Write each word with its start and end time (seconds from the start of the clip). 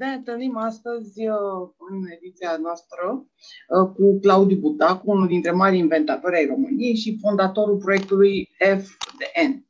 ne 0.00 0.12
întâlnim 0.12 0.56
astăzi 0.56 1.26
uh, 1.26 1.68
în 1.90 2.06
ediția 2.16 2.56
noastră 2.56 3.26
uh, 3.68 3.90
cu 3.94 4.18
Claudiu 4.20 4.56
Butacu, 4.56 5.10
unul 5.10 5.26
dintre 5.26 5.50
mari 5.50 5.78
inventatori 5.78 6.36
ai 6.36 6.46
României 6.46 6.96
și 6.96 7.18
fondatorul 7.20 7.76
proiectului 7.76 8.48
FDN. 8.58 9.66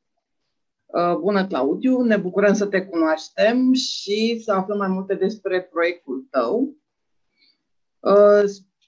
Uh, 0.86 1.16
bună, 1.20 1.46
Claudiu! 1.46 2.02
Ne 2.02 2.16
bucurăm 2.16 2.54
să 2.54 2.66
te 2.66 2.80
cunoaștem 2.80 3.72
și 3.72 4.40
să 4.44 4.52
aflăm 4.52 4.78
mai 4.78 4.88
multe 4.88 5.14
despre 5.14 5.62
proiectul 5.62 6.26
tău. 6.30 6.76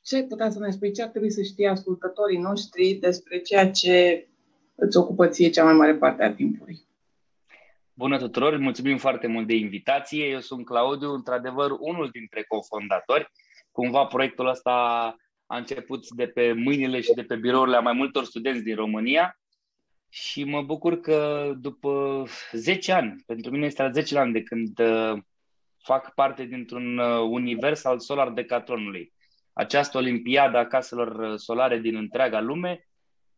Ce 0.03 0.17
ai 0.17 0.25
putea 0.25 0.51
să 0.51 0.59
ne 0.59 0.71
spui? 0.71 0.93
Ce 0.93 1.03
ar 1.03 1.09
trebui 1.09 1.31
să 1.31 1.43
știe 1.43 1.69
ascultătorii 1.69 2.39
noștri 2.39 2.99
despre 3.01 3.39
ceea 3.39 3.71
ce 3.71 4.29
îți 4.75 4.97
ocupă 4.97 5.27
ție 5.27 5.51
cea 5.51 5.65
mai 5.65 5.75
mare 5.75 5.95
parte 5.95 6.23
a 6.23 6.35
timpului? 6.35 6.87
Bună 8.03 8.19
tuturor, 8.19 8.57
mulțumim 8.57 8.97
foarte 8.97 9.27
mult 9.27 9.47
de 9.47 9.55
invitație. 9.55 10.25
Eu 10.25 10.41
sunt 10.41 10.65
Claudiu, 10.65 11.13
într-adevăr 11.13 11.71
unul 11.79 12.09
dintre 12.13 12.43
cofondatori. 12.43 13.31
Cumva 13.71 14.05
proiectul 14.05 14.47
ăsta 14.47 14.73
a 15.47 15.57
început 15.57 16.09
de 16.09 16.27
pe 16.27 16.53
mâinile 16.53 17.01
și 17.01 17.13
de 17.15 17.23
pe 17.23 17.37
birourile 17.37 17.77
a 17.77 17.81
mai 17.81 17.93
multor 17.93 18.25
studenți 18.25 18.63
din 18.63 18.75
România 18.75 19.41
și 20.09 20.45
mă 20.45 20.63
bucur 20.63 21.01
că 21.01 21.51
după 21.61 22.25
10 22.53 22.93
ani, 22.93 23.23
pentru 23.27 23.51
mine 23.51 23.67
este 23.67 23.83
al 23.83 23.93
10 23.93 24.19
ani 24.19 24.33
de 24.33 24.43
când 24.43 24.79
uh, 24.79 25.19
fac 25.83 26.15
parte 26.15 26.45
dintr-un 26.45 26.99
uh, 26.99 27.21
univers 27.31 27.85
al 27.85 27.99
Solar 27.99 28.31
Decathlonului. 28.31 29.13
Această 29.53 29.99
olimpiadă 29.99 30.59
a 30.59 30.67
caselor 30.67 31.33
uh, 31.33 31.39
solare 31.39 31.79
din 31.79 31.97
întreaga 31.97 32.41
lume, 32.41 32.89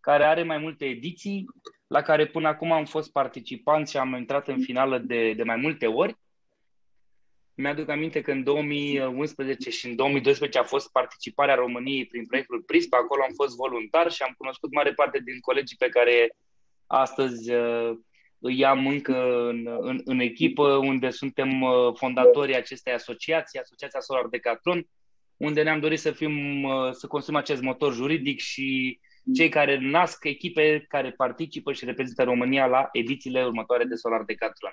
care 0.01 0.25
are 0.25 0.43
mai 0.43 0.59
multe 0.59 0.85
ediții, 0.85 1.45
la 1.87 2.03
care 2.03 2.27
până 2.27 2.49
acum 2.49 2.73
am 2.73 2.85
fost 2.85 3.13
participant 3.13 3.89
și 3.89 3.97
am 3.97 4.15
intrat 4.15 4.49
în 4.49 4.61
finală 4.61 4.99
de, 4.99 5.33
de 5.33 5.43
mai 5.43 5.57
multe 5.57 5.87
ori. 5.87 6.17
Mi-aduc 7.55 7.89
aminte 7.89 8.21
că 8.21 8.31
în 8.31 8.43
2011 8.43 9.71
și 9.71 9.87
în 9.87 9.97
2012 9.97 10.59
a 10.59 10.63
fost 10.63 10.91
participarea 10.93 11.55
României 11.55 12.07
prin 12.07 12.27
proiectul 12.27 12.63
PRISP, 12.63 12.95
acolo 12.95 13.23
am 13.23 13.33
fost 13.35 13.57
voluntar 13.57 14.11
și 14.11 14.23
am 14.23 14.35
cunoscut 14.37 14.73
mare 14.73 14.93
parte 14.93 15.19
din 15.19 15.41
colegii 15.41 15.77
pe 15.77 15.89
care 15.89 16.37
astăzi 16.87 17.53
uh, 17.53 17.99
îi 18.39 18.65
am 18.65 18.87
încă 18.87 19.49
în, 19.49 19.79
în, 19.81 20.01
în 20.05 20.19
echipă, 20.19 20.77
unde 20.77 21.11
suntem 21.11 21.63
uh, 21.63 21.95
fondatorii 21.95 22.57
acestei 22.57 22.93
asociații, 22.93 23.59
Asociația 23.59 24.01
Solar 24.01 24.27
Decathlon, 24.27 24.87
unde 25.37 25.63
ne-am 25.63 25.81
dorit 25.81 25.99
să 25.99 26.11
fim, 26.11 26.63
uh, 26.63 26.93
să 26.93 27.07
construim 27.07 27.39
acest 27.39 27.63
motor 27.63 27.93
juridic 27.93 28.41
și 28.41 29.01
cei 29.35 29.49
care 29.49 29.79
nasc 29.81 30.25
echipe 30.25 30.85
care 30.89 31.11
participă 31.11 31.73
și 31.73 31.85
reprezintă 31.85 32.23
România 32.23 32.67
la 32.67 32.89
edițiile 32.93 33.45
următoare 33.45 33.85
de 33.85 33.95
Solar 33.95 34.23
Decathlon. 34.25 34.73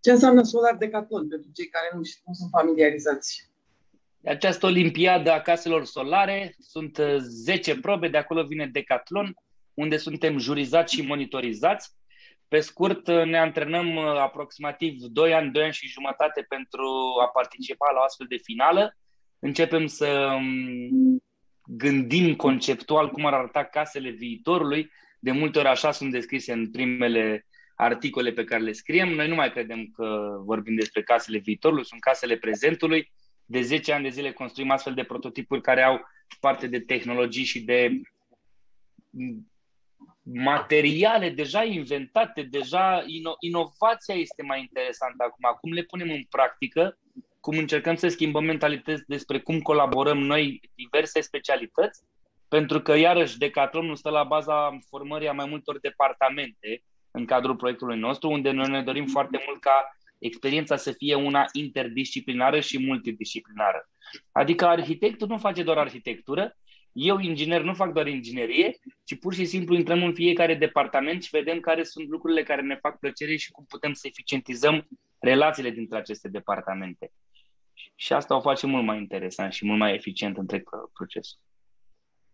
Ce 0.00 0.10
înseamnă 0.10 0.42
Solar 0.42 0.76
Decathlon 0.76 1.28
pentru 1.28 1.50
cei 1.54 1.66
care 1.66 1.88
nu, 1.92 1.98
nu 1.98 2.32
sunt 2.32 2.50
familiarizați? 2.50 3.50
Această 4.24 4.66
olimpiadă 4.66 5.32
a 5.32 5.40
caselor 5.40 5.84
solare 5.84 6.54
sunt 6.58 7.00
10 7.18 7.72
uh, 7.72 7.78
probe, 7.80 8.08
de 8.08 8.16
acolo 8.16 8.42
vine 8.42 8.66
Decathlon, 8.66 9.34
unde 9.74 9.96
suntem 9.96 10.38
jurizați 10.38 10.94
și 10.94 11.02
monitorizați. 11.02 11.96
Pe 12.48 12.60
scurt, 12.60 13.08
uh, 13.08 13.24
ne 13.24 13.38
antrenăm 13.38 13.96
uh, 13.96 14.04
aproximativ 14.04 15.00
2 15.00 15.34
ani, 15.34 15.50
2 15.50 15.62
ani 15.62 15.72
și 15.72 15.88
jumătate 15.88 16.44
pentru 16.48 16.88
a 17.22 17.28
participa 17.28 17.92
la 17.92 18.00
o 18.00 18.02
astfel 18.02 18.26
de 18.28 18.36
finală. 18.42 18.96
Începem 19.38 19.86
să 19.86 20.32
um, 20.36 21.22
gândim 21.68 22.36
conceptual 22.36 23.10
cum 23.10 23.26
ar 23.26 23.32
arăta 23.32 23.64
casele 23.64 24.10
viitorului. 24.10 24.90
De 25.18 25.30
multe 25.30 25.58
ori 25.58 25.68
așa 25.68 25.90
sunt 25.90 26.12
descrise 26.12 26.52
în 26.52 26.70
primele 26.70 27.46
articole 27.74 28.32
pe 28.32 28.44
care 28.44 28.62
le 28.62 28.72
scriem. 28.72 29.08
Noi 29.08 29.28
nu 29.28 29.34
mai 29.34 29.50
credem 29.50 29.86
că 29.86 30.36
vorbim 30.44 30.74
despre 30.74 31.02
casele 31.02 31.38
viitorului, 31.38 31.84
sunt 31.84 32.00
casele 32.00 32.36
prezentului. 32.36 33.12
De 33.44 33.60
10 33.60 33.92
ani 33.92 34.02
de 34.02 34.08
zile 34.08 34.32
construim 34.32 34.70
astfel 34.70 34.94
de 34.94 35.02
prototipuri 35.02 35.60
care 35.60 35.82
au 35.82 36.00
parte 36.40 36.66
de 36.66 36.80
tehnologii 36.80 37.44
și 37.44 37.60
de 37.60 38.00
materiale 40.22 41.30
deja 41.30 41.64
inventate, 41.64 42.42
deja 42.42 43.02
ino- 43.02 43.36
inovația 43.40 44.14
este 44.14 44.42
mai 44.42 44.60
interesantă 44.60 45.24
acum. 45.24 45.44
Acum 45.44 45.72
le 45.72 45.82
punem 45.82 46.10
în 46.10 46.22
practică 46.30 46.98
cum 47.40 47.58
încercăm 47.58 47.94
să 47.94 48.08
schimbăm 48.08 48.44
mentalități 48.44 49.02
despre 49.06 49.40
cum 49.40 49.60
colaborăm 49.60 50.18
noi 50.18 50.60
diverse 50.74 51.20
specialități, 51.20 52.02
pentru 52.48 52.80
că, 52.80 52.96
iarăși, 52.96 53.36
nu 53.72 53.94
stă 53.94 54.10
la 54.10 54.24
baza 54.24 54.78
formării 54.88 55.28
a 55.28 55.32
mai 55.32 55.46
multor 55.48 55.80
departamente 55.80 56.82
în 57.10 57.24
cadrul 57.24 57.56
proiectului 57.56 57.98
nostru, 57.98 58.30
unde 58.30 58.50
noi 58.50 58.68
ne 58.68 58.82
dorim 58.82 59.06
foarte 59.06 59.42
mult 59.46 59.60
ca 59.60 59.96
experiența 60.18 60.76
să 60.76 60.92
fie 60.92 61.14
una 61.14 61.44
interdisciplinară 61.52 62.60
și 62.60 62.86
multidisciplinară. 62.86 63.88
Adică 64.32 64.66
arhitectul 64.66 65.28
nu 65.28 65.38
face 65.38 65.62
doar 65.62 65.78
arhitectură, 65.78 66.56
eu, 66.92 67.18
inginer, 67.18 67.62
nu 67.62 67.74
fac 67.74 67.92
doar 67.92 68.06
inginerie, 68.06 68.76
ci 69.04 69.18
pur 69.18 69.34
și 69.34 69.44
simplu 69.44 69.74
intrăm 69.74 70.02
în 70.02 70.14
fiecare 70.14 70.54
departament 70.54 71.22
și 71.22 71.28
vedem 71.32 71.60
care 71.60 71.82
sunt 71.82 72.08
lucrurile 72.08 72.42
care 72.42 72.62
ne 72.62 72.76
fac 72.76 72.98
plăcere 72.98 73.36
și 73.36 73.50
cum 73.50 73.64
putem 73.68 73.92
să 73.92 74.06
eficientizăm 74.06 74.88
relațiile 75.18 75.70
dintre 75.70 75.98
aceste 75.98 76.28
departamente. 76.28 77.10
Și 77.94 78.12
asta 78.12 78.36
o 78.36 78.40
face 78.40 78.66
mult 78.66 78.84
mai 78.84 78.98
interesant 78.98 79.52
și 79.52 79.66
mult 79.66 79.78
mai 79.78 79.94
eficient 79.94 80.36
întreg 80.36 80.68
procesul. 80.92 81.38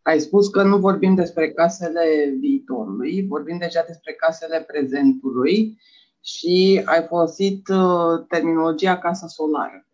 Ai 0.03 0.21
spus 0.21 0.49
că 0.49 0.63
nu 0.63 0.79
vorbim 0.79 1.15
despre 1.15 1.53
casele 1.53 2.35
viitorului, 2.41 3.27
vorbim 3.27 3.59
deja 3.59 3.85
despre 3.87 4.13
casele 4.13 4.61
prezentului 4.61 5.79
și 6.25 6.83
ai 6.85 7.07
folosit 7.07 7.69
uh, 7.69 8.25
terminologia 8.29 8.99
casă 8.99 9.27
solară. 9.27 9.87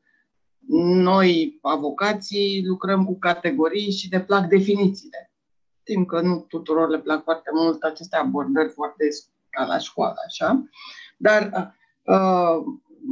Noi, 1.02 1.58
avocații, 1.62 2.64
lucrăm 2.66 3.04
cu 3.04 3.18
categorii 3.18 3.90
și 3.90 4.08
ne 4.10 4.20
plac 4.20 4.48
definițiile. 4.48 5.32
Știm 5.80 6.04
că 6.04 6.20
nu 6.20 6.44
tuturor 6.48 6.88
le 6.88 6.98
plac 6.98 7.22
foarte 7.22 7.50
mult 7.54 7.82
aceste 7.82 8.16
abordări 8.16 8.68
foarte 8.68 9.04
ca 9.50 9.64
la 9.64 9.78
școală, 9.78 10.16
așa. 10.26 10.64
Dar 11.16 11.74
uh, 12.02 12.64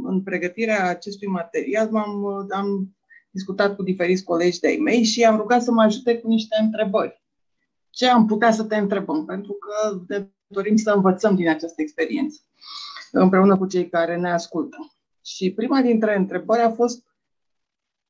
în 0.03 0.23
pregătirea 0.23 0.89
acestui 0.89 1.27
material 1.27 1.89
m-am, 1.89 2.25
am 2.51 2.97
discutat 3.29 3.75
cu 3.75 3.83
diferiți 3.83 4.23
colegi 4.23 4.59
de-ai 4.59 4.77
mei 4.77 5.03
și 5.03 5.23
am 5.23 5.37
rugat 5.37 5.63
să 5.63 5.71
mă 5.71 5.81
ajute 5.81 6.17
cu 6.17 6.27
niște 6.27 6.55
întrebări. 6.61 7.23
Ce 7.89 8.07
am 8.07 8.25
putea 8.25 8.51
să 8.51 8.63
te 8.63 8.75
întrebăm? 8.75 9.25
Pentru 9.25 9.53
că 9.53 10.01
ne 10.07 10.27
dorim 10.47 10.75
să 10.75 10.91
învățăm 10.91 11.35
din 11.35 11.49
această 11.49 11.81
experiență 11.81 12.41
împreună 13.11 13.57
cu 13.57 13.65
cei 13.65 13.89
care 13.89 14.17
ne 14.17 14.31
ascultă. 14.31 14.77
Și 15.25 15.51
prima 15.51 15.81
dintre 15.81 16.15
întrebări 16.15 16.61
a 16.61 16.71
fost 16.71 17.03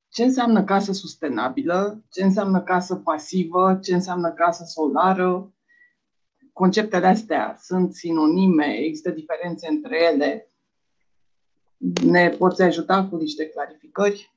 ce 0.10 0.24
înseamnă 0.24 0.64
casă 0.64 0.92
sustenabilă, 0.92 2.04
ce 2.12 2.24
înseamnă 2.24 2.62
casă 2.62 2.96
pasivă, 2.96 3.80
ce 3.84 3.94
înseamnă 3.94 4.32
casă 4.32 4.64
solară. 4.64 5.54
Conceptele 6.54 7.08
astea 7.08 7.58
sunt 7.62 7.94
sinonime, 7.94 8.78
există 8.78 9.10
diferențe 9.10 9.68
între 9.68 9.98
ele 10.14 10.52
ne 12.04 12.30
poți 12.30 12.62
ajuta 12.62 13.08
cu 13.08 13.16
niște 13.16 13.50
clarificări? 13.50 14.34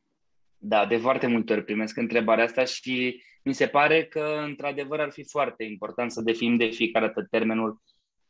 Da, 0.58 0.86
de 0.86 0.96
foarte 0.96 1.26
multe 1.26 1.52
ori 1.52 1.64
primesc 1.64 1.96
întrebarea 1.96 2.44
asta 2.44 2.64
și 2.64 3.22
mi 3.42 3.52
se 3.52 3.66
pare 3.66 4.04
că, 4.04 4.42
într-adevăr, 4.44 5.00
ar 5.00 5.10
fi 5.10 5.24
foarte 5.24 5.64
important 5.64 6.12
să 6.12 6.20
definim 6.20 6.56
de 6.56 6.66
fiecare 6.66 7.06
dată 7.06 7.26
termenul 7.30 7.82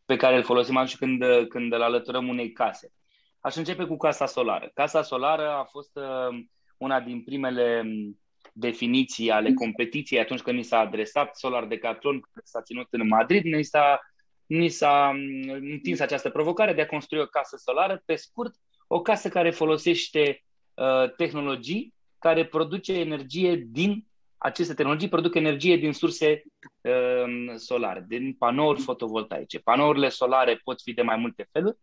pe 0.05 0.17
care 0.17 0.37
îl 0.37 0.43
folosim 0.43 0.77
atunci 0.77 0.97
când, 0.97 1.23
când 1.49 1.73
îl 1.73 1.83
alăturăm 1.83 2.29
unei 2.29 2.53
case. 2.53 2.93
Aș 3.41 3.57
începe 3.57 3.85
cu 3.85 3.97
casa 3.97 4.27
solară. 4.27 4.71
Casa 4.75 5.03
solară 5.03 5.49
a 5.49 5.65
fost 5.65 5.97
uh, 5.97 6.45
una 6.77 7.01
din 7.01 7.23
primele 7.23 7.83
um, 7.85 8.21
definiții 8.53 9.31
ale 9.31 9.53
competiției 9.53 10.21
atunci 10.21 10.41
când 10.41 10.57
ni 10.57 10.63
s-a 10.63 10.79
adresat 10.79 11.37
Solar 11.37 11.65
Decathlon, 11.65 12.21
care 12.21 12.45
s-a 12.45 12.63
ținut 12.63 12.87
în 12.91 13.07
Madrid, 13.07 13.45
ni 13.45 13.63
s-a, 13.63 14.01
ni 14.47 14.69
s-a 14.69 15.11
um, 15.15 15.51
întins 15.71 16.01
această 16.01 16.31
provocare 16.31 16.73
de 16.73 16.81
a 16.81 16.87
construi 16.87 17.21
o 17.21 17.27
casă 17.27 17.57
solară. 17.57 18.03
Pe 18.05 18.15
scurt, 18.15 18.55
o 18.95 19.01
casă 19.01 19.29
care 19.29 19.51
folosește 19.51 20.45
uh, 20.75 21.15
tehnologii 21.17 21.95
care 22.19 22.45
produce 22.45 22.93
energie 22.93 23.67
din 23.69 24.07
aceste 24.37 24.75
tehnologii 24.75 25.09
produc 25.09 25.35
energie 25.35 25.77
din 25.77 25.93
surse 25.93 26.43
uh, 26.81 27.55
solare, 27.57 28.05
din 28.09 28.33
panouri 28.33 28.81
fotovoltaice. 28.81 29.59
Panourile 29.59 30.09
solare 30.09 30.61
pot 30.65 30.83
fi 30.83 30.93
de 30.93 31.03
mai 31.03 31.17
multe 31.17 31.49
feluri, 31.53 31.77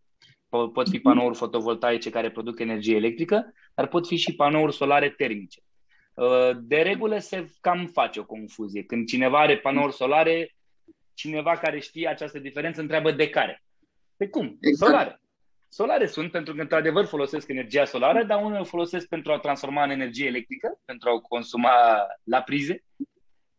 pot 0.73 0.89
fi 0.89 0.99
panouri 0.99 1.37
fotovoltaice 1.37 2.09
care 2.09 2.31
produc 2.31 2.59
energie 2.59 2.95
electrică, 2.95 3.53
dar 3.73 3.87
pot 3.87 4.07
fi 4.07 4.15
și 4.15 4.35
panouri 4.35 4.75
solare 4.75 5.09
termice. 5.09 5.61
Uh, 6.13 6.49
de 6.61 6.81
regulă 6.81 7.17
se 7.19 7.49
cam 7.61 7.85
face 7.85 8.19
o 8.19 8.25
confuzie. 8.25 8.83
Când 8.83 9.07
cineva 9.07 9.39
are 9.39 9.57
panouri 9.57 9.93
solare, 9.93 10.55
cineva 11.13 11.57
care 11.57 11.79
știe 11.79 12.07
această 12.07 12.39
diferență 12.39 12.81
întreabă 12.81 13.11
de 13.11 13.29
care. 13.29 13.63
Pe 14.17 14.27
cum? 14.27 14.57
Exact. 14.61 14.91
Solare. 14.91 15.19
Solare 15.69 16.05
sunt 16.05 16.31
pentru 16.31 16.55
că, 16.55 16.61
într-adevăr, 16.61 17.05
folosesc 17.05 17.47
energia 17.47 17.85
solară, 17.85 18.23
dar 18.23 18.43
unele 18.43 18.59
o 18.59 18.63
folosesc 18.63 19.07
pentru 19.07 19.31
a 19.31 19.39
transforma 19.39 19.83
în 19.83 19.89
energie 19.89 20.27
electrică, 20.27 20.79
pentru 20.85 21.09
a 21.09 21.13
o 21.13 21.21
consuma 21.21 21.71
la 22.23 22.41
prize, 22.41 22.83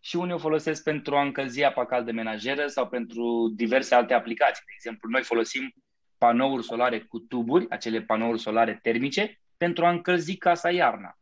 și 0.00 0.16
unii 0.16 0.34
o 0.34 0.38
folosesc 0.38 0.82
pentru 0.82 1.16
a 1.16 1.22
încălzi 1.22 1.62
apa 1.62 1.86
caldă 1.86 2.12
menajeră 2.12 2.66
sau 2.66 2.88
pentru 2.88 3.52
diverse 3.54 3.94
alte 3.94 4.14
aplicații. 4.14 4.64
De 4.66 4.72
exemplu, 4.74 5.08
noi 5.10 5.22
folosim 5.22 5.72
panouri 6.18 6.64
solare 6.64 7.00
cu 7.00 7.18
tuburi, 7.18 7.66
acele 7.68 8.02
panouri 8.02 8.40
solare 8.40 8.78
termice, 8.82 9.40
pentru 9.56 9.84
a 9.84 9.90
încălzi 9.90 10.36
casa 10.36 10.70
iarna. 10.70 11.18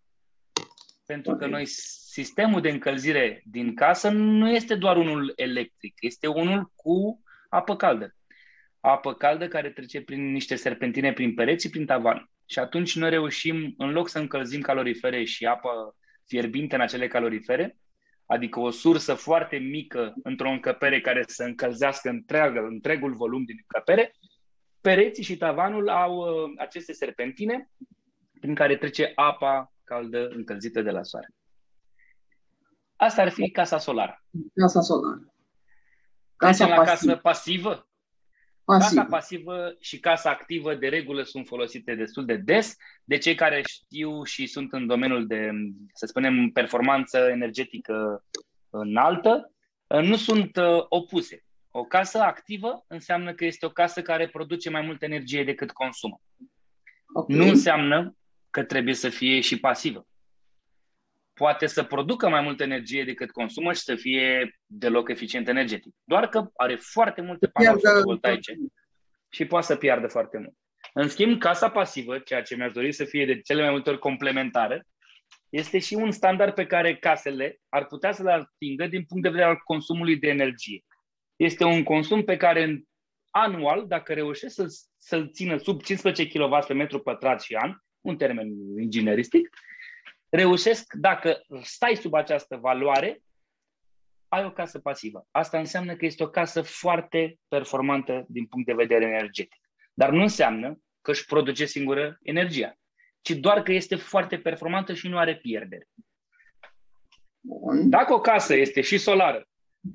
Pentru 1.07 1.37
că 1.37 1.47
noi, 1.47 1.67
sistemul 1.67 2.61
de 2.61 2.71
încălzire 2.71 3.43
din 3.45 3.75
casă 3.75 4.09
nu 4.11 4.51
este 4.51 4.75
doar 4.75 4.97
unul 4.97 5.33
electric, 5.37 5.95
este 6.01 6.27
unul 6.27 6.73
cu 6.75 7.23
apă 7.49 7.77
caldă. 7.77 8.17
Apă 8.81 9.15
caldă 9.15 9.49
care 9.49 9.71
trece 9.71 10.03
prin 10.03 10.33
niște 10.33 10.55
serpentine 10.55 11.13
prin 11.13 11.35
pereți 11.35 11.65
și 11.65 11.71
prin 11.71 11.87
tavan. 11.87 12.31
Și 12.47 12.59
atunci 12.59 12.97
noi 12.97 13.11
reușim, 13.11 13.75
în 13.77 13.91
loc 13.91 14.09
să 14.09 14.19
încălzim 14.19 14.61
calorifere 14.61 15.25
și 15.25 15.47
apă 15.47 15.97
fierbinte 16.27 16.75
în 16.75 16.81
acele 16.81 17.09
calorifere, 17.09 17.77
adică 18.27 18.61
o 18.61 18.71
sursă 18.71 19.15
foarte 19.15 19.57
mică 19.57 20.15
într-o 20.23 20.51
încăpere 20.51 21.01
care 21.01 21.25
să 21.27 21.43
încălzească 21.43 22.09
întreagă, 22.09 22.61
întregul 22.61 23.15
volum 23.15 23.45
din 23.45 23.57
încăpere, 23.61 24.13
pereții 24.81 25.23
și 25.23 25.37
tavanul 25.37 25.89
au 25.89 26.17
uh, 26.17 26.53
aceste 26.57 26.93
serpentine 26.93 27.71
prin 28.41 28.55
care 28.55 28.77
trece 28.77 29.13
apa 29.15 29.73
caldă 29.85 30.29
încălzită 30.29 30.83
de 30.83 30.91
la 30.91 31.03
soare. 31.03 31.29
Asta 32.97 33.23
ar 33.23 33.29
fi 33.29 33.51
casa 33.51 33.79
solară. 33.79 34.25
Casa 34.55 34.81
solară. 34.81 35.33
Casa 36.37 36.67
la 36.67 36.85
casă 36.85 37.17
pasivă. 37.17 37.88
Pasiv. 38.69 38.97
Casa 38.97 39.09
pasivă 39.09 39.77
și 39.81 39.99
casa 40.01 40.31
activă 40.31 40.75
de 40.75 40.89
regulă 40.89 41.23
sunt 41.23 41.47
folosite 41.47 41.95
destul 41.95 42.25
de 42.25 42.37
des 42.37 42.77
de 43.05 43.19
cei 43.19 43.35
care 43.35 43.63
știu 43.67 44.25
și 44.25 44.47
sunt 44.47 44.73
în 44.73 44.87
domeniul 44.87 45.27
de, 45.27 45.51
să 45.93 46.07
spunem, 46.07 46.51
performanță 46.51 47.19
energetică 47.19 48.25
înaltă, 48.71 49.53
nu 49.87 50.17
sunt 50.17 50.57
uh, 50.57 50.85
opuse. 50.89 51.45
O 51.71 51.85
casă 51.85 52.19
activă 52.19 52.85
înseamnă 52.87 53.35
că 53.35 53.45
este 53.45 53.67
o 53.67 53.71
casă 53.71 54.03
care 54.03 54.29
produce 54.29 54.71
mai 54.71 54.83
multă 54.83 55.05
energie 55.05 55.45
decât 55.45 55.71
consumă. 55.71 56.21
Okay. 57.13 57.37
Nu 57.37 57.45
înseamnă 57.45 58.17
că 58.51 58.63
trebuie 58.63 58.95
să 58.95 59.09
fie 59.09 59.41
și 59.41 59.59
pasivă. 59.59 60.08
Poate 61.39 61.67
să 61.67 61.83
producă 61.83 62.29
mai 62.29 62.41
multă 62.41 62.63
energie 62.63 63.05
decât 63.05 63.31
consumă 63.31 63.73
și 63.73 63.81
să 63.81 63.95
fie 63.95 64.59
deloc 64.67 65.09
eficient 65.09 65.49
energetic. 65.49 65.95
Doar 66.05 66.29
că 66.29 66.51
are 66.57 66.75
foarte 66.75 67.21
multe 67.21 67.47
panele 67.47 67.81
fotovoltaice 67.85 68.57
și 69.29 69.45
poate 69.45 69.67
să 69.67 69.77
piardă 69.77 70.07
foarte 70.07 70.39
mult. 70.39 70.55
În 70.93 71.09
schimb, 71.09 71.39
casa 71.39 71.71
pasivă, 71.71 72.19
ceea 72.19 72.43
ce 72.43 72.57
mi-aș 72.57 72.73
dori 72.73 72.93
să 72.93 73.05
fie 73.05 73.27
de 73.27 73.41
cele 73.41 73.63
mai 73.63 73.71
multe 73.71 73.91
ori 73.91 73.99
complementară, 73.99 74.87
este 75.49 75.79
și 75.79 75.95
un 75.95 76.11
standard 76.11 76.55
pe 76.55 76.67
care 76.67 76.97
casele 76.97 77.61
ar 77.69 77.87
putea 77.87 78.13
să-l 78.13 78.29
atingă 78.29 78.87
din 78.87 79.05
punct 79.05 79.23
de 79.23 79.29
vedere 79.29 79.49
al 79.49 79.61
consumului 79.65 80.17
de 80.17 80.29
energie. 80.29 80.85
Este 81.37 81.65
un 81.65 81.83
consum 81.83 82.25
pe 82.25 82.37
care 82.37 82.63
în 82.63 82.83
anual, 83.31 83.87
dacă 83.87 84.13
reușești 84.13 84.55
să, 84.55 84.67
să-l 84.99 85.31
țină 85.33 85.57
sub 85.57 85.83
15 85.83 86.29
kW 86.29 86.59
pe 86.67 86.75
metru 86.75 86.99
pătrat 86.99 87.43
și 87.43 87.55
an, 87.55 87.75
un 88.01 88.17
termen 88.17 88.49
ingineristic, 88.81 89.49
reușesc, 90.29 90.93
dacă 90.93 91.41
stai 91.63 91.97
sub 91.97 92.15
această 92.15 92.57
valoare, 92.57 93.23
ai 94.29 94.45
o 94.45 94.53
casă 94.53 94.79
pasivă. 94.79 95.27
Asta 95.31 95.59
înseamnă 95.59 95.97
că 95.97 96.05
este 96.05 96.23
o 96.23 96.29
casă 96.29 96.63
foarte 96.63 97.39
performantă 97.49 98.25
din 98.29 98.47
punct 98.47 98.67
de 98.67 98.73
vedere 98.73 99.05
energetic. 99.05 99.55
Dar 99.93 100.11
nu 100.11 100.23
înseamnă 100.23 100.81
că 101.01 101.11
își 101.11 101.25
produce 101.25 101.65
singură 101.65 102.19
energia, 102.23 102.75
ci 103.21 103.31
doar 103.31 103.63
că 103.63 103.73
este 103.73 103.97
foarte 103.97 104.39
performantă 104.39 104.95
și 104.95 105.09
nu 105.09 105.19
are 105.19 105.37
pierdere. 105.37 105.89
Dacă 107.85 108.13
o 108.13 108.21
casă 108.21 108.55
este 108.55 108.81
și 108.81 108.99
solară, 108.99 109.49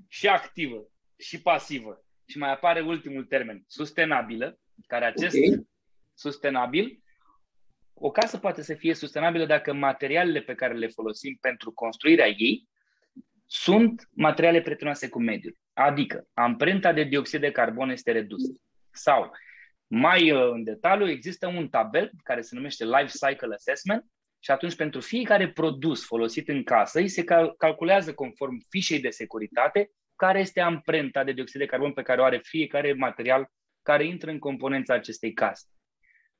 și 0.07 0.27
activă, 0.27 0.87
și 1.17 1.41
pasivă, 1.41 2.05
și 2.25 2.37
mai 2.37 2.51
apare 2.51 2.81
ultimul 2.81 3.25
termen, 3.25 3.63
sustenabilă, 3.67 4.59
care 4.87 5.05
acest 5.05 5.35
okay. 5.35 5.67
sustenabil 6.13 7.02
o 7.93 8.11
casă 8.11 8.37
poate 8.37 8.61
să 8.61 8.73
fie 8.73 8.93
sustenabilă 8.93 9.45
dacă 9.45 9.73
materialele 9.73 10.41
pe 10.41 10.55
care 10.55 10.73
le 10.73 10.87
folosim 10.87 11.37
pentru 11.41 11.71
construirea 11.71 12.27
ei 12.27 12.67
sunt 13.45 14.09
materiale 14.11 14.61
prietenoase 14.61 15.09
cu 15.09 15.21
mediul. 15.21 15.57
Adică, 15.73 16.27
amprenta 16.33 16.93
de 16.93 17.03
dioxid 17.03 17.41
de 17.41 17.51
carbon 17.51 17.89
este 17.89 18.11
redusă. 18.11 18.51
Sau, 18.91 19.31
mai 19.87 20.31
uh, 20.31 20.49
în 20.51 20.63
detaliu, 20.63 21.09
există 21.09 21.47
un 21.47 21.69
tabel 21.69 22.11
care 22.23 22.41
se 22.41 22.55
numește 22.55 22.85
Life 22.85 23.27
Cycle 23.27 23.55
Assessment 23.55 24.05
și 24.39 24.51
atunci 24.51 24.75
pentru 24.75 24.99
fiecare 24.99 25.51
produs 25.51 26.05
folosit 26.05 26.49
în 26.49 26.63
casă 26.63 26.99
îi 26.99 27.07
se 27.07 27.23
cal- 27.23 27.55
calculează 27.57 28.13
conform 28.13 28.65
fișei 28.69 28.99
de 28.99 29.09
securitate 29.09 29.91
care 30.15 30.39
este 30.39 30.59
amprenta 30.59 31.23
de 31.23 31.31
dioxid 31.31 31.59
de 31.59 31.65
carbon 31.65 31.93
pe 31.93 32.01
care 32.01 32.21
o 32.21 32.23
are 32.23 32.39
fiecare 32.43 32.93
material 32.93 33.51
care 33.81 34.05
intră 34.05 34.31
în 34.31 34.39
componența 34.39 34.93
acestei 34.93 35.33
case. 35.33 35.65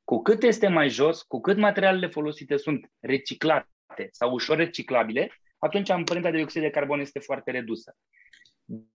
Cu 0.04 0.22
cât 0.22 0.44
este 0.44 0.68
mai 0.68 0.90
jos, 0.90 1.22
cu 1.22 1.42
cât 1.42 1.58
materialele 1.58 2.08
folosite 2.08 2.58
sunt 2.58 2.92
reciclate 3.00 4.08
sau 4.12 4.34
ușor 4.34 4.58
reciclabile, 4.58 5.32
atunci 5.58 5.90
amprenta 5.90 6.32
de 6.32 6.38
dioxid 6.38 6.62
de 6.62 6.70
carbon 6.70 7.00
este 7.00 7.20
foarte 7.20 7.52
redusă. 7.52 7.96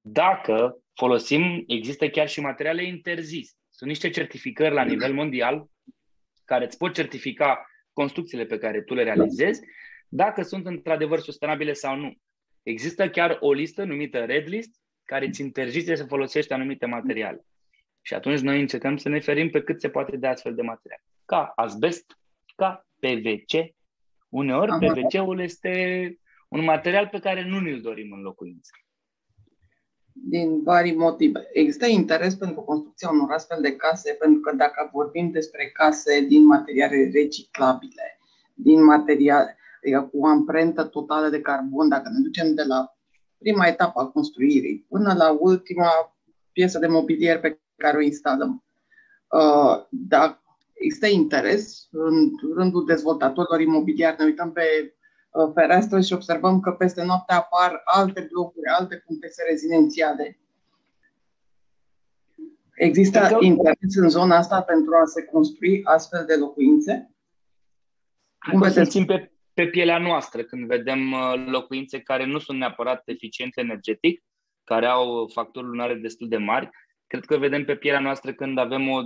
Dacă 0.00 0.78
folosim, 0.94 1.64
există 1.66 2.08
chiar 2.08 2.28
și 2.28 2.40
materiale 2.40 2.84
interzise. 2.84 3.52
Sunt 3.70 3.90
niște 3.90 4.10
certificări 4.10 4.74
la 4.74 4.84
nivel 4.84 5.14
mondial 5.14 5.66
care 6.44 6.64
îți 6.64 6.76
pot 6.76 6.94
certifica 6.94 7.66
construcțiile 7.92 8.44
pe 8.44 8.58
care 8.58 8.82
tu 8.82 8.94
le 8.94 9.02
realizezi, 9.02 9.60
dacă 10.08 10.42
sunt 10.42 10.66
într-adevăr 10.66 11.20
sustenabile 11.20 11.72
sau 11.72 11.96
nu. 11.96 12.14
Există 12.62 13.10
chiar 13.10 13.36
o 13.40 13.52
listă 13.52 13.84
numită 13.84 14.18
Red 14.18 14.46
List 14.46 14.80
care 15.04 15.26
îți 15.26 15.40
interzice 15.40 15.94
să 15.94 16.04
folosești 16.04 16.52
anumite 16.52 16.86
materiale. 16.86 17.44
Și 18.08 18.14
atunci 18.14 18.40
noi 18.40 18.60
încercăm 18.60 18.96
să 18.96 19.08
ne 19.08 19.20
ferim 19.20 19.50
pe 19.50 19.62
cât 19.62 19.80
se 19.80 19.88
poate 19.88 20.16
de 20.16 20.26
astfel 20.26 20.54
de 20.54 20.62
materiale. 20.62 21.02
Ca 21.24 21.52
asbest, 21.56 22.18
ca 22.56 22.86
PVC. 22.98 23.74
Uneori 24.28 24.72
PVC-ul 24.78 25.40
este 25.40 25.72
un 26.48 26.64
material 26.64 27.08
pe 27.08 27.18
care 27.18 27.44
nu 27.44 27.60
ne-l 27.60 27.80
dorim 27.80 28.12
în 28.12 28.20
locuință. 28.20 28.70
Din 30.12 30.62
vari 30.62 30.92
motive. 30.92 31.48
Există 31.52 31.86
interes 31.86 32.34
pentru 32.34 32.60
construcția 32.60 33.10
unor 33.10 33.30
astfel 33.30 33.62
de 33.62 33.76
case, 33.76 34.12
pentru 34.12 34.40
că 34.40 34.56
dacă 34.56 34.90
vorbim 34.92 35.30
despre 35.30 35.70
case 35.72 36.20
din 36.20 36.46
materiale 36.46 37.10
reciclabile, 37.12 38.20
din 38.54 38.84
materiale 38.84 39.56
adică 39.82 40.08
cu 40.12 40.18
o 40.18 40.26
amprentă 40.26 40.84
totală 40.84 41.28
de 41.28 41.40
carbon, 41.40 41.88
dacă 41.88 42.08
ne 42.08 42.20
ducem 42.22 42.54
de 42.54 42.62
la 42.62 42.96
prima 43.38 43.66
etapă 43.66 44.00
a 44.00 44.06
construirii 44.06 44.86
până 44.88 45.14
la 45.14 45.36
ultima 45.40 45.90
piesă 46.52 46.78
de 46.78 46.86
mobilier 46.86 47.40
pe 47.40 47.58
care 47.78 47.96
o 47.96 48.00
instalăm. 48.00 48.64
Uh, 49.28 49.86
dacă 49.90 50.42
există 50.72 51.06
interes 51.06 51.88
în 51.90 52.30
rândul 52.54 52.84
dezvoltatorilor 52.86 53.60
imobiliari, 53.60 54.16
ne 54.18 54.24
uităm 54.24 54.52
pe 54.52 54.94
uh, 55.30 55.50
fereastră 55.54 56.00
și 56.00 56.12
observăm 56.12 56.60
că 56.60 56.70
peste 56.70 57.04
noapte 57.04 57.32
apar 57.32 57.80
alte 57.84 58.28
blocuri, 58.32 58.66
alte 58.78 59.02
complexe 59.06 59.42
rezidențiale. 59.50 60.38
Există 62.74 63.18
că... 63.18 63.36
interes 63.40 63.94
în 63.96 64.08
zona 64.08 64.36
asta 64.36 64.62
pentru 64.62 64.94
a 64.94 65.04
se 65.04 65.24
construi 65.24 65.84
astfel 65.84 66.24
de 66.26 66.34
locuințe? 66.34 67.10
Cum 68.50 68.60
vedeți? 68.60 69.04
Pe, 69.04 69.32
pe 69.54 69.66
pielea 69.66 69.98
noastră 69.98 70.42
când 70.42 70.66
vedem 70.66 71.12
uh, 71.12 71.46
locuințe 71.46 72.00
care 72.00 72.26
nu 72.26 72.38
sunt 72.38 72.58
neapărat 72.58 73.02
eficiente 73.04 73.60
energetic, 73.60 74.22
care 74.64 74.86
au 74.86 75.30
facturi 75.32 75.66
lunare 75.66 75.94
destul 75.94 76.28
de 76.28 76.36
mari, 76.36 76.70
cred 77.08 77.24
că 77.24 77.36
vedem 77.36 77.64
pe 77.64 77.76
pielea 77.76 78.00
noastră 78.00 78.32
când 78.32 78.58
avem 78.58 78.88
o, 78.88 79.00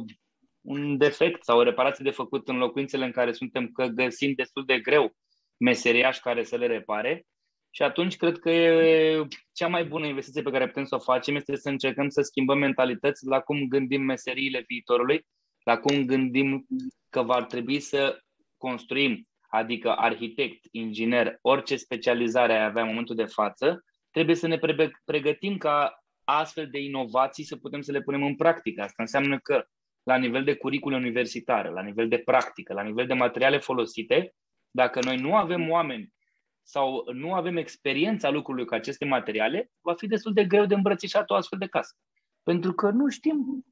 un 0.61 0.97
defect 0.97 1.45
sau 1.45 1.59
o 1.59 1.63
reparație 1.63 2.05
de 2.05 2.11
făcut 2.11 2.49
în 2.49 2.57
locuințele 2.57 3.05
în 3.05 3.11
care 3.11 3.33
suntem, 3.33 3.69
că 3.69 3.87
găsim 3.87 4.33
destul 4.37 4.65
de 4.65 4.79
greu 4.79 5.13
meseriași 5.57 6.21
care 6.21 6.45
să 6.45 6.57
le 6.57 6.67
repare. 6.67 7.27
Și 7.71 7.83
atunci 7.83 8.17
cred 8.17 8.39
că 8.39 8.51
e 8.51 9.27
cea 9.53 9.69
mai 9.69 9.85
bună 9.85 10.07
investiție 10.07 10.43
pe 10.43 10.51
care 10.51 10.67
putem 10.67 10.85
să 10.85 10.95
o 10.95 10.99
facem 10.99 11.37
este 11.37 11.57
să 11.57 11.69
încercăm 11.69 12.09
să 12.09 12.23
schimbăm 12.23 12.59
mentalități 12.59 13.27
la 13.27 13.41
cum 13.41 13.67
gândim 13.69 14.03
meseriile 14.03 14.65
viitorului, 14.67 15.27
la 15.65 15.79
cum 15.79 16.05
gândim 16.05 16.67
că 17.11 17.23
va 17.23 17.45
trebui 17.45 17.81
să 17.81 18.19
construim, 18.57 19.29
adică 19.49 19.95
arhitect, 19.97 20.65
inginer, 20.71 21.39
orice 21.41 21.77
specializare 21.77 22.53
ai 22.53 22.65
avea 22.65 22.83
în 22.83 22.89
momentul 22.89 23.17
de 23.17 23.25
față, 23.25 23.85
trebuie 24.11 24.37
să 24.37 24.47
ne 24.47 24.59
pregătim 25.05 25.57
ca 25.57 26.02
astfel 26.39 26.69
de 26.71 26.79
inovații 26.79 27.45
să 27.45 27.57
putem 27.57 27.81
să 27.81 27.93
le 27.93 28.03
punem 28.03 28.23
în 28.23 28.37
practică. 28.37 28.83
Asta 28.83 29.03
înseamnă 29.03 29.39
că 29.39 29.67
la 30.03 30.17
nivel 30.17 30.45
de 30.45 30.55
curicule 30.55 30.97
universitare, 30.97 31.71
la 31.71 31.83
nivel 31.83 32.09
de 32.09 32.19
practică, 32.19 32.73
la 32.73 32.83
nivel 32.83 33.07
de 33.07 33.15
materiale 33.15 33.59
folosite, 33.59 34.35
dacă 34.71 35.01
noi 35.03 35.17
nu 35.17 35.37
avem 35.37 35.71
oameni 35.71 36.13
sau 36.63 37.05
nu 37.13 37.35
avem 37.35 37.57
experiența 37.57 38.31
lucrului 38.31 38.65
cu 38.65 38.75
aceste 38.75 39.05
materiale, 39.05 39.71
va 39.81 39.95
fi 39.95 40.07
destul 40.07 40.33
de 40.33 40.45
greu 40.45 40.67
de 40.67 40.75
îmbrățișat 40.75 41.31
o 41.31 41.35
astfel 41.35 41.59
de 41.59 41.67
casă. 41.67 41.95
Pentru 42.43 42.73
că 42.73 42.91
nu 42.91 43.09
știm 43.09 43.65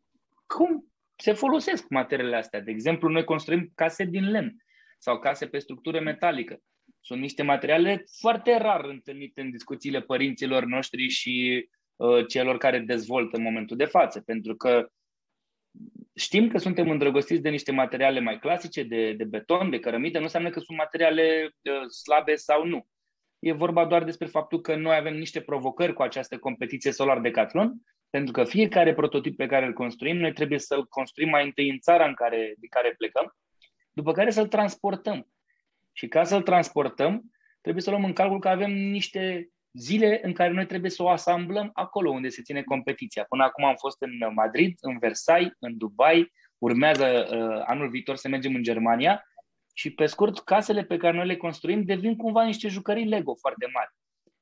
cum 0.47 0.93
se 1.17 1.33
folosesc 1.33 1.88
materialele 1.88 2.37
astea. 2.37 2.61
De 2.61 2.71
exemplu, 2.71 3.09
noi 3.09 3.25
construim 3.25 3.73
case 3.75 4.05
din 4.05 4.31
lemn 4.31 4.57
sau 4.99 5.19
case 5.19 5.47
pe 5.47 5.59
structură 5.59 6.00
metalică. 6.00 6.59
Sunt 7.00 7.21
niște 7.21 7.43
materiale 7.43 8.05
foarte 8.21 8.57
rar 8.57 8.85
întâlnite 8.85 9.40
în 9.40 9.50
discuțiile 9.50 10.00
părinților 10.00 10.64
noștri 10.64 11.09
și 11.09 11.69
Uh, 11.71 11.79
celor 12.28 12.59
care 12.59 12.78
dezvoltă 12.78 13.37
în 13.37 13.42
momentul 13.42 13.76
de 13.76 13.85
față, 13.85 14.21
pentru 14.21 14.57
că 14.57 14.90
Știm 16.14 16.49
că 16.49 16.59
suntem 16.59 16.90
îndrăgostiți 16.90 17.42
de 17.42 17.49
niște 17.49 17.73
materiale 17.73 18.21
mai 18.21 18.38
clasice, 18.38 18.83
de, 18.83 19.12
de 19.12 19.25
beton, 19.25 19.71
de 19.71 19.78
cărămidă, 19.78 20.19
nu 20.19 20.25
înseamnă 20.25 20.50
că 20.50 20.61
sunt 20.61 20.78
materiale 20.78 21.50
uh, 21.62 21.88
slabe 22.04 22.35
sau 22.35 22.66
nu. 22.66 22.87
E 23.38 23.52
vorba 23.52 23.85
doar 23.85 24.04
despre 24.04 24.26
faptul 24.26 24.61
că 24.61 24.76
noi 24.76 24.97
avem 24.97 25.16
niște 25.16 25.40
provocări 25.40 25.92
cu 25.92 26.02
această 26.02 26.38
competiție 26.38 26.92
Solar 26.92 27.21
Decathlon, 27.21 27.75
pentru 28.11 28.33
că 28.33 28.45
fiecare 28.45 28.95
prototip 28.95 29.37
pe 29.37 29.47
care 29.47 29.66
îl 29.66 29.73
construim, 29.73 30.16
noi 30.16 30.33
trebuie 30.33 30.59
să-l 30.59 30.87
construim 30.87 31.28
mai 31.28 31.45
întâi 31.45 31.71
în 31.71 31.78
țara 31.78 32.07
în 32.07 32.14
care, 32.14 32.54
de 32.59 32.66
care 32.66 32.95
plecăm, 32.97 33.37
după 33.92 34.12
care 34.12 34.30
să-l 34.30 34.47
transportăm. 34.49 35.33
Și 35.92 36.09
ca 36.09 36.25
să-l 36.25 36.42
transportăm, 36.42 37.23
trebuie 37.61 37.83
să 37.83 37.90
luăm 37.90 38.04
în 38.04 38.12
calcul 38.12 38.38
că 38.38 38.49
avem 38.49 38.73
niște 38.73 39.49
zile 39.73 40.21
în 40.23 40.33
care 40.33 40.53
noi 40.53 40.67
trebuie 40.67 40.91
să 40.91 41.03
o 41.03 41.09
asamblăm 41.09 41.71
acolo 41.73 42.11
unde 42.11 42.29
se 42.29 42.43
ține 42.43 42.62
competiția. 42.62 43.25
Până 43.29 43.45
acum 43.45 43.65
am 43.65 43.75
fost 43.79 44.03
în 44.03 44.33
Madrid, 44.35 44.77
în 44.81 44.99
Versailles, 44.99 45.53
în 45.59 45.77
Dubai, 45.77 46.33
urmează 46.59 47.07
uh, 47.07 47.62
anul 47.67 47.89
viitor 47.89 48.17
să 48.17 48.29
mergem 48.29 48.55
în 48.55 48.62
Germania 48.62 49.25
și 49.75 49.91
pe 49.91 50.07
scurt, 50.07 50.39
casele 50.39 50.85
pe 50.85 50.97
care 50.97 51.17
noi 51.17 51.27
le 51.27 51.37
construim 51.37 51.85
devin 51.85 52.17
cumva 52.17 52.45
niște 52.45 52.69
jucării 52.69 53.09
Lego 53.09 53.35
foarte 53.35 53.67
mari. 53.73 53.91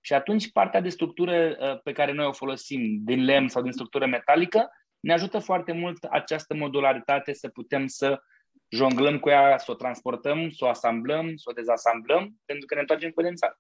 Și 0.00 0.12
atunci 0.12 0.52
partea 0.52 0.80
de 0.80 0.88
structură 0.88 1.56
uh, 1.60 1.80
pe 1.82 1.92
care 1.92 2.12
noi 2.12 2.26
o 2.26 2.32
folosim, 2.32 2.98
din 3.04 3.24
lemn 3.24 3.48
sau 3.48 3.62
din 3.62 3.72
structură 3.72 4.06
metalică, 4.06 4.70
ne 5.00 5.12
ajută 5.12 5.38
foarte 5.38 5.72
mult 5.72 6.04
această 6.04 6.54
modularitate 6.54 7.32
să 7.32 7.48
putem 7.48 7.86
să 7.86 8.20
jonglăm 8.68 9.18
cu 9.18 9.28
ea, 9.28 9.58
să 9.58 9.70
o 9.70 9.74
transportăm, 9.74 10.50
să 10.50 10.64
o 10.64 10.68
asamblăm, 10.68 11.36
să 11.36 11.44
o 11.50 11.52
dezasamblăm, 11.52 12.40
pentru 12.44 12.66
că 12.66 12.74
ne 12.74 12.80
întoarcem 12.80 13.10
cu 13.10 13.22
țară. 13.34 13.58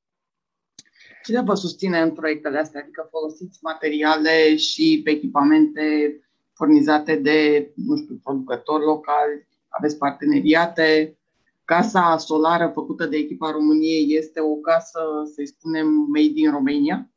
Cine 1.24 1.42
vă 1.42 1.54
susține 1.54 2.00
în 2.00 2.12
proiectele 2.12 2.58
astea? 2.58 2.80
Adică 2.80 3.08
folosiți 3.10 3.58
materiale 3.62 4.56
și 4.56 5.02
echipamente 5.04 6.18
furnizate 6.54 7.16
de, 7.16 7.70
nu 7.74 7.96
știu, 7.96 8.20
producători 8.22 8.84
locali, 8.84 9.46
aveți 9.68 9.98
parteneriate? 9.98 11.18
Casa 11.64 12.16
solară 12.16 12.70
făcută 12.74 13.06
de 13.06 13.16
echipa 13.16 13.50
României 13.50 14.16
este 14.16 14.40
o 14.40 14.54
casă, 14.54 15.00
să-i 15.34 15.46
spunem, 15.46 15.86
made 15.86 16.32
in 16.34 16.50
Romania? 16.50 17.10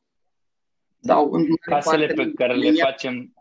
Da, 1.00 1.14
Sau 1.14 1.32
în 1.32 1.56
casele 1.56 2.08
pe 2.08 2.32
care 2.32 2.52
România? 2.54 2.72
le 2.72 2.92
facem 2.92 3.34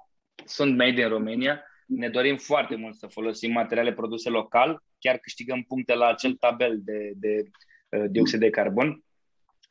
sunt 0.45 0.77
made 0.77 1.01
in 1.01 1.09
Romania. 1.09 1.63
Ne 1.87 2.09
dorim 2.09 2.37
foarte 2.37 2.77
mult 2.77 2.95
să 2.95 3.07
folosim 3.07 3.53
materiale 3.53 3.93
produse 3.93 4.29
local, 4.29 4.83
chiar 4.99 5.17
câștigăm 5.19 5.63
puncte 5.63 5.95
la 5.95 6.07
acel 6.07 6.33
tabel 6.35 6.81
de, 6.85 7.13
de 7.17 7.43
uh, 7.89 8.05
dioxid 8.11 8.41
de 8.41 8.51
carbon 8.51 9.05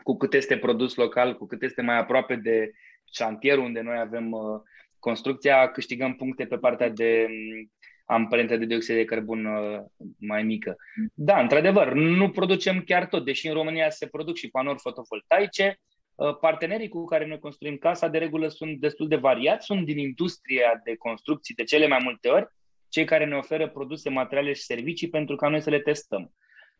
cu 0.03 0.17
cât 0.17 0.33
este 0.33 0.57
produs 0.57 0.95
local, 0.95 1.37
cu 1.37 1.45
cât 1.45 1.63
este 1.63 1.81
mai 1.81 1.97
aproape 1.97 2.35
de 2.35 2.71
șantier 3.13 3.57
unde 3.57 3.81
noi 3.81 3.99
avem 3.99 4.31
uh, 4.31 4.61
construcția, 4.99 5.71
câștigăm 5.71 6.15
puncte 6.15 6.45
pe 6.45 6.57
partea 6.57 6.89
de 6.89 7.25
um, 7.29 7.71
amprentă 8.05 8.57
de 8.57 8.65
dioxid 8.65 8.95
de 8.95 9.05
carbon 9.05 9.45
uh, 9.45 9.79
mai 10.17 10.43
mică. 10.43 10.75
Da, 11.13 11.41
într-adevăr, 11.41 11.93
nu 11.93 12.29
producem 12.29 12.81
chiar 12.81 13.07
tot, 13.07 13.25
deși 13.25 13.47
în 13.47 13.53
România 13.53 13.89
se 13.89 14.07
produc 14.07 14.35
și 14.35 14.49
panouri 14.49 14.79
fotovoltaice. 14.79 15.79
Uh, 16.15 16.37
partenerii 16.37 16.87
cu 16.87 17.05
care 17.05 17.27
noi 17.27 17.39
construim 17.39 17.77
casa, 17.77 18.07
de 18.07 18.17
regulă, 18.17 18.47
sunt 18.47 18.79
destul 18.79 19.07
de 19.07 19.15
variați, 19.15 19.65
sunt 19.65 19.85
din 19.85 19.97
industria 19.97 20.81
de 20.83 20.95
construcții 20.95 21.55
de 21.55 21.63
cele 21.63 21.87
mai 21.87 21.99
multe 22.03 22.29
ori, 22.29 22.47
cei 22.89 23.05
care 23.05 23.25
ne 23.25 23.35
oferă 23.35 23.69
produse, 23.69 24.09
materiale 24.09 24.53
și 24.53 24.61
servicii 24.61 25.09
pentru 25.09 25.35
ca 25.35 25.47
noi 25.47 25.61
să 25.61 25.69
le 25.69 25.79
testăm. 25.79 26.33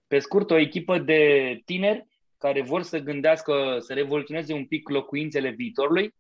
Pe 0.07 0.19
scurt, 0.19 0.51
o 0.51 0.57
echipă 0.57 0.97
de 0.97 1.61
tineri 1.65 2.07
care 2.39 2.62
vor 2.62 2.81
să 2.81 3.00
gândească, 3.00 3.77
să 3.79 3.93
revoluționeze 3.93 4.53
un 4.53 4.65
pic 4.65 4.89
locuințele 4.89 5.50
viitorului. 5.50 6.13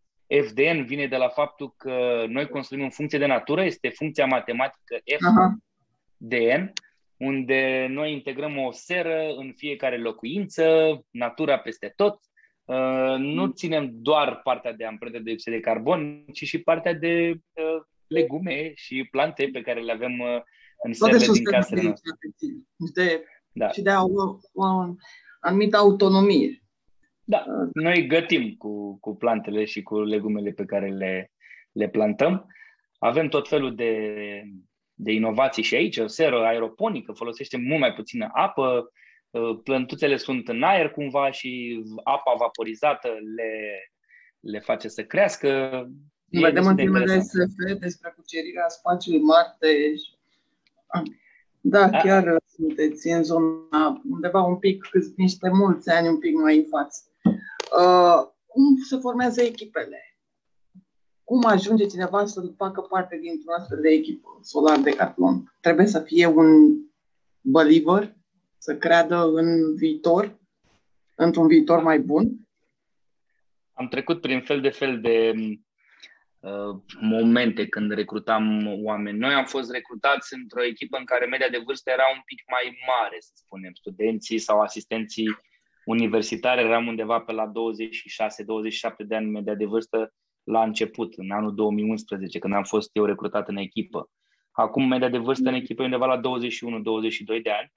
FDN 0.47 0.83
vine 0.85 1.07
de 1.07 1.15
la 1.15 1.27
faptul 1.27 1.73
că 1.77 2.25
noi 2.27 2.47
construim 2.47 2.83
în 2.83 2.89
funcție 2.89 3.19
de 3.19 3.25
natură, 3.25 3.63
este 3.63 3.89
funcția 3.89 4.25
matematică 4.25 4.97
FDN, 6.17 6.71
unde 7.17 7.87
noi 7.89 8.13
integrăm 8.13 8.57
o 8.57 8.71
seră 8.71 9.33
în 9.37 9.53
fiecare 9.55 9.97
locuință, 9.97 10.65
natura 11.09 11.57
peste 11.59 11.93
tot. 11.95 12.19
Uh, 12.65 13.15
nu 13.17 13.43
mm. 13.43 13.53
ținem 13.53 13.89
doar 13.91 14.41
partea 14.43 14.73
de 14.73 14.85
amprentă 14.85 15.17
de 15.17 15.23
dioxid 15.23 15.53
de 15.53 15.59
carbon, 15.59 16.25
ci 16.33 16.43
și 16.43 16.61
partea 16.61 16.93
de 16.93 17.31
uh, 17.31 17.81
legume 18.07 18.71
și 18.75 19.07
plante 19.11 19.49
pe 19.53 19.61
care 19.61 19.79
le 19.79 19.91
avem 19.91 20.19
uh, 20.19 20.41
în 20.83 20.93
serele 20.93 21.25
din 21.33 21.43
casele 21.43 21.81
noastre. 21.81 22.11
De, 22.93 23.23
da. 23.51 23.69
Și 23.69 23.81
de 23.81 23.89
a, 23.89 24.01
o, 24.03 24.37
o, 24.53 24.65
anumită 25.39 25.77
autonomie. 25.77 26.63
Da, 27.23 27.45
noi 27.73 28.07
gătim 28.07 28.55
cu, 28.57 28.97
cu 28.99 29.15
plantele 29.15 29.65
și 29.65 29.81
cu 29.81 29.99
legumele 29.99 30.51
pe 30.51 30.65
care 30.65 30.89
le, 30.89 31.31
le 31.71 31.89
plantăm. 31.89 32.47
Avem 32.97 33.27
tot 33.27 33.47
felul 33.47 33.75
de, 33.75 34.13
de 34.93 35.11
inovații 35.11 35.63
și 35.63 35.75
aici, 35.75 35.97
o 35.97 36.07
seră 36.07 36.45
aeroponică, 36.45 37.11
folosește 37.11 37.57
mult 37.57 37.79
mai 37.79 37.93
puțină 37.93 38.29
apă, 38.33 38.91
plântuțele 39.63 40.17
sunt 40.17 40.47
în 40.47 40.63
aer 40.63 40.91
cumva 40.91 41.31
și 41.31 41.83
apa 42.03 42.35
vaporizată 42.37 43.07
le, 43.35 43.51
le 44.39 44.59
face 44.59 44.87
să 44.87 45.03
crească. 45.03 45.49
Vedem 46.25 46.65
în 46.65 46.75
filmele 46.75 47.19
SF 47.19 47.79
despre 47.79 48.13
cucerirea 48.15 48.67
spațiului 48.67 49.21
Marte. 49.21 49.67
Da, 51.61 51.89
da, 51.89 51.97
chiar 51.97 52.37
sunteți 52.59 53.07
în 53.07 53.23
zona 53.23 54.01
undeva 54.09 54.41
un 54.41 54.55
pic, 54.55 54.85
cât 54.91 55.17
niște 55.17 55.49
mulți 55.49 55.89
ani 55.89 56.07
un 56.07 56.19
pic 56.19 56.35
mai 56.35 56.57
în 56.57 56.65
față. 56.69 57.01
Uh, 57.79 58.31
cum 58.45 58.63
se 58.89 58.97
formează 58.97 59.41
echipele? 59.41 59.97
Cum 61.23 61.45
ajunge 61.45 61.85
cineva 61.85 62.25
să 62.25 62.53
facă 62.57 62.81
parte 62.81 63.19
dintr-o 63.21 63.53
astfel 63.59 63.79
de 63.81 63.89
echipă 63.89 64.39
solar 64.41 64.75
de 64.75 64.89
Decathlon? 64.89 65.55
Trebuie 65.61 65.85
să 65.85 65.99
fie 65.99 66.25
un 66.25 66.47
believer, 67.41 68.15
să 68.57 68.77
creadă 68.77 69.31
în 69.33 69.75
viitor, 69.75 70.39
într-un 71.15 71.47
viitor 71.47 71.83
mai 71.83 71.99
bun? 71.99 72.47
Am 73.73 73.87
trecut 73.87 74.21
prin 74.21 74.41
fel 74.41 74.61
de 74.61 74.69
fel 74.69 75.01
de 75.01 75.33
Uh, 75.33 75.68
momente 76.99 77.67
când 77.67 77.91
recrutam 77.91 78.65
oameni. 78.83 79.17
Noi 79.17 79.33
am 79.33 79.45
fost 79.45 79.71
recrutați 79.71 80.33
într-o 80.33 80.63
echipă 80.63 80.97
în 80.97 81.05
care 81.05 81.25
media 81.25 81.49
de 81.49 81.61
vârstă 81.65 81.89
era 81.91 82.03
un 82.13 82.21
pic 82.25 82.43
mai 82.51 82.77
mare, 82.87 83.17
să 83.19 83.31
spunem. 83.33 83.71
Studenții 83.73 84.37
sau 84.37 84.59
asistenții 84.59 85.37
universitari 85.85 86.61
eram 86.61 86.87
undeva 86.87 87.19
pe 87.19 87.31
la 87.31 87.51
26-27 87.51 87.51
de 88.97 89.15
ani 89.15 89.29
media 89.29 89.55
de 89.55 89.65
vârstă 89.65 90.13
la 90.43 90.63
început, 90.63 91.13
în 91.17 91.31
anul 91.31 91.55
2011, 91.55 92.39
când 92.39 92.53
am 92.53 92.63
fost 92.63 92.89
eu 92.93 93.05
recrutat 93.05 93.47
în 93.47 93.57
echipă. 93.57 94.09
Acum 94.51 94.87
media 94.87 95.09
de 95.09 95.17
vârstă 95.17 95.49
în 95.49 95.55
echipă 95.55 95.81
e 95.81 95.85
undeva 95.85 96.05
la 96.05 96.19
21-22 96.19 96.21
de 97.43 97.49
ani. 97.49 97.73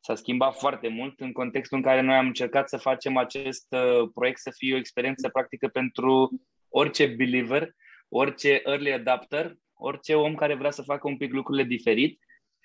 S-a 0.00 0.14
schimbat 0.14 0.58
foarte 0.58 0.88
mult 0.88 1.20
în 1.20 1.32
contextul 1.32 1.76
în 1.76 1.82
care 1.82 2.00
noi 2.00 2.14
am 2.14 2.26
încercat 2.26 2.68
să 2.68 2.76
facem 2.76 3.16
acest 3.16 3.66
uh, 3.70 4.08
proiect 4.14 4.38
să 4.38 4.50
fie 4.56 4.74
o 4.74 4.76
experiență 4.76 5.28
practică 5.28 5.68
pentru 5.68 6.40
orice 6.68 7.06
believer 7.06 7.74
orice 8.14 8.62
early 8.64 8.92
adapter, 8.92 9.56
orice 9.74 10.14
om 10.14 10.34
care 10.34 10.54
vrea 10.54 10.70
să 10.70 10.82
facă 10.82 11.08
un 11.08 11.16
pic 11.16 11.32
lucrurile 11.32 11.64
diferit. 11.64 12.20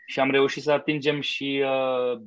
Și 0.07 0.19
am 0.19 0.31
reușit 0.31 0.63
să 0.63 0.71
atingem 0.71 1.21
și 1.21 1.63
uh, 1.63 2.19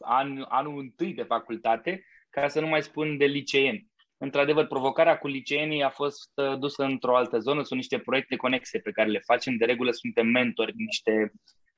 an, 0.00 0.44
anul 0.48 0.78
întâi 0.78 1.12
de 1.12 1.22
facultate, 1.22 2.04
ca 2.30 2.48
să 2.48 2.60
nu 2.60 2.66
mai 2.66 2.82
spun 2.82 3.16
de 3.16 3.24
liceeni. 3.24 3.86
Într-adevăr, 4.16 4.66
provocarea 4.66 5.18
cu 5.18 5.26
liceenii 5.26 5.82
a 5.82 5.90
fost 5.90 6.30
uh, 6.34 6.58
dusă 6.58 6.84
într-o 6.84 7.16
altă 7.16 7.38
zonă, 7.38 7.62
sunt 7.62 7.78
niște 7.78 7.98
proiecte 7.98 8.36
conexe 8.36 8.78
pe 8.78 8.90
care 8.90 9.08
le 9.08 9.18
facem, 9.18 9.56
de 9.56 9.64
regulă 9.64 9.90
suntem 9.90 10.26
mentori, 10.26 10.72
niște 10.76 11.32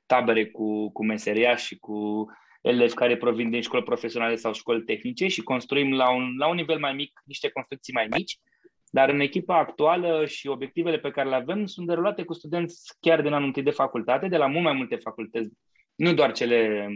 tabere 0.07 0.47
cu, 0.47 0.93
cu 0.93 1.05
meseria 1.05 1.57
și 1.57 1.79
cu 1.79 2.27
elevi 2.63 2.95
care 2.95 3.17
provin 3.17 3.51
din 3.51 3.61
școli 3.61 3.83
profesionale 3.83 4.35
sau 4.35 4.53
școli 4.53 4.83
tehnice 4.83 5.27
și 5.27 5.43
construim 5.43 5.93
la 5.93 6.11
un, 6.11 6.37
la 6.37 6.49
un 6.49 6.55
nivel 6.55 6.79
mai 6.79 6.95
mic 6.95 7.21
niște 7.25 7.49
construcții 7.49 7.93
mai 7.93 8.07
mici 8.11 8.39
dar 8.91 9.09
în 9.09 9.21
echipa 9.21 9.59
actuală 9.59 10.27
și 10.27 10.49
obiectivele 10.49 10.99
pe 10.99 11.11
care 11.11 11.29
le 11.29 11.35
avem 11.35 11.67
sunt 11.67 11.87
derulate 11.87 12.23
cu 12.23 12.33
studenți 12.33 12.95
chiar 13.01 13.23
din 13.23 13.33
anul 13.33 13.47
întâi 13.47 13.63
de 13.63 13.71
facultate, 13.71 14.29
de 14.29 14.37
la 14.37 14.47
mult 14.47 14.65
mai 14.65 14.73
multe 14.73 14.97
facultăți, 14.97 15.51
nu 15.95 16.15
doar 16.15 16.33
cele 16.33 16.89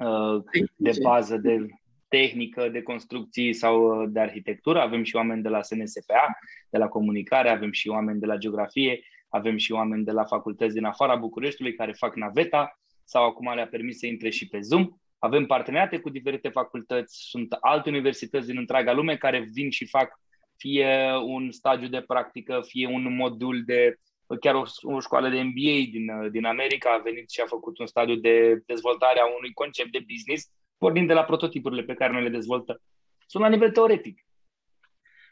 uh, 0.00 0.42
de 0.76 0.90
bază, 1.02 1.36
de 1.36 1.66
tehnică, 2.08 2.68
de 2.68 2.82
construcții 2.82 3.52
sau 3.52 4.02
uh, 4.02 4.08
de 4.10 4.20
arhitectură. 4.20 4.80
Avem 4.80 5.02
și 5.02 5.16
oameni 5.16 5.42
de 5.42 5.48
la 5.48 5.62
SNSPA, 5.62 6.38
de 6.70 6.78
la 6.78 6.88
comunicare, 6.88 7.48
avem 7.48 7.72
și 7.72 7.88
oameni 7.88 8.20
de 8.20 8.26
la 8.26 8.36
geografie, 8.36 9.00
avem 9.28 9.56
și 9.56 9.72
oameni 9.72 10.04
de 10.04 10.12
la 10.12 10.24
facultăți 10.24 10.74
din 10.74 10.84
afara 10.84 11.16
Bucureștiului 11.16 11.74
care 11.74 11.92
fac 11.92 12.16
naveta 12.16 12.80
sau 13.04 13.24
acum 13.24 13.54
le-a 13.54 13.66
permis 13.66 13.98
să 13.98 14.06
intre 14.06 14.30
și 14.30 14.48
pe 14.48 14.60
Zoom. 14.60 14.88
Avem 15.18 15.46
parteneriate 15.46 15.98
cu 15.98 16.10
diferite 16.10 16.48
facultăți, 16.48 17.18
sunt 17.28 17.52
alte 17.60 17.88
universități 17.88 18.46
din 18.46 18.58
întreaga 18.58 18.92
lume 18.92 19.16
care 19.16 19.48
vin 19.52 19.70
și 19.70 19.86
fac 19.86 20.20
fie 20.58 21.12
un 21.24 21.50
stagiu 21.50 21.88
de 21.88 22.00
practică, 22.00 22.60
fie 22.66 22.86
un 22.86 23.16
modul 23.16 23.62
de 23.66 23.98
chiar 24.40 24.54
o, 24.54 24.64
o 24.82 25.00
școală 25.00 25.28
de 25.28 25.42
MBA 25.42 25.78
din, 25.90 26.30
din 26.30 26.44
America 26.44 26.92
a 26.92 27.02
venit 27.02 27.30
și 27.30 27.40
a 27.40 27.46
făcut 27.46 27.78
un 27.78 27.86
stadiu 27.86 28.14
de 28.14 28.62
dezvoltare 28.66 29.20
a 29.20 29.36
unui 29.36 29.52
concept 29.52 29.92
de 29.92 30.04
business, 30.12 30.50
pornind 30.78 31.06
de 31.06 31.12
la 31.12 31.24
prototipurile 31.24 31.82
pe 31.82 31.94
care 31.94 32.12
noi 32.12 32.22
le 32.22 32.28
dezvoltăm. 32.28 32.82
Sunt 33.26 33.42
la 33.42 33.48
nivel 33.48 33.70
teoretic. 33.70 34.22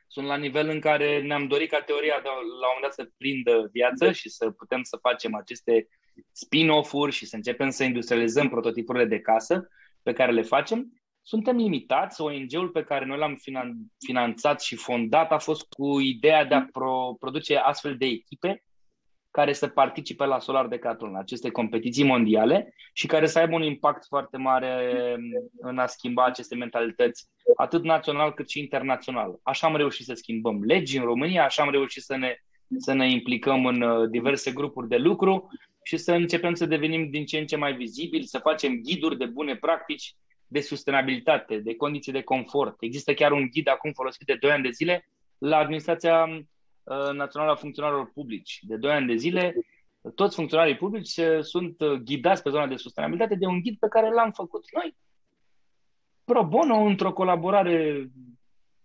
sunt 0.06 0.26
la 0.26 0.36
nivel 0.36 0.68
în 0.68 0.80
care 0.80 1.22
ne-am 1.22 1.46
dorit 1.46 1.70
ca 1.70 1.80
teoria 1.80 2.20
de, 2.22 2.28
la 2.28 2.34
un 2.34 2.74
moment 2.74 2.82
dat 2.82 2.92
să 2.92 3.10
prindă 3.16 3.68
viață 3.72 4.12
și 4.12 4.28
să 4.28 4.50
putem 4.50 4.82
să 4.82 4.96
facem 4.96 5.34
aceste 5.34 5.88
spin-off-uri 6.32 7.12
și 7.12 7.26
să 7.26 7.36
începem 7.36 7.70
să 7.70 7.84
industrializăm 7.84 8.48
prototipurile 8.48 9.04
de 9.04 9.20
casă 9.20 9.68
pe 10.02 10.12
care 10.12 10.32
le 10.32 10.42
facem. 10.42 10.92
Suntem 11.28 11.56
limitați. 11.56 12.20
ONG-ul 12.20 12.68
pe 12.68 12.82
care 12.82 13.04
noi 13.04 13.18
l-am 13.18 13.36
finanțat 13.98 14.60
și 14.60 14.76
fondat 14.76 15.32
a 15.32 15.38
fost 15.38 15.66
cu 15.68 16.00
ideea 16.00 16.44
de 16.44 16.54
a 16.54 16.66
pro- 16.72 17.16
produce 17.18 17.56
astfel 17.56 17.96
de 17.96 18.06
echipe 18.06 18.64
care 19.30 19.52
să 19.52 19.68
participe 19.68 20.24
la 20.24 20.38
Solar 20.38 20.66
Decathlon, 20.66 21.12
la 21.12 21.18
aceste 21.18 21.50
competiții 21.50 22.04
mondiale 22.04 22.74
și 22.92 23.06
care 23.06 23.26
să 23.26 23.38
aibă 23.38 23.54
un 23.54 23.62
impact 23.62 24.06
foarte 24.06 24.36
mare 24.36 25.14
în 25.60 25.78
a 25.78 25.86
schimba 25.86 26.24
aceste 26.24 26.54
mentalități, 26.54 27.28
atât 27.56 27.84
național 27.84 28.32
cât 28.32 28.48
și 28.48 28.58
internațional. 28.58 29.40
Așa 29.42 29.66
am 29.66 29.76
reușit 29.76 30.04
să 30.04 30.14
schimbăm 30.14 30.62
legi 30.62 30.98
în 30.98 31.04
România, 31.04 31.44
așa 31.44 31.62
am 31.62 31.70
reușit 31.70 32.02
să 32.02 32.16
ne, 32.16 32.36
să 32.76 32.92
ne 32.92 33.10
implicăm 33.10 33.66
în 33.66 33.82
uh, 33.82 34.08
diverse 34.08 34.50
grupuri 34.50 34.88
de 34.88 34.96
lucru 34.96 35.48
și 35.82 35.96
să 35.96 36.12
începem 36.12 36.54
să 36.54 36.66
devenim 36.66 37.10
din 37.10 37.24
ce 37.24 37.38
în 37.38 37.46
ce 37.46 37.56
mai 37.56 37.72
vizibili, 37.74 38.26
să 38.26 38.38
facem 38.38 38.80
ghiduri 38.82 39.18
de 39.18 39.26
bune 39.26 39.56
practici 39.56 40.14
de 40.46 40.60
sustenabilitate, 40.60 41.58
de 41.58 41.76
condiții 41.76 42.12
de 42.12 42.22
confort. 42.22 42.76
Există 42.80 43.14
chiar 43.14 43.32
un 43.32 43.48
ghid 43.50 43.68
acum 43.68 43.92
folosit 43.92 44.26
de 44.26 44.36
2 44.40 44.50
ani 44.50 44.62
de 44.62 44.70
zile 44.70 45.08
la 45.38 45.56
Administrația 45.56 46.46
Uh, 46.86 47.12
Națională 47.12 47.50
a 47.50 47.54
Funcționarilor 47.54 48.10
Publici. 48.12 48.60
De 48.62 48.76
2 48.76 48.92
ani 48.92 49.06
de 49.06 49.14
zile, 49.14 49.54
toți 50.14 50.34
funcționarii 50.34 50.76
publici 50.76 51.20
sunt 51.40 51.80
uh, 51.80 51.92
ghidați 51.92 52.42
pe 52.42 52.50
zona 52.50 52.66
de 52.66 52.76
sustenabilitate 52.76 53.34
de 53.34 53.46
un 53.46 53.60
ghid 53.60 53.78
pe 53.78 53.88
care 53.88 54.10
l-am 54.10 54.30
făcut 54.30 54.64
noi 54.72 54.96
pro 56.24 56.44
bono, 56.44 56.76
într-o 56.76 57.12
colaborare 57.12 58.06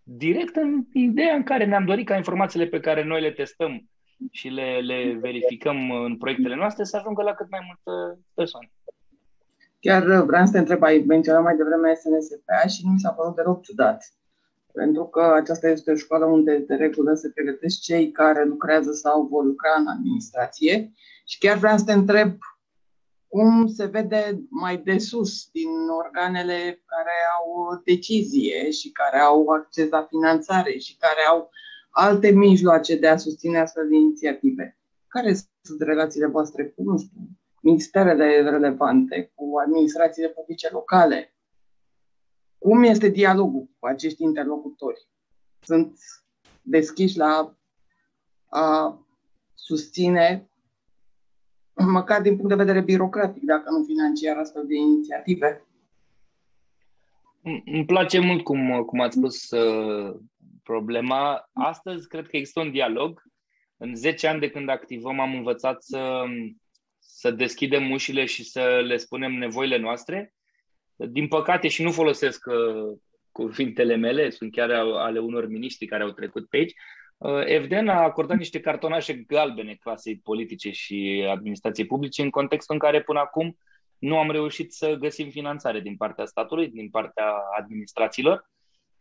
directă, 0.03 0.59
în 0.59 0.83
ideea 0.93 1.35
în 1.35 1.43
care 1.43 1.65
ne-am 1.65 1.85
dorit 1.85 2.05
ca 2.05 2.15
informațiile 2.15 2.65
pe 2.65 2.79
care 2.79 3.03
noi 3.03 3.21
le 3.21 3.31
testăm 3.31 3.89
și 4.31 4.47
le, 4.47 4.79
le 4.79 5.13
verificăm 5.13 5.91
în 5.91 6.17
proiectele 6.17 6.55
noastre 6.55 6.83
să 6.83 6.97
ajungă 6.97 7.23
la 7.23 7.33
cât 7.33 7.49
mai 7.49 7.59
multe 7.65 8.19
persoane. 8.33 8.71
Chiar 9.81 10.23
vreau 10.23 10.45
să 10.45 10.51
te 10.51 10.57
întreb, 10.57 10.83
ai 10.83 11.03
menționat 11.07 11.43
mai 11.43 11.55
devreme 11.55 11.93
SNSPA 11.93 12.67
și 12.67 12.85
nu 12.85 12.91
mi 12.91 12.99
s-a 12.99 13.11
părut 13.11 13.35
deloc 13.35 13.61
ciudat. 13.61 14.13
Pentru 14.73 15.03
că 15.05 15.21
aceasta 15.21 15.67
este 15.69 15.91
o 15.91 15.95
școală 15.95 16.25
unde 16.25 16.57
de 16.57 16.75
regulă 16.75 17.13
se 17.13 17.29
pregătesc 17.29 17.79
cei 17.79 18.11
care 18.11 18.45
lucrează 18.45 18.91
sau 18.91 19.27
vor 19.27 19.43
lucra 19.43 19.69
în 19.77 19.87
administrație. 19.87 20.91
Și 21.25 21.37
chiar 21.37 21.57
vreau 21.57 21.77
să 21.77 21.83
te 21.83 21.93
întreb 21.93 22.37
cum 23.27 23.67
se 23.67 23.85
vede 23.85 24.41
mai 24.49 24.77
de 24.77 24.97
sus 24.97 25.49
din 25.51 25.69
organele 26.03 26.83
care 26.85 27.15
au 27.39 27.81
decizie 27.85 28.71
și 28.71 28.91
care 28.91 29.19
au 29.19 29.47
acces 29.47 29.89
la 29.89 30.05
finanțare 30.09 30.77
și 30.77 30.97
care 30.97 31.21
au 31.29 31.49
alte 31.89 32.29
mijloace 32.29 32.95
de 32.95 33.07
a 33.07 33.17
susține 33.17 33.59
astfel 33.59 33.87
de 33.89 33.95
inițiative. 33.95 34.77
Care 35.07 35.33
sunt 35.61 35.81
relațiile 35.81 36.27
voastre? 36.27 36.65
Cu, 36.65 36.83
nu 36.83 36.97
știu, 36.97 37.19
ministerele 37.61 38.41
relevante, 38.41 39.31
cu 39.35 39.57
administrațiile 39.65 40.29
publice 40.29 40.69
locale? 40.71 41.35
Cum 42.57 42.83
este 42.83 43.07
dialogul 43.07 43.69
cu 43.79 43.85
acești 43.85 44.23
interlocutori? 44.23 45.07
Sunt 45.59 45.99
deschiși 46.61 47.17
la 47.17 47.55
a 48.45 48.99
susține, 49.53 50.49
măcar 51.73 52.21
din 52.21 52.35
punct 52.35 52.49
de 52.49 52.63
vedere 52.63 52.81
birocratic, 52.81 53.43
dacă 53.43 53.69
nu 53.69 53.83
financiar, 53.83 54.37
astfel 54.37 54.67
de 54.67 54.75
inițiative? 54.75 55.65
Îmi 57.65 57.85
place 57.85 58.19
mult 58.19 58.43
cum, 58.43 58.83
cum 58.85 58.99
ați 58.99 59.17
spus 59.17 59.49
uh, 59.49 60.15
problema. 60.63 61.49
Astăzi 61.53 62.07
cred 62.07 62.27
că 62.27 62.37
există 62.37 62.59
un 62.59 62.71
dialog. 62.71 63.23
În 63.77 63.95
10 63.95 64.27
ani 64.27 64.39
de 64.39 64.49
când 64.49 64.69
activăm 64.69 65.19
am 65.19 65.35
învățat 65.35 65.83
să, 65.83 66.23
să 67.01 67.31
deschidem 67.31 67.91
ușile 67.91 68.25
și 68.25 68.43
să 68.43 68.81
le 68.85 68.97
spunem 68.97 69.33
nevoile 69.33 69.77
noastre. 69.77 70.33
Din 70.95 71.27
păcate, 71.27 71.67
și 71.67 71.83
nu 71.83 71.91
folosesc 71.91 72.45
uh, 72.45 72.97
cuvintele 73.31 73.95
mele, 73.95 74.29
sunt 74.29 74.51
chiar 74.51 74.69
ale 74.71 75.19
unor 75.19 75.47
miniștri 75.47 75.85
care 75.85 76.03
au 76.03 76.09
trecut 76.09 76.49
pe 76.49 76.57
aici, 76.57 76.73
uh, 77.17 77.41
Evden 77.45 77.87
a 77.87 78.01
acordat 78.01 78.37
niște 78.37 78.59
cartonașe 78.59 79.13
galbene 79.13 79.73
clasei 79.73 80.19
politice 80.23 80.71
și 80.71 81.27
administrației 81.29 81.87
publice 81.87 82.21
în 82.21 82.29
contextul 82.29 82.75
în 82.75 82.81
care 82.81 83.01
până 83.01 83.19
acum 83.19 83.57
nu 83.97 84.17
am 84.17 84.31
reușit 84.31 84.73
să 84.73 84.93
găsim 84.93 85.29
finanțare 85.29 85.79
din 85.79 85.95
partea 85.95 86.25
statului, 86.25 86.69
din 86.69 86.89
partea 86.89 87.33
administrațiilor. 87.57 88.49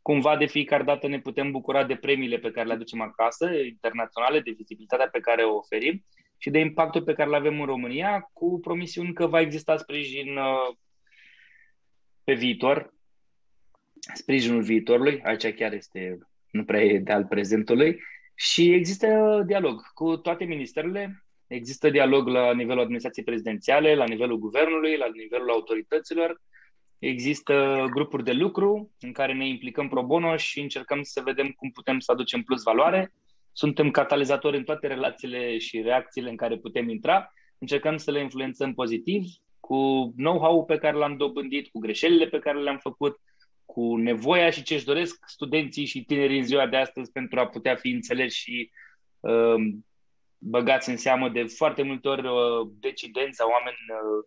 Cumva 0.03 0.37
de 0.37 0.47
fiecare 0.47 0.83
dată 0.83 1.07
ne 1.07 1.21
putem 1.21 1.51
bucura 1.51 1.85
de 1.85 1.97
premiile 1.97 2.39
pe 2.39 2.51
care 2.51 2.67
le 2.67 2.73
aducem 2.73 3.01
acasă, 3.01 3.51
internaționale, 3.53 4.41
de 4.41 4.51
vizibilitatea 4.51 5.09
pe 5.09 5.21
care 5.21 5.43
o 5.43 5.57
oferim 5.57 6.05
și 6.43 6.51
de 6.51 6.59
impactul 6.59 7.03
pe 7.03 7.13
care 7.13 7.29
îl 7.29 7.35
avem 7.35 7.61
în 7.61 7.67
România, 7.67 8.31
cu 8.33 8.61
promisiuni 8.61 9.13
că 9.13 9.27
va 9.27 9.41
exista 9.41 9.77
sprijin 9.77 10.37
uh, 10.37 10.77
pe 12.25 12.35
viitor, 12.35 12.95
sprijinul 14.15 14.63
viitorului, 14.63 15.21
aici 15.23 15.55
chiar 15.55 15.73
este, 15.73 16.19
nu 16.51 16.65
prea 16.65 16.83
e 16.83 16.99
de 16.99 17.13
al 17.13 17.25
prezentului, 17.25 18.01
și 18.35 18.73
există 18.73 19.43
dialog 19.47 19.93
cu 19.95 20.17
toate 20.17 20.45
ministerele, 20.45 21.25
există 21.47 21.91
dialog 21.91 22.27
la 22.27 22.53
nivelul 22.53 22.83
administrației 22.83 23.25
prezidențiale, 23.25 23.95
la 23.95 24.05
nivelul 24.05 24.39
guvernului, 24.39 24.97
la 24.97 25.07
nivelul 25.13 25.51
autorităților, 25.51 26.41
există 26.99 27.87
grupuri 27.91 28.25
de 28.25 28.33
lucru 28.33 28.91
în 29.01 29.13
care 29.13 29.33
ne 29.35 29.49
implicăm 29.49 29.89
pro 29.89 30.03
bono 30.03 30.37
și 30.37 30.61
încercăm 30.61 31.03
să 31.03 31.21
vedem 31.25 31.49
cum 31.51 31.71
putem 31.71 31.99
să 31.99 32.13
aducem 32.13 32.43
plus 32.43 32.63
valoare. 32.63 33.13
Suntem 33.53 33.91
catalizatori 33.91 34.57
în 34.57 34.65
toate 34.65 34.87
relațiile 34.87 35.59
și 35.59 35.81
reacțiile 35.81 36.31
în 36.31 36.37
care 36.37 36.57
putem 36.57 36.89
intra, 36.89 37.33
încercăm 37.59 37.97
să 37.97 38.11
le 38.11 38.21
influențăm 38.21 38.75
pozitiv, 38.75 39.25
cu 39.61 40.13
know-how-ul 40.17 40.65
pe 40.65 40.79
care 40.79 40.97
l-am 40.97 41.17
dobândit, 41.17 41.69
cu 41.69 41.79
greșelile 41.79 42.27
pe 42.27 42.39
care 42.39 42.59
le-am 42.59 42.79
făcut, 42.79 43.21
cu 43.65 43.97
nevoia 43.97 44.51
și 44.51 44.63
ce 44.63 44.75
își 44.75 44.85
doresc 44.85 45.25
studenții 45.27 45.85
și 45.85 46.05
tinerii 46.05 46.39
în 46.39 46.45
ziua 46.45 46.67
de 46.67 46.77
astăzi 46.77 47.13
pentru 47.13 47.41
a 47.41 47.47
putea 47.47 47.75
fi 47.75 47.91
înțeleși 47.91 48.41
și 48.41 48.71
uh, 49.21 49.55
băgați 50.39 50.91
în 50.91 50.97
seamă 50.97 51.29
de 51.29 51.45
foarte 51.45 51.83
multe 51.83 52.09
ori 52.09 52.27
uh, 52.27 52.69
decidenți 52.81 53.37
sau 53.37 53.51
oameni 53.51 53.77
uh, 53.89 54.25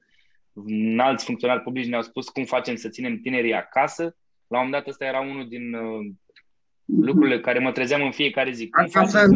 alți 0.97 1.25
funcționari 1.25 1.61
publici 1.61 1.87
ne-au 1.87 2.01
spus 2.01 2.29
cum 2.29 2.45
facem 2.45 2.75
să 2.75 2.89
ținem 2.89 3.19
tinerii 3.19 3.53
acasă. 3.53 4.03
La 4.47 4.59
un 4.59 4.65
moment 4.65 4.71
dat 4.71 4.87
ăsta 4.87 5.05
era 5.05 5.19
unul 5.19 5.47
din 5.47 5.73
uh, 5.73 6.11
lucrurile 6.85 7.39
care 7.39 7.59
mă 7.59 7.71
trezeam 7.71 8.01
în 8.01 8.11
fiecare 8.11 8.51
zi. 8.51 8.69
Cum 8.69 8.87
facem 8.87 9.09
să 9.09 9.27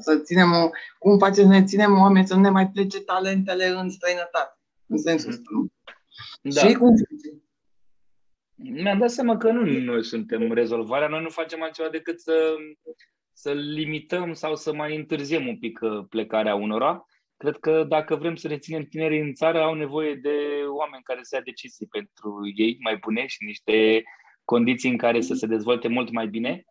să 0.00 0.18
ținem, 0.18 0.70
cum 0.98 1.18
facem 1.18 1.44
să 1.44 1.50
ne 1.50 1.64
ținem 1.64 1.98
oameni 1.98 2.26
să 2.26 2.34
nu 2.34 2.40
ne 2.40 2.50
mai 2.50 2.68
plece 2.68 3.00
talentele 3.00 3.66
în 3.66 3.90
străinătate, 3.90 4.58
în 4.86 4.98
sensul 4.98 5.30
ăsta. 5.30 5.50
Da. 6.42 6.68
Și 6.68 6.74
cum 6.74 6.94
Mi-am 8.54 8.98
dat 8.98 9.10
seama 9.10 9.36
că 9.36 9.50
nu 9.50 9.64
noi 9.64 10.04
suntem 10.04 10.52
rezolvarea, 10.52 11.08
noi 11.08 11.22
nu 11.22 11.28
facem 11.28 11.62
altceva 11.62 11.88
decât 11.88 12.20
să, 12.20 12.54
să 13.32 13.52
limităm 13.52 14.32
sau 14.32 14.56
să 14.56 14.74
mai 14.74 14.96
întârziem 14.96 15.46
un 15.46 15.58
pic 15.58 15.78
uh, 15.82 16.04
plecarea 16.08 16.54
unora. 16.54 17.04
Cred 17.36 17.56
că 17.56 17.84
dacă 17.88 18.16
vrem 18.16 18.34
să 18.34 18.48
reținem 18.48 18.82
tinerii 18.82 19.20
în 19.20 19.34
țară, 19.34 19.62
au 19.62 19.74
nevoie 19.74 20.14
de 20.14 20.36
oameni 20.68 21.02
care 21.02 21.18
să 21.22 21.34
ia 21.34 21.42
decizii 21.42 21.86
pentru 21.86 22.40
ei 22.54 22.76
mai 22.80 22.96
bune 22.96 23.26
și 23.26 23.44
niște 23.44 24.02
condiții 24.48 24.90
în 24.90 24.96
care 24.96 25.20
să 25.20 25.34
se 25.34 25.46
dezvolte 25.46 25.88
mult 25.88 26.10
mai 26.10 26.26
bine 26.26 26.64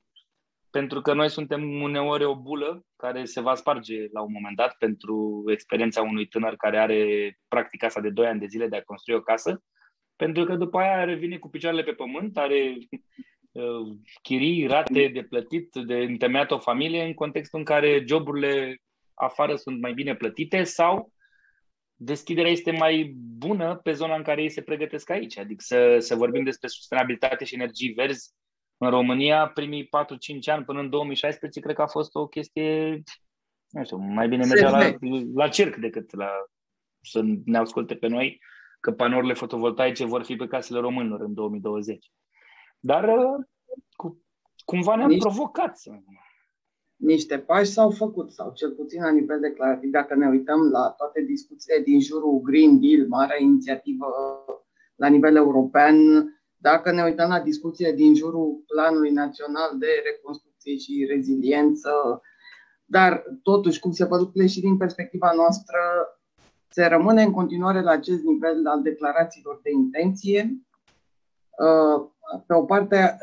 pentru 0.70 1.02
că 1.02 1.14
noi 1.14 1.30
suntem 1.30 1.82
uneori 1.82 2.24
o 2.24 2.36
bulă 2.36 2.86
care 2.96 3.26
se 3.26 3.42
va 3.42 3.56
sparge 3.56 4.08
la 4.12 4.22
un 4.22 4.32
moment 4.32 4.56
dat 4.56 4.76
pentru 4.80 5.44
experiența 5.48 6.02
unui 6.02 6.28
tânăr 6.28 6.56
care 6.56 6.78
are 6.78 7.34
practica 7.48 7.88
asta 7.88 8.02
de 8.02 8.10
2 8.10 8.26
ani 8.28 8.40
de 8.40 8.46
zile 8.46 8.68
de 8.68 8.76
a 8.76 8.82
construi 8.82 9.16
o 9.16 9.20
casă, 9.20 9.64
pentru 10.16 10.44
că 10.44 10.56
după 10.56 10.78
aia 10.78 11.04
revine 11.04 11.38
cu 11.38 11.50
picioarele 11.50 11.84
pe 11.84 11.92
pământ, 11.92 12.38
are 12.38 12.78
uh, 13.52 13.98
chirii, 14.22 14.68
rate 14.68 15.08
de 15.08 15.24
plătit, 15.24 15.70
de 15.86 15.96
întemeiat 15.96 16.52
o 16.52 16.60
familie 16.60 17.04
în 17.04 17.14
contextul 17.14 17.60
în 17.60 17.66
care 17.66 18.04
joburile 18.08 18.78
afară 19.14 19.56
sunt 19.56 19.82
mai 19.82 19.94
bine 19.94 20.16
plătite 20.16 20.64
sau 20.64 21.12
deschiderea 21.98 22.52
este 22.52 22.72
mai 22.72 23.16
bună 23.38 23.76
pe 23.76 23.92
zona 23.92 24.16
în 24.16 24.24
care 24.24 24.42
ei 24.42 24.50
se 24.50 24.62
pregătesc 24.62 25.10
aici. 25.10 25.38
Adică 25.38 25.64
să, 25.68 25.96
să 26.00 26.16
vorbim 26.16 26.44
despre 26.44 26.68
sustenabilitate 26.68 27.44
și 27.46 27.56
energii 27.56 27.94
verzi 27.94 28.34
în 28.78 28.90
România, 28.90 29.48
primii 29.48 29.86
4-5 29.86 29.90
ani 30.46 30.66
până 30.66 30.80
în 30.80 30.90
2016, 30.90 31.60
cred 31.60 31.76
că 31.76 31.82
a 31.82 31.88
fost 31.88 32.16
o 32.16 32.28
chestie, 32.28 33.02
nu 33.70 33.84
știu, 33.84 33.98
mai 33.98 34.28
bine 34.28 34.46
mergea 34.46 34.70
la, 34.70 34.96
la 35.34 35.48
circ 35.48 35.76
decât 35.76 36.16
la 36.16 36.30
să 37.02 37.22
ne 37.46 37.58
asculte 37.58 37.96
pe 37.96 38.08
noi 38.08 38.40
că 38.80 38.92
panourile 38.92 39.34
fotovoltaice 39.34 40.06
vor 40.06 40.24
fi 40.24 40.36
pe 40.36 40.48
casele 40.48 40.80
românilor 40.80 41.22
în 41.22 41.34
2020. 41.34 42.12
Dar 42.80 43.04
uh, 43.04 43.46
cu, 43.96 44.26
cumva 44.66 44.96
ne-am 44.96 45.10
niște, 45.10 45.28
provocat. 45.28 45.80
Niște 46.98 47.38
pași 47.38 47.72
s-au 47.72 47.90
făcut, 47.90 48.32
sau 48.32 48.52
cel 48.54 48.72
puțin 48.72 49.02
la 49.02 49.12
nivel 49.12 49.40
declarativ, 49.40 49.92
dacă 49.92 50.16
ne 50.16 50.28
uităm 50.28 50.70
la 50.72 50.94
toate 50.98 51.22
discuțiile 51.22 51.84
din 51.84 52.00
jurul 52.02 52.42
Green 52.42 52.80
Deal, 52.80 53.08
marea 53.08 53.42
inițiativă 53.42 54.08
la 54.96 55.08
nivel 55.08 55.36
european, 55.36 55.96
Dacă 56.60 56.92
ne 56.92 57.04
uităm 57.04 57.30
la 57.30 57.40
discuție 57.40 57.92
din 57.92 58.16
jurul 58.16 58.64
Planului 58.68 59.12
Național 59.12 59.78
de 59.80 59.88
Reconstrucție 60.04 60.78
și 60.78 61.08
Reziliență, 61.10 62.22
dar 62.86 63.24
totuși, 63.44 63.80
cum 63.80 63.92
se 63.92 64.06
văd 64.06 64.20
lucrurile 64.20 64.50
și 64.50 64.60
din 64.60 64.78
perspectiva 64.78 65.32
noastră, 65.36 65.80
se 66.70 66.86
rămâne 66.86 67.22
în 67.24 67.32
continuare 67.32 67.82
la 67.82 67.92
acest 67.92 68.24
nivel 68.24 68.68
al 68.68 68.82
declarațiilor 68.82 69.60
de 69.64 69.72
intenție. 69.72 70.62
Uh, 71.58 72.10
pe 72.48 72.54
o 72.54 72.64
parte 72.64 73.18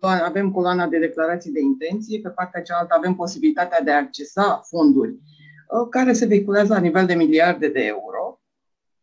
avem 0.00 0.50
coloana 0.50 0.86
de 0.86 0.98
declarații 0.98 1.52
de 1.52 1.60
intenție, 1.60 2.20
pe 2.20 2.28
partea 2.28 2.62
cealaltă 2.62 2.94
avem 2.96 3.14
posibilitatea 3.14 3.80
de 3.80 3.90
a 3.90 3.96
accesa 3.96 4.60
fonduri 4.68 5.10
uh, 5.10 5.88
care 5.90 6.12
se 6.12 6.26
vehiculează 6.26 6.72
la 6.72 6.80
nivel 6.80 7.06
de 7.06 7.14
miliarde 7.14 7.68
de 7.68 7.80
euro, 7.80 8.40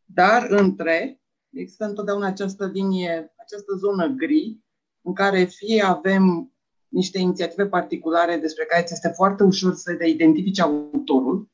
dar 0.06 0.48
între 0.50 1.22
există 1.50 1.86
întotdeauna 1.86 2.28
această 2.28 2.70
linie, 2.74 3.34
această 3.38 3.74
zonă 3.76 4.08
gri, 4.08 4.60
în 5.02 5.14
care 5.14 5.44
fie 5.44 5.84
avem 5.84 6.52
niște 6.88 7.20
inițiative 7.20 7.68
particulare 7.68 8.38
despre 8.38 8.66
care 8.66 8.84
ți 8.84 8.94
este 8.94 9.08
foarte 9.16 9.44
ușor 9.44 9.74
să 9.74 9.96
le 10.00 10.10
identifici 10.10 10.60
autorul, 10.60 11.50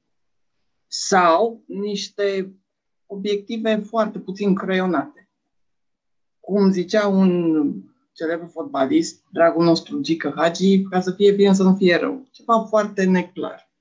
sau 0.88 1.64
niște 1.66 2.56
obiective 3.06 3.76
foarte 3.76 4.20
puțin 4.20 4.56
creionate. 4.56 5.30
Cum 6.40 6.72
zicea 6.72 7.08
un 7.08 7.74
celebru 8.14 8.48
fotbalist, 8.48 9.24
dragul 9.32 9.66
nostru 9.66 10.00
Gică 10.00 10.34
Hagi, 10.36 10.84
ca 10.84 11.02
să 11.02 11.12
fie 11.12 11.32
bine 11.32 11.54
să 11.54 11.64
nu 11.64 11.76
fie 11.76 11.96
rău. 11.96 12.28
Ceva 12.32 12.66
foarte 12.70 13.04
neclar. 13.04 13.72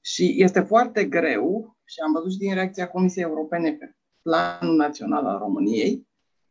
Și 0.00 0.34
este 0.36 0.60
foarte 0.60 1.04
greu, 1.04 1.76
și 1.84 2.00
am 2.04 2.12
văzut 2.12 2.32
și 2.32 2.38
din 2.38 2.54
reacția 2.54 2.88
Comisiei 2.88 3.24
Europene 3.24 3.72
pe 3.72 3.96
Planul 4.22 4.76
Național 4.76 5.26
al 5.26 5.38
României, 5.38 6.06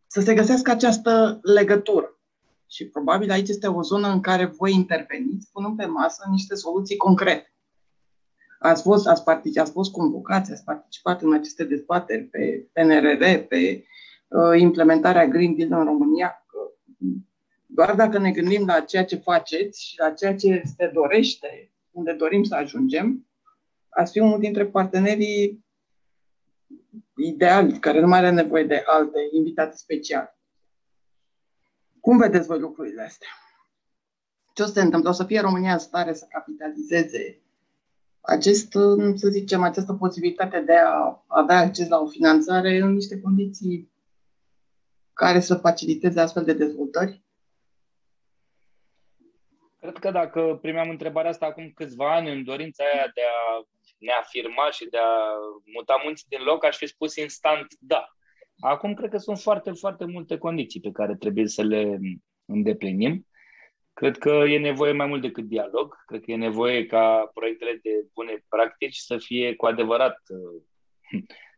să 0.07 0.21
se 0.21 0.33
găsească 0.33 0.71
această 0.71 1.39
legătură. 1.41 2.19
Și 2.67 2.87
probabil 2.87 3.31
aici 3.31 3.49
este 3.49 3.67
o 3.67 3.81
zonă 3.81 4.07
în 4.07 4.21
care 4.21 4.45
voi 4.45 4.73
interveniți, 4.73 5.49
punând 5.51 5.77
pe 5.77 5.85
masă 5.85 6.27
niște 6.29 6.55
soluții 6.55 6.97
concrete. 6.97 7.53
Ați 8.59 8.81
fost, 8.81 9.07
ați, 9.07 9.23
participat, 9.23 9.63
ați 9.63 9.73
fost 9.73 9.91
convocați, 9.91 10.51
ați 10.51 10.63
participat 10.63 11.21
în 11.21 11.33
aceste 11.33 11.63
dezbateri 11.63 12.23
pe 12.23 12.69
PNRR, 12.73 13.23
pe 13.47 13.83
uh, 14.27 14.59
implementarea 14.59 15.27
Green 15.27 15.55
Deal 15.55 15.71
în 15.71 15.85
România. 15.85 16.45
Doar 17.65 17.95
dacă 17.95 18.17
ne 18.17 18.31
gândim 18.31 18.65
la 18.65 18.79
ceea 18.79 19.05
ce 19.05 19.15
faceți 19.15 19.85
și 19.85 19.99
la 19.99 20.11
ceea 20.11 20.35
ce 20.35 20.61
se 20.77 20.91
dorește, 20.93 21.71
unde 21.91 22.13
dorim 22.13 22.43
să 22.43 22.55
ajungem, 22.55 23.27
ați 23.89 24.11
fi 24.11 24.19
unul 24.19 24.39
dintre 24.39 24.65
partenerii 24.65 25.65
ideali, 27.15 27.79
care 27.79 27.99
nu 27.99 28.07
mai 28.07 28.19
are 28.19 28.31
nevoie 28.31 28.63
de 28.63 28.83
alte 28.85 29.19
invitate 29.31 29.75
speciale. 29.75 30.37
Cum 31.99 32.17
vedeți 32.17 32.47
voi 32.47 32.59
lucrurile 32.59 33.01
astea? 33.01 33.29
Ce 34.53 34.61
o 34.61 34.65
să 34.65 34.71
se 34.71 34.81
întâmple? 34.81 35.09
O 35.09 35.13
să 35.13 35.23
fie 35.23 35.39
România 35.39 35.73
în 35.73 35.79
stare 35.79 36.13
să 36.13 36.25
capitalizeze 36.29 37.41
acest, 38.21 38.71
să 39.15 39.27
zicem, 39.29 39.63
această 39.63 39.93
posibilitate 39.93 40.59
de 40.59 40.75
a 40.75 41.23
avea 41.27 41.57
acces 41.57 41.87
la 41.87 41.99
o 41.99 42.07
finanțare 42.07 42.77
în 42.77 42.93
niște 42.93 43.21
condiții 43.21 43.90
care 45.25 45.39
să 45.39 45.55
faciliteze 45.55 46.19
astfel 46.19 46.43
de 46.43 46.53
dezvoltări? 46.53 47.23
Cred 49.79 49.97
că 49.97 50.11
dacă 50.11 50.57
primeam 50.61 50.89
întrebarea 50.89 51.29
asta 51.29 51.45
acum 51.45 51.71
câțiva 51.75 52.15
ani, 52.15 52.31
în 52.31 52.43
dorința 52.43 52.83
aia 52.83 53.11
de 53.13 53.21
a 53.21 53.61
ne 53.97 54.11
afirma 54.11 54.71
și 54.71 54.85
de 54.89 54.97
a 54.97 55.33
muta 55.75 56.01
munții 56.03 56.25
din 56.29 56.43
loc, 56.43 56.65
aș 56.65 56.77
fi 56.77 56.87
spus 56.87 57.15
instant 57.15 57.67
da. 57.79 58.07
Acum 58.59 58.93
cred 58.93 59.09
că 59.09 59.17
sunt 59.17 59.39
foarte, 59.39 59.71
foarte 59.71 60.05
multe 60.05 60.37
condiții 60.37 60.79
pe 60.79 60.91
care 60.91 61.15
trebuie 61.15 61.47
să 61.47 61.63
le 61.63 61.97
îndeplinim. 62.45 63.27
Cred 63.93 64.17
că 64.17 64.29
e 64.29 64.57
nevoie 64.57 64.91
mai 64.91 65.07
mult 65.07 65.21
decât 65.21 65.43
dialog. 65.43 65.95
Cred 66.05 66.21
că 66.23 66.31
e 66.31 66.35
nevoie 66.35 66.85
ca 66.85 67.29
proiectele 67.33 67.79
de 67.83 67.89
bune 68.13 68.45
practici 68.49 68.97
să 68.97 69.17
fie 69.17 69.55
cu 69.55 69.65
adevărat 69.65 70.17
uh, 70.27 70.63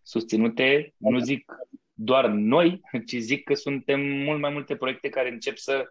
susținute. 0.02 0.94
Nu 0.98 1.20
zic 1.20 1.52
doar 1.94 2.26
noi, 2.28 2.82
ci 3.08 3.16
zic 3.16 3.44
că 3.44 3.54
suntem 3.54 4.02
mult 4.02 4.40
mai 4.40 4.52
multe 4.52 4.76
proiecte 4.76 5.10
care 5.10 5.32
încep 5.32 5.58
să, 5.58 5.90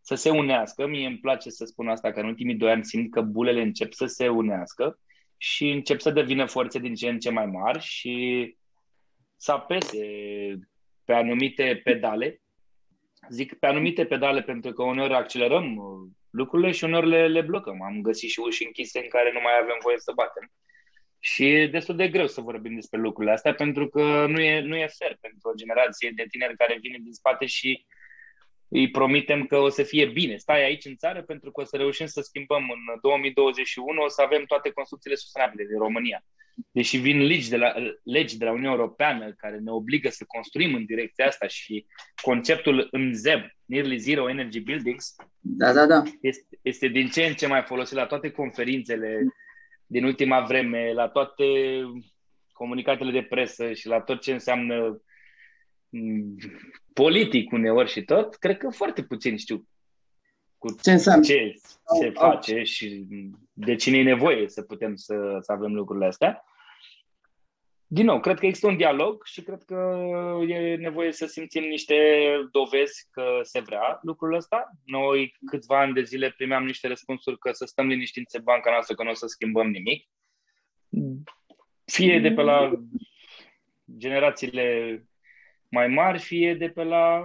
să 0.00 0.14
se 0.14 0.30
unească. 0.30 0.86
Mie 0.86 1.06
îmi 1.06 1.18
place 1.18 1.50
să 1.50 1.64
spun 1.64 1.88
asta, 1.88 2.12
că 2.12 2.20
în 2.20 2.26
ultimii 2.26 2.54
doi 2.54 2.70
ani 2.70 2.84
simt 2.84 3.10
că 3.10 3.20
bulele 3.20 3.60
încep 3.60 3.92
să 3.92 4.06
se 4.06 4.28
unească 4.28 4.98
și 5.36 5.68
încep 5.68 6.00
să 6.00 6.10
devină 6.10 6.46
forțe 6.46 6.78
din 6.78 6.94
ce 6.94 7.08
în 7.08 7.18
ce 7.18 7.30
mai 7.30 7.46
mari 7.46 7.80
și 7.80 8.56
să 9.36 9.52
apese 9.52 10.06
pe 11.04 11.12
anumite 11.12 11.80
pedale 11.84 12.40
zic 13.30 13.54
pe 13.54 13.66
anumite 13.66 14.06
pedale 14.06 14.42
pentru 14.42 14.72
că 14.72 14.82
uneori 14.82 15.14
accelerăm 15.14 15.76
uh, 15.76 16.10
lucrurile 16.30 16.70
și 16.70 16.84
uneori 16.84 17.08
le, 17.08 17.28
le 17.28 17.40
blocăm. 17.40 17.82
Am 17.82 18.00
găsit 18.00 18.30
și 18.30 18.40
uși 18.40 18.64
închise 18.64 18.98
în 18.98 19.08
care 19.08 19.32
nu 19.32 19.40
mai 19.40 19.52
avem 19.62 19.78
voie 19.82 19.98
să 19.98 20.12
batem. 20.14 20.52
Și 21.20 21.52
e 21.52 21.66
destul 21.66 21.96
de 21.96 22.08
greu 22.08 22.26
să 22.26 22.40
vorbim 22.40 22.74
despre 22.74 23.00
lucrurile 23.00 23.32
astea 23.32 23.54
pentru 23.54 23.88
că 23.88 24.26
nu 24.28 24.40
e, 24.40 24.60
nu 24.60 24.76
e 24.76 24.86
fair 24.98 25.16
pentru 25.20 25.48
o 25.48 25.54
generație 25.54 26.12
de 26.14 26.24
tineri 26.30 26.56
care 26.56 26.78
vine 26.80 26.98
din 27.02 27.12
spate 27.12 27.46
și 27.46 27.86
îi 28.68 28.90
promitem 28.90 29.46
că 29.46 29.56
o 29.56 29.68
să 29.68 29.82
fie 29.82 30.06
bine. 30.06 30.36
Stai 30.36 30.64
aici 30.64 30.84
în 30.84 30.96
țară 30.96 31.22
pentru 31.22 31.50
că 31.50 31.60
o 31.60 31.64
să 31.64 31.76
reușim 31.76 32.06
să 32.06 32.20
schimbăm 32.20 32.70
în 32.70 32.98
2021, 33.00 34.02
o 34.02 34.08
să 34.08 34.22
avem 34.22 34.44
toate 34.44 34.70
construcțiile 34.70 35.16
sustenabile 35.16 35.64
din 35.64 35.78
România 35.78 36.24
deși 36.70 36.96
vin 36.96 37.18
legi 37.18 37.50
de, 37.50 37.56
la, 37.56 37.74
legi 38.02 38.38
de 38.38 38.44
la 38.44 38.50
Uniunea 38.50 38.70
Europeană 38.70 39.34
care 39.36 39.58
ne 39.58 39.70
obligă 39.70 40.08
să 40.08 40.24
construim 40.26 40.74
în 40.74 40.84
direcția 40.84 41.26
asta 41.26 41.46
și 41.46 41.86
conceptul 42.22 42.90
ZEB, 43.12 43.40
Nearly 43.64 43.98
Zero 43.98 44.28
Energy 44.28 44.60
Buildings, 44.60 45.14
da, 45.40 45.72
da, 45.72 45.86
da. 45.86 46.02
Este, 46.20 46.58
este 46.62 46.88
din 46.88 47.08
ce 47.08 47.24
în 47.24 47.34
ce 47.34 47.46
mai 47.46 47.62
folosit 47.62 47.96
la 47.96 48.06
toate 48.06 48.30
conferințele 48.30 49.22
din 49.86 50.04
ultima 50.04 50.40
vreme, 50.40 50.92
la 50.92 51.08
toate 51.08 51.44
comunicatele 52.52 53.10
de 53.10 53.22
presă 53.22 53.72
și 53.72 53.86
la 53.86 54.00
tot 54.00 54.20
ce 54.20 54.32
înseamnă 54.32 55.02
mm, 55.88 56.36
politic 56.92 57.52
uneori 57.52 57.90
și 57.90 58.02
tot, 58.02 58.34
cred 58.34 58.56
că 58.56 58.70
foarte 58.70 59.02
puțin 59.02 59.36
știu 59.36 59.66
cu 60.58 60.76
ce, 60.82 60.92
înseamnă? 60.92 61.24
ce 61.24 61.54
se 62.00 62.10
face 62.10 62.62
și 62.62 63.06
de 63.52 63.74
cine 63.74 63.98
e 63.98 64.02
nevoie 64.02 64.48
să 64.48 64.62
putem 64.62 64.94
să, 64.94 65.38
să 65.40 65.52
avem 65.52 65.74
lucrurile 65.74 66.06
astea. 66.06 66.44
Din 67.88 68.04
nou, 68.04 68.20
cred 68.20 68.38
că 68.38 68.46
există 68.46 68.66
un 68.66 68.76
dialog 68.76 69.24
și 69.24 69.42
cred 69.42 69.62
că 69.62 69.98
e 70.48 70.76
nevoie 70.76 71.12
să 71.12 71.26
simțim 71.26 71.62
niște 71.62 71.96
dovezi 72.52 73.08
că 73.10 73.38
se 73.42 73.60
vrea 73.60 73.98
lucrul 74.02 74.34
ăsta. 74.34 74.70
Noi 74.84 75.34
câțiva 75.46 75.80
ani 75.80 75.94
de 75.94 76.02
zile 76.02 76.30
primeam 76.30 76.64
niște 76.64 76.88
răspunsuri 76.88 77.38
că 77.38 77.52
să 77.52 77.64
stăm 77.64 77.86
liniștiți 77.86 78.36
în 78.36 78.42
banca 78.44 78.70
noastră, 78.70 78.94
că 78.94 79.02
nu 79.02 79.10
o 79.10 79.14
să 79.14 79.26
schimbăm 79.26 79.70
nimic. 79.70 80.08
Fie 81.84 82.20
de 82.20 82.32
pe 82.32 82.42
la 82.42 82.72
generațiile 83.96 85.04
mai 85.68 85.88
mari, 85.88 86.18
fie 86.18 86.54
de 86.54 86.68
pe 86.68 86.82
la 86.82 87.24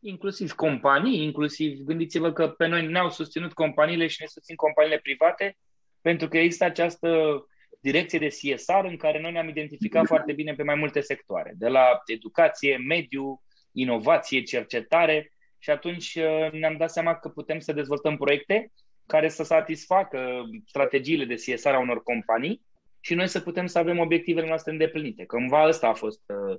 inclusiv 0.00 0.52
companii, 0.52 1.22
inclusiv 1.22 1.78
gândiți-vă 1.78 2.32
că 2.32 2.48
pe 2.48 2.66
noi 2.66 2.86
ne-au 2.86 3.10
susținut 3.10 3.52
companiile 3.52 4.06
și 4.06 4.16
ne 4.20 4.26
susțin 4.26 4.56
companiile 4.56 4.98
private 4.98 5.56
pentru 6.00 6.28
că 6.28 6.38
există 6.38 6.64
această 6.64 7.42
direcție 7.80 8.18
de 8.18 8.26
CSR 8.26 8.84
în 8.84 8.96
care 8.96 9.20
noi 9.20 9.32
ne-am 9.32 9.48
identificat 9.48 10.06
foarte 10.06 10.32
bine 10.32 10.54
pe 10.54 10.62
mai 10.62 10.74
multe 10.74 11.00
sectoare, 11.00 11.54
de 11.56 11.68
la 11.68 12.00
educație, 12.06 12.76
mediu, 12.76 13.42
inovație, 13.72 14.42
cercetare 14.42 15.32
și 15.58 15.70
atunci 15.70 16.14
uh, 16.14 16.52
ne-am 16.52 16.76
dat 16.76 16.90
seama 16.90 17.14
că 17.14 17.28
putem 17.28 17.58
să 17.58 17.72
dezvoltăm 17.72 18.16
proiecte 18.16 18.72
care 19.06 19.28
să 19.28 19.42
satisfacă 19.42 20.42
strategiile 20.66 21.24
de 21.24 21.34
CSR 21.34 21.68
a 21.68 21.78
unor 21.78 22.02
companii 22.02 22.66
și 23.00 23.14
noi 23.14 23.28
să 23.28 23.40
putem 23.40 23.66
să 23.66 23.78
avem 23.78 23.98
obiectivele 23.98 24.46
noastre 24.46 24.72
îndeplinite. 24.72 25.24
Cumva 25.24 25.68
ăsta 25.68 25.86
a 25.86 25.94
fost 25.94 26.22
uh, 26.26 26.58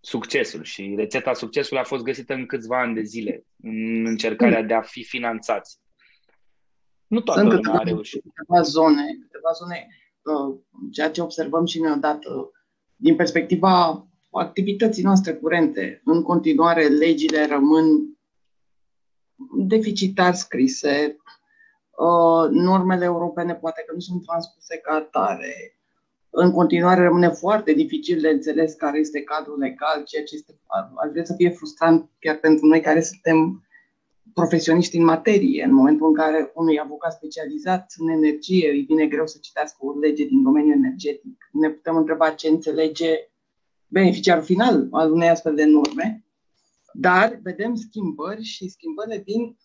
succesul 0.00 0.62
și 0.62 0.94
rețeta 0.96 1.32
succesului 1.32 1.82
a 1.82 1.86
fost 1.86 2.02
găsită 2.02 2.34
în 2.34 2.46
câțiva 2.46 2.80
ani 2.80 2.94
de 2.94 3.02
zile 3.02 3.44
în 3.62 4.06
încercarea 4.06 4.62
de 4.62 4.74
a 4.74 4.82
fi 4.82 5.04
finanțați. 5.04 5.78
Nu 7.06 7.20
toată 7.20 7.40
Sunt 7.40 7.52
lumea 7.52 7.80
a 7.80 7.82
reușit. 7.82 8.22
Câteva 8.34 8.62
zone, 8.62 9.04
câteva 9.20 9.52
zone, 9.52 9.86
uh, 9.88 10.07
ceea 10.92 11.10
ce 11.10 11.22
observăm 11.22 11.64
și 11.64 11.80
noi 11.80 11.92
odată, 11.92 12.50
din 12.96 13.16
perspectiva 13.16 14.06
activității 14.30 15.02
noastre 15.02 15.34
curente, 15.34 16.00
în 16.04 16.22
continuare 16.22 16.86
legile 16.86 17.46
rămân 17.46 17.84
deficitar 19.66 20.34
scrise, 20.34 21.16
uh, 21.90 22.50
normele 22.50 23.04
europene 23.04 23.54
poate 23.54 23.84
că 23.86 23.94
nu 23.94 24.00
sunt 24.00 24.22
transpuse 24.24 24.76
ca 24.76 24.94
atare, 24.94 25.78
în 26.30 26.50
continuare 26.50 27.02
rămâne 27.02 27.28
foarte 27.28 27.72
dificil 27.72 28.20
de 28.20 28.28
înțeles 28.28 28.74
care 28.74 28.98
este 28.98 29.22
cadrul 29.22 29.58
legal, 29.58 30.04
ceea 30.04 30.24
ce 30.24 30.34
este, 30.34 30.60
ar 30.94 31.08
vrea 31.10 31.24
să 31.24 31.34
fie 31.34 31.50
frustrant 31.50 32.10
chiar 32.18 32.36
pentru 32.36 32.66
noi 32.66 32.80
care 32.80 33.00
suntem 33.00 33.67
profesioniști 34.34 34.96
în 34.96 35.04
materie. 35.04 35.64
În 35.64 35.74
momentul 35.74 36.06
în 36.06 36.14
care 36.14 36.52
unui 36.54 36.80
avocat 36.80 37.12
specializat 37.12 37.92
în 37.96 38.08
energie 38.08 38.70
îi 38.70 38.84
vine 38.88 39.06
greu 39.06 39.26
să 39.26 39.38
citească 39.40 39.76
o 39.80 39.98
lege 39.98 40.24
din 40.24 40.42
domeniul 40.42 40.72
energetic, 40.72 41.48
ne 41.52 41.70
putem 41.70 41.96
întreba 41.96 42.30
ce 42.30 42.48
înțelege 42.48 43.14
beneficiarul 43.86 44.42
final 44.42 44.88
al 44.90 45.12
unei 45.12 45.28
astfel 45.28 45.54
de 45.54 45.64
norme. 45.64 46.24
Dar 46.92 47.40
vedem 47.42 47.74
schimbări 47.74 48.42
și 48.42 48.68
schimbările 48.68 49.22
din, 49.24 49.56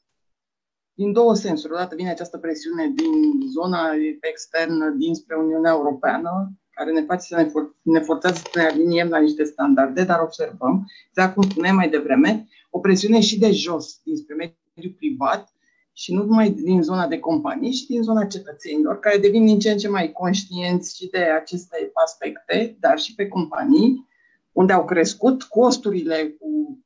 din 0.93 1.12
două 1.12 1.36
sensuri. 1.36 1.73
Odată 1.73 1.95
vine 1.95 2.10
această 2.10 2.38
presiune 2.38 2.88
din 2.95 3.41
zona 3.47 3.91
externă, 4.21 4.89
dinspre 4.89 5.36
Uniunea 5.36 5.71
Europeană, 5.71 6.54
care 6.69 6.91
ne 6.91 7.02
face 7.02 7.21
să 7.21 7.36
ne, 7.36 7.45
for- 7.45 7.82
ne 7.82 7.99
forțează 7.99 8.41
să 8.43 8.60
ne 8.60 8.65
aliniem 8.65 9.10
la 9.10 9.19
niște 9.19 9.43
standarde, 9.43 10.04
dar 10.04 10.19
observăm, 10.19 10.86
exact 11.08 11.34
cum 11.34 11.43
spuneam 11.43 11.76
mai 11.76 11.89
devreme, 11.89 12.47
o 12.75 12.79
presiune 12.79 13.19
și 13.19 13.39
de 13.39 13.51
jos, 13.51 13.99
dinspre 14.03 14.36
mediul 14.36 14.95
privat, 14.97 15.53
și 15.93 16.13
nu 16.13 16.23
numai 16.23 16.49
din 16.49 16.81
zona 16.81 17.07
de 17.07 17.19
companii, 17.19 17.73
și 17.73 17.86
din 17.86 18.01
zona 18.01 18.25
cetățenilor, 18.25 18.99
care 18.99 19.17
devin 19.17 19.45
din 19.45 19.59
ce 19.59 19.71
în 19.71 19.77
ce 19.77 19.88
mai 19.88 20.12
conștienți 20.12 20.95
și 20.95 21.09
de 21.09 21.17
aceste 21.17 21.91
aspecte, 21.93 22.77
dar 22.79 22.99
și 22.99 23.15
pe 23.15 23.27
companii, 23.27 24.07
unde 24.51 24.73
au 24.73 24.86
crescut 24.86 25.43
costurile, 25.43 26.36
cu, 26.39 26.79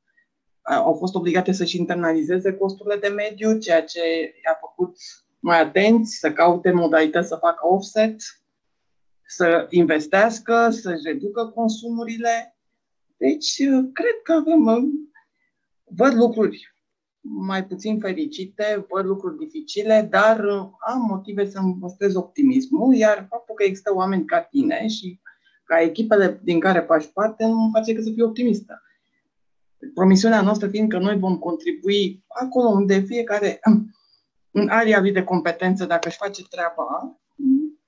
au 0.62 0.94
fost 0.94 1.14
obligate 1.14 1.52
să-și 1.52 1.78
internalizeze 1.78 2.52
costurile 2.52 2.96
de 2.96 3.08
mediu, 3.08 3.58
ceea 3.58 3.82
ce 3.82 4.00
i-a 4.44 4.58
făcut 4.60 4.96
mai 5.40 5.60
atenți, 5.60 6.18
să 6.18 6.32
caute 6.32 6.70
modalități 6.70 7.28
să 7.28 7.36
facă 7.36 7.66
offset, 7.66 8.16
să 9.26 9.66
investească, 9.70 10.68
să-și 10.70 11.02
reducă 11.04 11.46
consumurile. 11.54 12.56
Deci, 13.16 13.56
cred 13.92 14.16
că 14.22 14.32
avem, 14.32 14.90
văd 15.96 16.14
lucruri 16.14 16.72
mai 17.20 17.66
puțin 17.66 17.98
fericite, 18.00 18.86
văd 18.88 19.04
lucruri 19.04 19.38
dificile, 19.38 20.08
dar 20.10 20.40
am 20.78 21.06
motive 21.08 21.46
să-mi 21.46 21.76
păstrez 21.80 22.14
optimismul, 22.14 22.94
iar 22.94 23.26
faptul 23.30 23.54
că 23.54 23.62
există 23.62 23.94
oameni 23.94 24.24
ca 24.24 24.40
tine 24.40 24.88
și 24.88 25.20
ca 25.64 25.80
echipele 25.80 26.40
din 26.42 26.60
care 26.60 26.80
faci 26.80 27.06
parte 27.06 27.46
nu 27.46 27.54
mă 27.54 27.68
face 27.72 27.94
că 27.94 28.02
să 28.02 28.10
fiu 28.14 28.26
optimistă. 28.26 28.82
Promisiunea 29.94 30.42
noastră 30.42 30.68
fiind 30.68 30.88
că 30.88 30.98
noi 30.98 31.18
vom 31.18 31.38
contribui 31.38 32.24
acolo 32.28 32.68
unde 32.68 33.00
fiecare 33.00 33.60
în 34.60 34.68
aria 34.68 35.00
lui 35.00 35.12
de 35.12 35.22
competență, 35.22 35.84
dacă 35.84 36.08
își 36.08 36.16
face 36.16 36.42
treaba, 36.48 37.18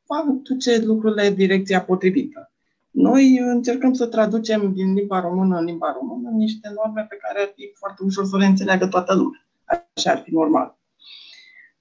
va 0.06 0.38
duce 0.42 0.84
lucrurile 0.84 1.26
în 1.26 1.34
direcția 1.34 1.82
potrivită. 1.82 2.49
Noi 3.00 3.38
încercăm 3.38 3.92
să 3.92 4.06
traducem 4.06 4.72
din 4.72 4.92
limba 4.94 5.20
română 5.20 5.58
în 5.58 5.64
limba 5.64 5.92
română 5.92 6.30
niște 6.30 6.68
norme 6.68 7.06
pe 7.08 7.16
care 7.16 7.40
ar 7.40 7.52
fi 7.54 7.72
foarte 7.74 8.02
ușor 8.02 8.26
să 8.26 8.36
le 8.36 8.46
înțeleagă 8.46 8.86
toată 8.86 9.14
lumea. 9.14 9.48
Așa 9.64 10.10
ar 10.10 10.22
fi 10.22 10.30
normal. 10.30 10.78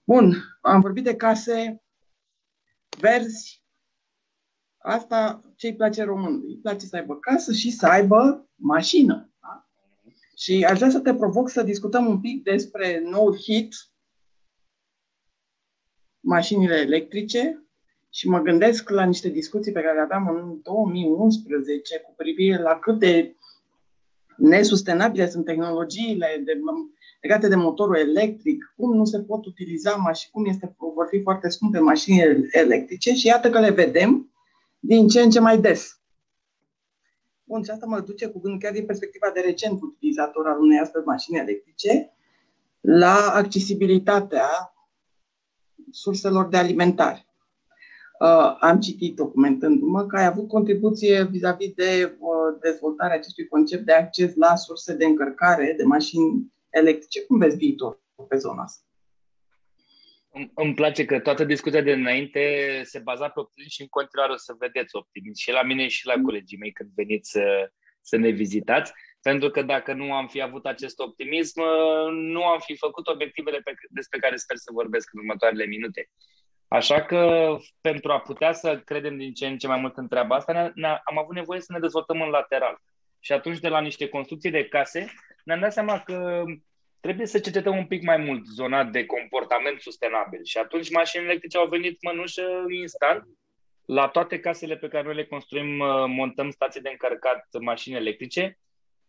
Bun, 0.03 0.33
am 0.61 0.81
vorbit 0.81 1.03
de 1.03 1.15
case 1.15 1.83
verzi. 2.99 3.63
Asta 4.77 5.41
ce 5.55 5.67
îi 5.67 5.75
place 5.75 6.03
românului? 6.03 6.49
Îi 6.49 6.59
place 6.59 6.85
să 6.85 6.95
aibă 6.95 7.15
casă 7.15 7.53
și 7.53 7.71
să 7.71 7.87
aibă 7.87 8.49
mașină. 8.55 9.31
Da? 9.41 9.67
Și 10.37 10.65
aș 10.69 10.77
vrea 10.77 10.89
să 10.89 10.99
te 10.99 11.13
provoc 11.13 11.49
să 11.49 11.63
discutăm 11.63 12.07
un 12.07 12.19
pic 12.19 12.43
despre 12.43 12.99
noul 12.99 13.37
hit, 13.37 13.75
mașinile 16.19 16.75
electrice, 16.75 17.68
și 18.09 18.29
mă 18.29 18.39
gândesc 18.39 18.89
la 18.89 19.03
niște 19.03 19.29
discuții 19.29 19.71
pe 19.71 19.81
care 19.81 19.95
le 19.95 20.01
aveam 20.01 20.27
în 20.27 20.59
2011 20.61 21.99
cu 21.99 22.13
privire 22.17 22.61
la 22.61 22.79
cât 22.79 22.99
de 22.99 23.35
nesustenabile 24.37 25.29
sunt 25.29 25.45
tehnologiile 25.45 26.41
de, 26.45 26.59
legate 27.21 27.47
de 27.47 27.55
motorul 27.55 27.95
electric, 27.95 28.73
cum 28.75 28.95
nu 28.95 29.05
se 29.05 29.21
pot 29.21 29.45
utiliza 29.45 29.95
mașini, 29.95 30.31
cum 30.31 30.45
este, 30.45 30.75
vor 30.77 31.07
fi 31.09 31.21
foarte 31.21 31.49
scumpe 31.49 31.79
mașinile 31.79 32.47
electrice 32.51 33.13
și 33.13 33.27
iată 33.27 33.49
că 33.49 33.59
le 33.59 33.69
vedem 33.69 34.31
din 34.79 35.07
ce 35.07 35.21
în 35.21 35.29
ce 35.29 35.39
mai 35.39 35.59
des. 35.59 35.99
Bun, 37.43 37.63
și 37.63 37.71
asta 37.71 37.85
mă 37.85 37.99
duce 37.99 38.27
cu 38.27 38.39
gând 38.39 38.61
chiar 38.61 38.71
din 38.71 38.85
perspectiva 38.85 39.31
de 39.33 39.39
recent 39.39 39.81
utilizator 39.81 40.47
al 40.47 40.59
unei 40.59 40.79
astfel 40.79 41.03
mașini 41.05 41.37
electrice 41.37 42.13
la 42.81 43.31
accesibilitatea 43.33 44.73
surselor 45.91 46.47
de 46.47 46.57
alimentare 46.57 47.28
uh, 48.19 48.57
am 48.59 48.79
citit 48.79 49.15
documentându-mă 49.15 50.05
că 50.05 50.17
ai 50.17 50.25
avut 50.25 50.47
contribuție 50.47 51.23
vis-a-vis 51.23 51.73
de 51.73 52.15
uh, 52.19 52.57
dezvoltarea 52.61 53.15
acestui 53.15 53.47
concept 53.47 53.85
de 53.85 53.93
acces 53.93 54.35
la 54.35 54.55
surse 54.55 54.95
de 54.95 55.05
încărcare 55.05 55.73
de 55.77 55.83
mașini 55.83 56.53
electrice. 56.69 57.25
Cum 57.25 57.37
vezi 57.37 57.57
viitor 57.57 58.01
pe 58.27 58.37
zona 58.37 58.63
asta? 58.63 58.83
Îmi 60.53 60.73
place 60.73 61.05
că 61.05 61.19
toată 61.19 61.43
discuția 61.43 61.81
de 61.81 61.91
înainte 61.91 62.41
se 62.83 62.99
baza 62.99 63.29
pe 63.29 63.39
optimism 63.39 63.73
și 63.73 63.81
în 63.81 63.87
continuare 63.87 64.31
o 64.31 64.37
să 64.37 64.55
vedeți 64.59 64.95
optimism 64.95 65.41
și 65.41 65.51
la 65.51 65.63
mine 65.63 65.87
și 65.87 66.05
la 66.05 66.15
mm. 66.15 66.23
colegii 66.23 66.57
mei 66.57 66.71
când 66.71 66.89
veniți 66.95 67.29
să, 67.29 67.71
să 68.01 68.17
ne 68.17 68.29
vizitați. 68.29 68.91
Pentru 69.21 69.49
că 69.49 69.61
dacă 69.61 69.93
nu 69.93 70.13
am 70.13 70.27
fi 70.27 70.41
avut 70.41 70.65
acest 70.65 70.99
optimism, 70.99 71.61
nu 72.11 72.43
am 72.43 72.59
fi 72.59 72.75
făcut 72.75 73.07
obiectivele 73.07 73.59
pe, 73.63 73.71
despre 73.89 74.19
care 74.19 74.35
sper 74.35 74.57
să 74.57 74.69
vorbesc 74.73 75.09
în 75.13 75.19
următoarele 75.19 75.65
minute. 75.65 76.09
Așa 76.69 77.01
că 77.01 77.55
pentru 77.81 78.11
a 78.11 78.19
putea 78.19 78.53
să 78.53 78.79
credem 78.79 79.17
din 79.17 79.33
ce 79.33 79.47
în 79.47 79.57
ce 79.57 79.67
mai 79.67 79.79
mult 79.79 79.97
în 79.97 80.07
treaba 80.07 80.35
asta, 80.35 80.53
ne, 80.53 80.71
ne, 80.75 80.87
am 80.87 81.17
avut 81.17 81.35
nevoie 81.35 81.59
să 81.59 81.73
ne 81.73 81.79
dezvoltăm 81.79 82.21
în 82.21 82.29
lateral. 82.29 82.81
Și 83.19 83.31
atunci, 83.31 83.59
de 83.59 83.67
la 83.67 83.79
niște 83.79 84.07
construcții 84.07 84.51
de 84.51 84.67
case, 84.67 85.13
ne-am 85.43 85.59
dat 85.59 85.73
seama 85.73 85.99
că 85.99 86.43
trebuie 86.99 87.25
să 87.25 87.39
cercetăm 87.39 87.77
un 87.77 87.85
pic 87.85 88.03
mai 88.03 88.17
mult 88.17 88.45
zona 88.45 88.83
de 88.83 89.05
comportament 89.05 89.81
sustenabil. 89.81 90.43
Și 90.43 90.57
atunci 90.57 90.91
mașinile 90.91 91.29
electrice 91.29 91.57
au 91.57 91.67
venit 91.67 92.03
mănușă 92.03 92.65
instant. 92.79 93.23
La 93.85 94.07
toate 94.07 94.39
casele 94.39 94.77
pe 94.77 94.87
care 94.87 95.03
noi 95.03 95.15
le 95.15 95.25
construim, 95.25 95.79
uh, 95.79 96.05
montăm 96.07 96.49
stații 96.49 96.81
de 96.81 96.89
încărcat 96.89 97.47
mașini 97.59 97.95
electrice. 97.95 98.57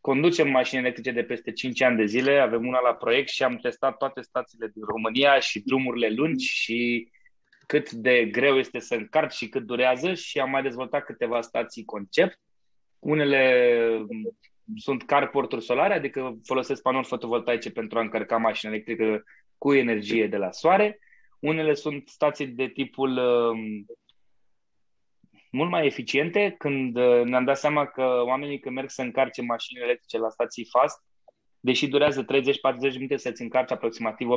Conducem 0.00 0.48
mașini 0.48 0.80
electrice 0.80 1.10
de 1.10 1.22
peste 1.22 1.52
5 1.52 1.82
ani 1.82 1.96
de 1.96 2.04
zile, 2.04 2.38
avem 2.38 2.66
una 2.66 2.80
la 2.80 2.94
proiect 2.94 3.28
și 3.28 3.42
am 3.42 3.56
testat 3.56 3.96
toate 3.96 4.20
stațiile 4.20 4.70
din 4.74 4.82
România 4.84 5.38
și 5.38 5.62
drumurile 5.62 6.08
lungi 6.08 6.46
și 6.46 7.08
cât 7.70 7.90
de 7.90 8.24
greu 8.24 8.58
este 8.58 8.78
să 8.78 8.94
încarci 8.94 9.32
și 9.32 9.48
cât 9.48 9.62
durează 9.62 10.14
și 10.14 10.38
am 10.38 10.50
mai 10.50 10.62
dezvoltat 10.62 11.04
câteva 11.04 11.40
stații 11.40 11.84
concept. 11.84 12.38
Unele 12.98 13.42
mm, 13.98 14.38
sunt 14.76 15.06
carporturi 15.06 15.64
solare, 15.64 15.94
adică 15.94 16.38
folosesc 16.44 16.82
panouri 16.82 17.06
fotovoltaice 17.06 17.70
pentru 17.70 17.98
a 17.98 18.00
încărca 18.00 18.36
mașina 18.36 18.72
electrică 18.72 19.22
cu 19.58 19.74
energie 19.74 20.26
de 20.26 20.36
la 20.36 20.50
soare. 20.50 20.98
Unele 21.38 21.74
sunt 21.74 22.08
stații 22.08 22.46
de 22.46 22.68
tipul 22.68 23.16
um, 23.16 23.86
mult 25.50 25.70
mai 25.70 25.86
eficiente, 25.86 26.54
când 26.58 26.96
uh, 26.96 27.22
ne-am 27.24 27.44
dat 27.44 27.58
seama 27.58 27.86
că 27.86 28.22
oamenii 28.24 28.58
când 28.58 28.74
merg 28.74 28.90
să 28.90 29.02
încarce 29.02 29.42
mașini 29.42 29.82
electrice 29.82 30.18
la 30.18 30.30
stații 30.30 30.68
fast, 30.70 31.04
deși 31.60 31.88
durează 31.88 32.24
30-40 32.24 32.26
minute 32.94 33.16
să-ți 33.16 33.42
încarci 33.42 33.70
aproximativ 33.70 34.28
80% 34.28 34.30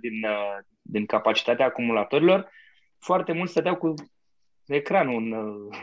din, 0.00 0.24
uh, 0.24 0.58
din 0.80 1.06
capacitatea 1.06 1.66
acumulatorilor, 1.66 2.50
foarte 3.02 3.32
mult 3.32 3.50
stăteau 3.50 3.76
cu 3.76 3.94
ecranul 4.66 5.22
în, 5.22 5.34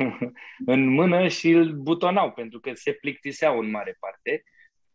în 0.74 0.88
mână 0.88 1.28
și 1.28 1.50
îl 1.50 1.72
butonau, 1.74 2.32
pentru 2.32 2.60
că 2.60 2.72
se 2.74 2.92
plictiseau 2.92 3.60
în 3.60 3.70
mare 3.70 3.98
parte. 4.00 4.44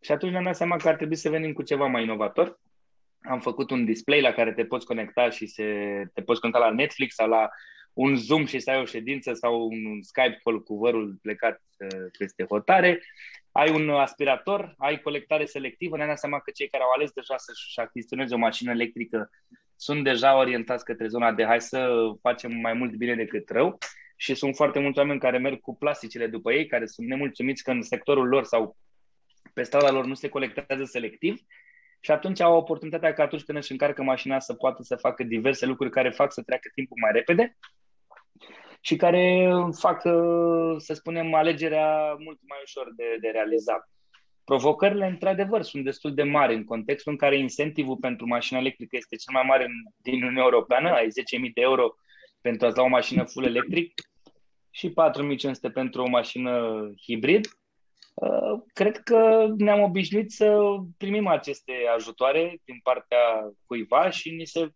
Și 0.01 0.11
atunci 0.11 0.31
ne-am 0.31 0.43
dat 0.43 0.55
seama 0.55 0.75
că 0.75 0.87
ar 0.87 0.95
trebui 0.95 1.15
să 1.15 1.29
venim 1.29 1.53
cu 1.53 1.63
ceva 1.63 1.85
mai 1.85 2.03
inovator. 2.03 2.59
Am 3.21 3.39
făcut 3.39 3.69
un 3.69 3.85
display 3.85 4.21
la 4.21 4.31
care 4.31 4.53
te 4.53 4.65
poți 4.65 4.85
conecta 4.85 5.29
și 5.29 5.45
se, 5.45 5.63
te 6.13 6.21
poți 6.21 6.39
conecta 6.39 6.61
la 6.61 6.73
Netflix 6.73 7.15
sau 7.15 7.27
la 7.27 7.49
un 7.93 8.15
Zoom 8.15 8.45
și 8.45 8.59
să 8.59 8.69
ai 8.69 8.79
o 8.79 8.85
ședință 8.85 9.33
sau 9.33 9.65
un 9.65 10.01
Skype 10.01 10.39
call 10.43 10.63
cu 10.63 10.77
vărul 10.77 11.17
plecat 11.21 11.61
uh, 11.77 12.05
peste 12.17 12.45
hotare. 12.49 13.01
Ai 13.51 13.69
un 13.69 13.89
aspirator, 13.89 14.73
ai 14.77 15.01
colectare 15.01 15.45
selectivă. 15.45 15.97
Ne-am 15.97 16.07
dat 16.07 16.19
seama 16.19 16.39
că 16.39 16.51
cei 16.51 16.69
care 16.69 16.83
au 16.83 16.89
ales 16.89 17.11
deja 17.11 17.37
să-și 17.37 17.79
achiziționeze 17.79 18.33
o 18.33 18.37
mașină 18.37 18.71
electrică 18.71 19.29
sunt 19.75 20.03
deja 20.03 20.37
orientați 20.37 20.85
către 20.85 21.07
zona 21.07 21.31
de 21.31 21.45
hai 21.45 21.61
să 21.61 21.89
facem 22.21 22.51
mai 22.55 22.73
mult 22.73 22.95
bine 22.95 23.15
decât 23.15 23.49
rău 23.49 23.77
și 24.15 24.35
sunt 24.35 24.55
foarte 24.55 24.79
mulți 24.79 24.99
oameni 24.99 25.19
care 25.19 25.37
merg 25.37 25.59
cu 25.59 25.75
plasticele 25.77 26.27
după 26.27 26.53
ei, 26.53 26.65
care 26.67 26.85
sunt 26.85 27.07
nemulțumiți 27.07 27.63
că 27.63 27.71
în 27.71 27.81
sectorul 27.81 28.27
lor 28.27 28.43
sau 28.43 28.77
pe 29.53 29.63
strada 29.63 29.91
lor 29.91 30.05
nu 30.05 30.13
se 30.13 30.29
colectează 30.29 30.83
selectiv 30.83 31.39
și 31.99 32.11
atunci 32.11 32.39
au 32.39 32.57
oportunitatea 32.57 33.13
că 33.13 33.21
atunci 33.21 33.43
când 33.43 33.57
își 33.57 33.71
încarcă 33.71 34.03
mașina 34.03 34.39
să 34.39 34.53
poată 34.53 34.83
să 34.83 34.95
facă 34.95 35.23
diverse 35.23 35.65
lucruri 35.65 35.91
care 35.91 36.09
fac 36.09 36.31
să 36.33 36.41
treacă 36.41 36.69
timpul 36.73 36.97
mai 37.01 37.11
repede 37.11 37.57
și 38.81 38.95
care 38.95 39.49
fac, 39.79 40.01
să 40.77 40.93
spunem, 40.93 41.33
alegerea 41.33 42.15
mult 42.19 42.39
mai 42.47 42.59
ușor 42.63 42.93
de, 42.95 43.17
de 43.21 43.27
realizat. 43.27 43.89
Provocările, 44.45 45.05
într-adevăr, 45.05 45.61
sunt 45.61 45.83
destul 45.83 46.13
de 46.13 46.23
mari 46.23 46.55
în 46.55 46.63
contextul 46.63 47.11
în 47.11 47.17
care 47.17 47.37
incentivul 47.37 47.97
pentru 47.97 48.27
mașina 48.27 48.59
electrică 48.59 48.95
este 48.95 49.15
cel 49.15 49.33
mai 49.33 49.43
mare 49.47 49.67
din 49.97 50.13
Uniunea 50.13 50.43
Europeană, 50.43 50.91
ai 50.91 51.07
10.000 51.07 51.53
de 51.53 51.61
euro 51.61 51.95
pentru 52.41 52.67
a-ți 52.67 52.75
lua 52.75 52.85
o 52.85 52.89
mașină 52.89 53.23
full 53.23 53.45
electric 53.45 53.93
și 54.69 54.89
4.500 54.89 55.73
pentru 55.73 56.01
o 56.01 56.09
mașină 56.09 56.85
hibrid. 57.01 57.47
Uh, 58.13 58.61
cred 58.73 58.97
că 58.97 59.47
ne-am 59.57 59.81
obișnuit 59.81 60.31
să 60.31 60.57
primim 60.97 61.27
aceste 61.27 61.73
ajutoare 61.95 62.61
din 62.65 62.79
partea 62.83 63.51
cuiva 63.65 64.09
și 64.09 64.29
ni 64.29 64.45
se 64.45 64.69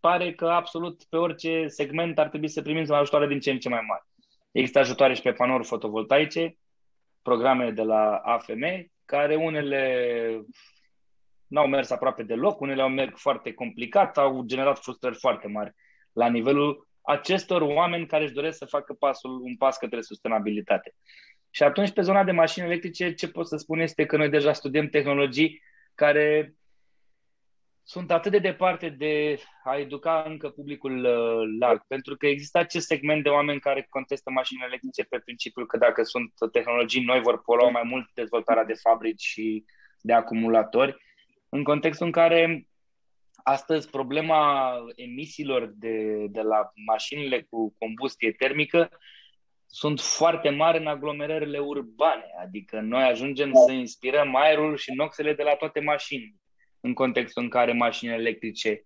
pare 0.00 0.34
că 0.34 0.46
absolut 0.46 1.04
pe 1.04 1.16
orice 1.16 1.66
segment 1.66 2.18
ar 2.18 2.28
trebui 2.28 2.48
să 2.48 2.62
primim 2.62 2.92
ajutoare 2.92 3.26
din 3.26 3.40
ce 3.40 3.50
în 3.50 3.58
ce 3.58 3.68
mai 3.68 3.84
mari. 3.88 4.02
Există 4.52 4.78
ajutoare 4.78 5.14
și 5.14 5.22
pe 5.22 5.32
panouri 5.32 5.66
fotovoltaice, 5.66 6.56
programe 7.22 7.70
de 7.70 7.82
la 7.82 8.16
AFM, 8.16 8.94
care 9.06 9.36
unele 9.36 10.44
n-au 11.46 11.66
mers 11.66 11.90
aproape 11.90 12.22
deloc, 12.22 12.60
unele 12.60 12.82
au 12.82 12.88
mers 12.88 13.20
foarte 13.20 13.52
complicat, 13.52 14.18
au 14.18 14.42
generat 14.42 14.78
frustrări 14.78 15.18
foarte 15.18 15.48
mari 15.48 15.74
la 16.12 16.28
nivelul 16.28 16.88
acestor 17.02 17.62
oameni 17.62 18.06
care 18.06 18.24
își 18.24 18.32
doresc 18.32 18.58
să 18.58 18.64
facă 18.64 18.92
pasul, 18.92 19.40
un 19.40 19.56
pas 19.56 19.76
către 19.76 20.00
sustenabilitate. 20.00 20.94
Și 21.50 21.62
atunci, 21.62 21.92
pe 21.92 22.00
zona 22.00 22.24
de 22.24 22.32
mașini 22.32 22.66
electrice, 22.66 23.14
ce 23.14 23.28
pot 23.28 23.48
să 23.48 23.56
spun 23.56 23.80
este 23.80 24.06
că 24.06 24.16
noi 24.16 24.28
deja 24.28 24.52
studiem 24.52 24.88
tehnologii 24.88 25.62
care 25.94 26.54
sunt 27.88 28.10
atât 28.10 28.30
de 28.30 28.38
departe 28.38 28.88
de 28.88 29.38
a 29.64 29.76
educa 29.76 30.24
încă 30.26 30.48
publicul 30.48 31.04
uh, 31.04 31.58
larg, 31.60 31.82
pentru 31.86 32.16
că 32.16 32.26
există 32.26 32.58
acest 32.58 32.86
segment 32.86 33.22
de 33.22 33.28
oameni 33.28 33.60
care 33.60 33.86
contestă 33.90 34.30
mașini 34.30 34.62
electrice 34.64 35.02
pe 35.02 35.18
principiul 35.18 35.66
că 35.66 35.76
dacă 35.78 36.02
sunt 36.02 36.32
tehnologii 36.52 37.04
noi 37.04 37.20
vor 37.20 37.42
polua 37.42 37.70
mai 37.70 37.82
mult 37.84 38.10
dezvoltarea 38.14 38.64
de 38.64 38.74
fabrici 38.74 39.22
și 39.22 39.64
de 40.00 40.12
acumulatori, 40.12 40.96
în 41.48 41.62
contextul 41.62 42.06
în 42.06 42.12
care 42.12 42.68
astăzi 43.34 43.90
problema 43.90 44.74
emisiilor 44.94 45.72
de, 45.74 46.26
de 46.28 46.40
la 46.40 46.70
mașinile 46.86 47.42
cu 47.42 47.74
combustie 47.78 48.32
termică 48.32 48.90
sunt 49.66 50.00
foarte 50.00 50.50
mari 50.50 50.78
în 50.78 50.86
aglomerările 50.86 51.58
urbane, 51.58 52.26
adică 52.42 52.80
noi 52.80 53.02
ajungem 53.02 53.52
să 53.66 53.72
inspirăm 53.72 54.36
aerul 54.36 54.76
și 54.76 54.92
noxele 54.92 55.34
de 55.34 55.42
la 55.42 55.54
toate 55.54 55.80
mașinile 55.80 56.34
în 56.86 56.94
contextul 56.94 57.42
în 57.42 57.48
care 57.48 57.72
mașinile 57.72 58.16
electrice, 58.16 58.84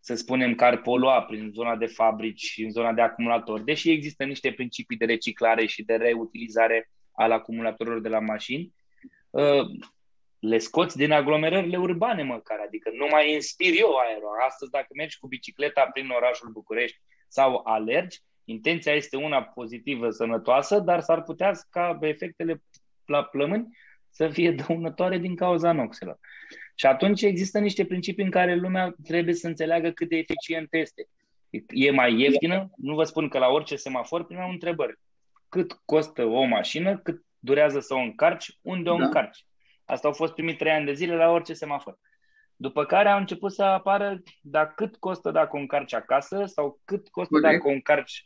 să 0.00 0.14
spunem 0.14 0.54
că 0.54 0.64
ar 0.64 0.80
polua 0.80 1.22
prin 1.22 1.50
zona 1.52 1.76
de 1.76 1.86
fabrici 1.86 2.44
și 2.44 2.62
în 2.62 2.70
zona 2.70 2.92
de 2.92 3.00
acumulatori, 3.00 3.64
deși 3.64 3.90
există 3.90 4.24
niște 4.24 4.52
principii 4.52 4.96
de 4.96 5.04
reciclare 5.04 5.66
și 5.66 5.82
de 5.82 5.94
reutilizare 5.94 6.90
al 7.12 7.32
acumulatorilor 7.32 8.00
de 8.00 8.08
la 8.08 8.18
mașini, 8.20 8.74
uh, 9.30 9.66
le 10.38 10.58
scoți 10.58 10.96
din 10.96 11.12
aglomerările 11.12 11.76
urbane 11.76 12.22
măcar, 12.22 12.58
adică 12.66 12.90
nu 12.92 13.06
mai 13.10 13.32
inspir 13.32 13.72
eu 13.76 13.94
aerul. 13.94 14.28
Astăzi, 14.46 14.70
dacă 14.70 14.86
mergi 14.94 15.18
cu 15.18 15.26
bicicleta 15.26 15.88
prin 15.92 16.08
orașul 16.08 16.48
București 16.48 16.98
sau 17.28 17.60
alergi, 17.64 18.18
intenția 18.44 18.92
este 18.92 19.16
una 19.16 19.42
pozitivă, 19.42 20.10
sănătoasă, 20.10 20.78
dar 20.78 21.00
s-ar 21.00 21.22
putea 21.22 21.52
ca 21.70 21.98
efectele 22.00 22.62
la 23.04 23.24
plămâni 23.24 23.68
să 24.10 24.28
fie 24.28 24.50
dăunătoare 24.50 25.18
din 25.18 25.36
cauza 25.36 25.72
noxelor. 25.72 26.18
Și 26.74 26.86
atunci 26.86 27.22
există 27.22 27.58
niște 27.58 27.84
principii 27.84 28.24
în 28.24 28.30
care 28.30 28.54
lumea 28.54 28.94
trebuie 29.02 29.34
să 29.34 29.46
înțeleagă 29.46 29.90
cât 29.90 30.08
de 30.08 30.16
eficient 30.16 30.68
este. 30.74 31.08
E 31.68 31.90
mai 31.90 32.20
ieftină? 32.20 32.70
Nu 32.76 32.94
vă 32.94 33.04
spun 33.04 33.28
că 33.28 33.38
la 33.38 33.48
orice 33.48 33.76
semafor 33.76 34.26
primeam 34.26 34.50
întrebări. 34.50 34.98
Cât 35.48 35.80
costă 35.84 36.24
o 36.24 36.42
mașină, 36.42 36.98
cât 36.98 37.22
durează 37.38 37.80
să 37.80 37.94
o 37.94 37.98
încarci, 37.98 38.58
unde 38.60 38.90
o 38.90 38.96
da. 38.96 39.04
încarci. 39.04 39.46
Asta 39.84 40.06
au 40.06 40.12
fost 40.12 40.32
primii 40.32 40.56
trei 40.56 40.72
ani 40.72 40.86
de 40.86 40.92
zile 40.92 41.14
la 41.14 41.30
orice 41.30 41.52
semafor. 41.52 41.98
După 42.56 42.84
care 42.84 43.08
au 43.08 43.18
început 43.18 43.52
să 43.52 43.62
apară 43.62 44.22
da, 44.40 44.66
cât 44.66 44.96
costă 44.96 45.30
dacă 45.30 45.56
o 45.56 45.60
încarci 45.60 45.94
acasă 45.94 46.44
sau 46.46 46.80
cât 46.84 47.08
costă 47.08 47.36
okay. 47.36 47.52
dacă 47.52 47.68
o 47.68 47.70
încarci 47.72 48.24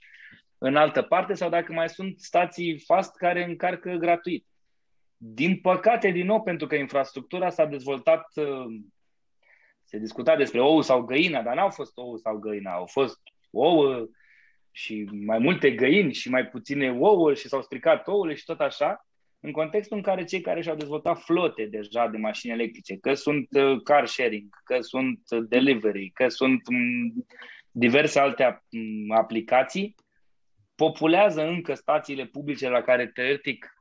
în 0.59 0.76
altă 0.76 1.02
parte 1.02 1.35
sau 1.35 1.48
dacă 1.48 1.72
mai 1.72 1.88
sunt 1.88 2.20
stații 2.20 2.78
fast 2.78 3.16
care 3.16 3.44
încarcă 3.44 3.90
gratuit. 3.90 4.46
Din 5.16 5.61
păcate, 5.61 6.11
din 6.11 6.26
nou, 6.26 6.42
pentru 6.42 6.66
că 6.66 6.74
infrastructura 6.74 7.50
s-a 7.50 7.64
dezvoltat, 7.64 8.26
uh, 8.35 8.66
se 9.85 9.98
discuta 9.98 10.37
despre 10.37 10.61
ou 10.61 10.81
sau 10.81 11.02
găina, 11.02 11.42
dar 11.42 11.55
n-au 11.55 11.70
fost 11.70 11.96
ou 11.96 12.16
sau 12.16 12.37
găina, 12.37 12.72
au 12.72 12.87
fost 12.87 13.20
ouă 13.50 14.07
și 14.70 15.09
mai 15.12 15.38
multe 15.38 15.70
găini 15.70 16.12
și 16.12 16.31
mai 16.31 16.46
puține 16.46 16.90
ouă 16.90 17.35
și 17.35 17.48
s-au 17.48 17.62
stricat 17.62 18.09
ouăle 18.09 18.35
și 18.35 18.44
tot 18.44 18.61
așa, 18.61 19.07
în 19.40 19.52
contextul 19.52 19.96
în 19.96 20.02
care 20.02 20.24
cei 20.24 20.40
care 20.40 20.62
și-au 20.62 20.76
dezvoltat 20.76 21.22
flote 21.22 21.64
deja 21.64 22.07
de 22.07 22.16
mașini 22.16 22.52
electrice, 22.52 22.96
că 22.96 23.14
sunt 23.14 23.48
uh, 23.50 23.83
car 23.83 24.07
sharing, 24.07 24.48
că 24.64 24.81
sunt 24.81 25.20
uh, 25.31 25.44
delivery, 25.48 26.11
că 26.11 26.29
sunt 26.29 26.68
mm, 26.68 27.26
diverse 27.70 28.18
alte 28.18 28.62
mm, 28.70 29.11
aplicații, 29.11 29.94
populează 30.74 31.46
încă 31.46 31.74
stațiile 31.74 32.24
publice 32.24 32.68
la 32.68 32.83
care 32.83 33.07
teoretic 33.07 33.75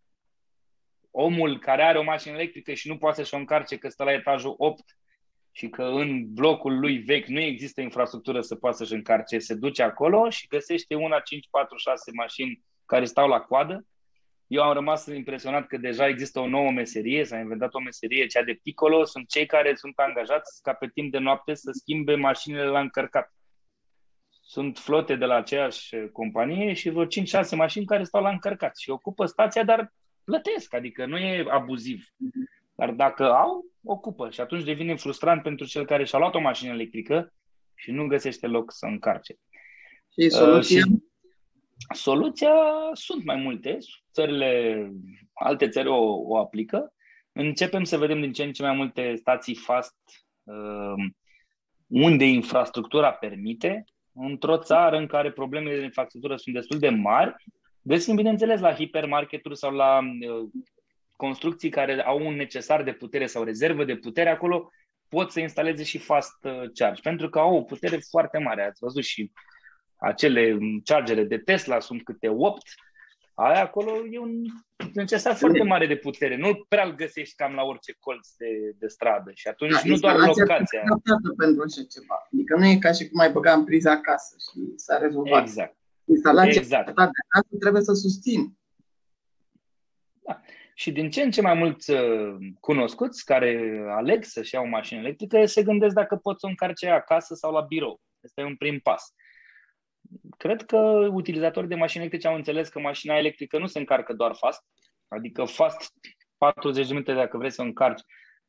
omul 1.18 1.60
care 1.60 1.84
are 1.84 1.98
o 1.98 2.04
mașină 2.04 2.34
electrică 2.34 2.74
și 2.74 2.88
nu 2.88 2.98
poate 2.98 3.16
să-și 3.16 3.34
o 3.34 3.38
încarce 3.38 3.78
că 3.78 3.90
stă 3.90 4.04
la 4.04 4.14
etajul 4.14 4.54
8 4.58 4.84
și 5.52 5.70
că 5.70 5.84
în 5.84 6.34
blocul 6.34 6.80
lui 6.80 6.98
vechi 6.98 7.28
nu 7.28 7.40
există 7.40 7.82
infrastructură 7.82 8.42
să 8.42 8.56
poată 8.56 8.78
să-și 8.78 8.94
încarce, 8.94 9.40
se 9.40 9.54
duce 9.54 9.84
acolo 9.84 10.30
și 10.30 10.48
găsește 10.48 10.96
una, 10.96 11.20
5, 11.20 11.48
4, 11.50 11.78
6 11.78 12.12
mașini 12.14 12.64
care 12.86 13.06
stau 13.06 13.28
la 13.28 13.40
coadă. 13.40 13.86
Eu 14.48 14.64
am 14.64 14.74
rămas 14.74 15.06
impresionat 15.06 15.68
că 15.68 15.78
deja 15.78 16.08
există 16.08 16.40
o 16.40 16.48
nouă 16.48 16.72
meserie, 16.72 17.26
s-a 17.26 17.38
inventat 17.38 17.74
o 17.74 17.80
meserie, 17.80 18.26
cea 18.26 18.44
de 18.44 18.60
picolo, 18.64 19.04
sunt 19.04 19.30
cei 19.30 19.46
care 19.46 19.76
sunt 19.76 20.00
angajați 20.00 20.62
ca 20.62 20.74
pe 20.74 20.88
timp 20.94 21.12
de 21.12 21.18
noapte 21.18 21.54
să 21.54 21.72
schimbe 21.74 22.16
mașinile 22.16 22.66
la 22.66 22.80
încărcat. 22.80 23.34
Sunt 24.42 24.78
flote 24.78 25.16
de 25.16 25.26
la 25.26 25.36
aceeași 25.36 25.96
companie 26.12 26.74
și 26.74 26.90
vreo 26.90 27.06
5-6 27.06 27.08
mașini 27.56 27.86
care 27.86 28.04
stau 28.04 28.22
la 28.22 28.30
încărcat 28.30 28.78
și 28.78 28.90
ocupă 28.90 29.26
stația, 29.26 29.64
dar 29.64 29.94
plătesc, 30.26 30.74
adică 30.74 31.06
nu 31.06 31.18
e 31.18 31.46
abuziv. 31.50 32.06
Dar 32.76 32.92
dacă 32.92 33.34
au, 33.34 33.66
ocupă 33.84 34.30
și 34.30 34.42
atunci 34.42 34.64
devine 34.64 34.96
frustrant 34.96 35.42
pentru 35.42 35.66
cel 35.66 35.86
care 35.86 36.04
și-a 36.04 36.20
luat 36.20 36.36
o 36.36 36.40
mașină 36.40 36.72
electrică 36.72 37.34
și 37.76 37.92
nu 37.92 38.08
găsește 38.08 38.48
loc 38.48 38.72
să 38.72 38.86
încarce. 38.86 39.36
Și 40.20 40.30
soluția? 40.30 40.84
Uh, 40.90 40.98
și 41.94 42.00
soluția 42.00 42.54
sunt 42.94 43.24
mai 43.24 43.36
multe. 43.36 43.78
Țările, 44.12 44.92
alte 45.34 45.70
țări 45.70 45.88
o, 45.88 45.98
o 46.28 46.38
aplică. 46.38 46.94
Începem 47.32 47.84
să 47.84 47.98
vedem 47.98 48.22
din 48.22 48.34
ce 48.34 48.44
în 48.44 48.52
ce 48.52 48.64
mai 48.64 48.76
multe 48.76 49.16
stații 49.16 49.56
fast 49.56 49.96
uh, 50.44 51.06
unde 51.88 52.26
infrastructura 52.26 53.12
permite. 53.12 53.84
Într-o 54.14 54.58
țară 54.58 54.98
în 54.98 55.08
care 55.08 55.32
problemele 55.32 55.78
de 55.78 55.84
infrastructură 55.84 56.36
sunt 56.36 56.56
destul 56.56 56.80
de 56.80 56.90
mari, 56.90 57.36
Găsim, 57.88 58.16
bineînțeles, 58.16 58.60
la 58.60 58.74
hipermarketuri 58.74 59.58
sau 59.58 59.72
la 59.72 60.00
uh, 60.00 60.50
construcții 61.16 61.70
care 61.70 62.04
au 62.04 62.26
un 62.26 62.36
necesar 62.36 62.84
de 62.84 62.94
putere 62.94 63.26
sau 63.26 63.44
rezervă 63.44 63.84
de 63.84 63.96
putere, 63.96 64.30
acolo 64.30 64.70
pot 65.10 65.32
să 65.32 65.40
instaleze 65.40 65.84
și 65.84 65.98
fast 65.98 66.44
uh, 66.44 66.72
charge, 66.74 67.02
pentru 67.02 67.30
că 67.30 67.40
au 67.40 67.56
o 67.56 67.62
putere 67.62 67.98
foarte 68.10 68.38
mare. 68.38 68.66
Ați 68.66 68.80
văzut 68.80 69.04
și 69.04 69.32
acele 69.96 70.58
chargere 70.84 71.24
de 71.24 71.38
Tesla 71.38 71.80
sunt 71.80 72.04
câte 72.04 72.30
8, 72.30 72.62
aia 73.34 73.62
acolo 73.62 73.92
e 74.12 74.20
un 74.20 74.42
necesar 74.94 75.36
foarte 75.36 75.64
mare 75.64 75.88
de 75.88 75.96
putere. 75.96 76.38
Nu 76.38 76.66
prea 76.68 76.86
îl 76.86 76.96
găsești 76.96 77.36
cam 77.36 77.54
la 77.54 77.64
orice 77.64 77.96
colț 78.00 78.28
de, 78.38 78.76
de 78.78 78.88
stradă 78.88 79.32
și 79.34 79.48
atunci 79.48 79.72
da, 79.72 79.82
nu 79.84 79.98
doar 79.98 80.16
locația. 80.16 80.82
pentru 81.38 81.64
așa 81.68 81.84
ceva. 81.90 82.28
Adică 82.34 82.56
nu 82.58 82.66
e 82.66 82.78
ca 82.78 82.92
și 82.92 83.08
cum 83.10 83.20
ai 83.20 83.32
băga 83.32 83.54
în 83.54 83.64
priza 83.64 83.92
acasă 83.92 84.36
și 84.40 84.74
s-a 84.76 84.98
rezolvat. 84.98 85.42
Exact. 85.42 85.76
Instalația 86.06 86.62
exact. 86.62 86.86
de 86.86 87.02
acasă 87.02 87.56
trebuie 87.60 87.82
să 87.82 87.94
susțin. 87.94 88.58
Da. 90.24 90.42
Și 90.74 90.92
din 90.92 91.10
ce 91.10 91.22
în 91.22 91.32
ce 91.32 91.42
mai 91.42 91.54
mulți 91.54 91.92
uh, 91.92 92.36
cunoscuți 92.60 93.26
care 93.26 93.82
aleg 93.90 94.24
să-și 94.24 94.54
iau 94.54 94.64
o 94.64 94.68
mașină 94.68 95.00
electrică 95.00 95.46
se 95.46 95.64
gândesc 95.64 95.96
dacă 95.96 96.16
pot 96.16 96.40
să 96.40 96.46
o 96.46 96.50
încarce 96.50 96.90
acasă 96.90 97.36
sau 97.36 97.52
la 97.52 97.62
birou. 97.62 98.02
Este 98.20 98.44
un 98.44 98.56
prim 98.56 98.80
pas. 98.80 99.14
Cred 100.38 100.62
că 100.62 100.78
utilizatorii 101.12 101.70
de 101.70 101.76
mașini 101.76 102.02
electrice 102.02 102.28
au 102.28 102.36
înțeles 102.36 102.70
că 102.70 102.80
mașina 102.80 103.18
electrică 103.18 103.58
nu 103.58 103.66
se 103.66 103.80
încarcă 103.80 104.14
doar 104.14 104.36
fast, 104.36 104.64
adică 105.08 105.44
fast 105.44 105.94
40 106.38 106.88
de 106.88 106.94
minute 106.94 107.14
dacă 107.14 107.38
vrei 107.38 107.52
să 107.52 107.62
o 107.62 107.66
încarci. 107.66 108.02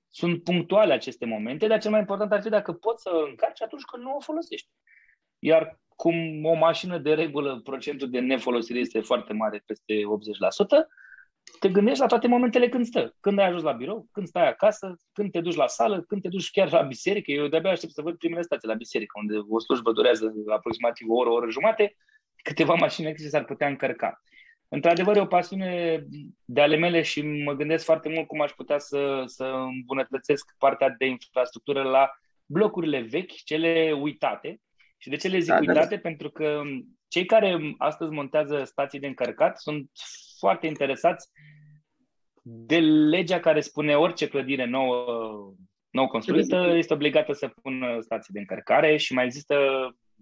Sunt 0.09 0.42
punctuale 0.42 0.92
aceste 0.92 1.27
momente, 1.27 1.66
dar 1.66 1.81
cel 1.81 1.90
mai 1.90 2.01
important 2.01 2.33
ar 2.33 2.42
fi 2.42 2.49
dacă 2.49 2.73
poți 2.73 3.03
să 3.03 3.11
o 3.12 3.27
încarci 3.29 3.62
atunci 3.62 3.85
când 3.85 4.03
nu 4.03 4.16
o 4.16 4.21
folosești. 4.21 4.69
Iar 5.38 5.81
cum 5.96 6.44
o 6.44 6.54
mașină 6.54 6.98
de 6.98 7.14
regulă, 7.14 7.61
procentul 7.64 8.11
de 8.11 8.18
nefolosire 8.18 8.78
este 8.78 9.00
foarte 9.00 9.32
mare, 9.32 9.62
peste 9.66 9.94
80%, 9.94 10.87
te 11.61 11.68
gândești 11.68 12.00
la 12.00 12.06
toate 12.06 12.26
momentele 12.26 12.68
când 12.68 12.87
stă. 12.87 13.14
Când 13.20 13.38
ai 13.38 13.46
ajuns 13.46 13.62
la 13.62 13.72
birou, 13.72 14.09
când 14.12 14.26
stai 14.26 14.48
acasă, 14.48 14.96
când 15.12 15.30
te 15.30 15.40
duci 15.40 15.54
la 15.54 15.66
sală, 15.66 16.02
când 16.02 16.22
te 16.22 16.28
duci 16.28 16.50
chiar 16.50 16.72
la 16.72 16.82
biserică. 16.82 17.30
Eu 17.30 17.46
de-abia 17.46 17.70
aștept 17.70 17.92
să 17.92 18.02
văd 18.02 18.16
primele 18.16 18.42
stații 18.42 18.68
la 18.68 18.74
biserică, 18.74 19.12
unde 19.20 19.35
o 19.48 19.59
slujbă 19.59 19.92
durează 19.92 20.32
aproximativ 20.46 21.09
o 21.11 21.14
oră, 21.14 21.28
o 21.28 21.32
oră 21.32 21.50
jumate, 21.50 21.96
câteva 22.42 22.74
mașini 22.85 23.07
electrice 23.07 23.30
s-ar 23.30 23.44
putea 23.44 23.68
încărca. 23.68 24.22
Într-adevăr, 24.68 25.16
e 25.16 25.20
o 25.20 25.26
pasiune 25.26 26.03
de 26.44 26.61
ale 26.61 26.76
mele 26.76 27.03
și 27.03 27.22
mă 27.22 27.53
gândesc 27.53 27.84
foarte 27.84 28.09
mult 28.09 28.26
cum 28.26 28.40
aș 28.40 28.51
putea 28.51 28.78
să, 28.78 29.22
să 29.26 29.44
îmbunătățesc 29.44 30.55
partea 30.59 30.94
de 30.99 31.07
infrastructură 31.07 31.82
la 31.82 32.11
blocurile 32.47 33.01
vechi, 33.01 33.32
cele 33.32 33.99
uitate, 34.01 34.61
și 34.97 35.09
de 35.09 35.16
ce 35.16 35.28
le 35.28 35.38
zic 35.38 35.53
da, 35.53 35.59
uitate? 35.59 35.94
Da. 35.94 36.01
Pentru 36.01 36.30
că 36.30 36.62
cei 37.09 37.24
care 37.24 37.74
astăzi 37.78 38.11
montează 38.11 38.64
stații 38.64 39.01
de 39.01 39.07
încărcat 39.07 39.61
sunt 39.61 39.90
foarte 40.38 40.66
interesați 40.66 41.28
de 42.42 42.78
legea 42.78 43.40
care 43.40 43.61
spune 43.61 43.97
orice 43.97 44.28
clădire 44.28 44.64
nouă, 44.64 45.55
nou 45.90 46.07
construită 46.07 46.72
este 46.76 46.92
obligată 46.92 47.32
să 47.32 47.49
pună 47.62 48.01
stații 48.01 48.32
de 48.32 48.38
încărcare 48.38 48.97
și 48.97 49.14
mai 49.14 49.24
există 49.24 49.57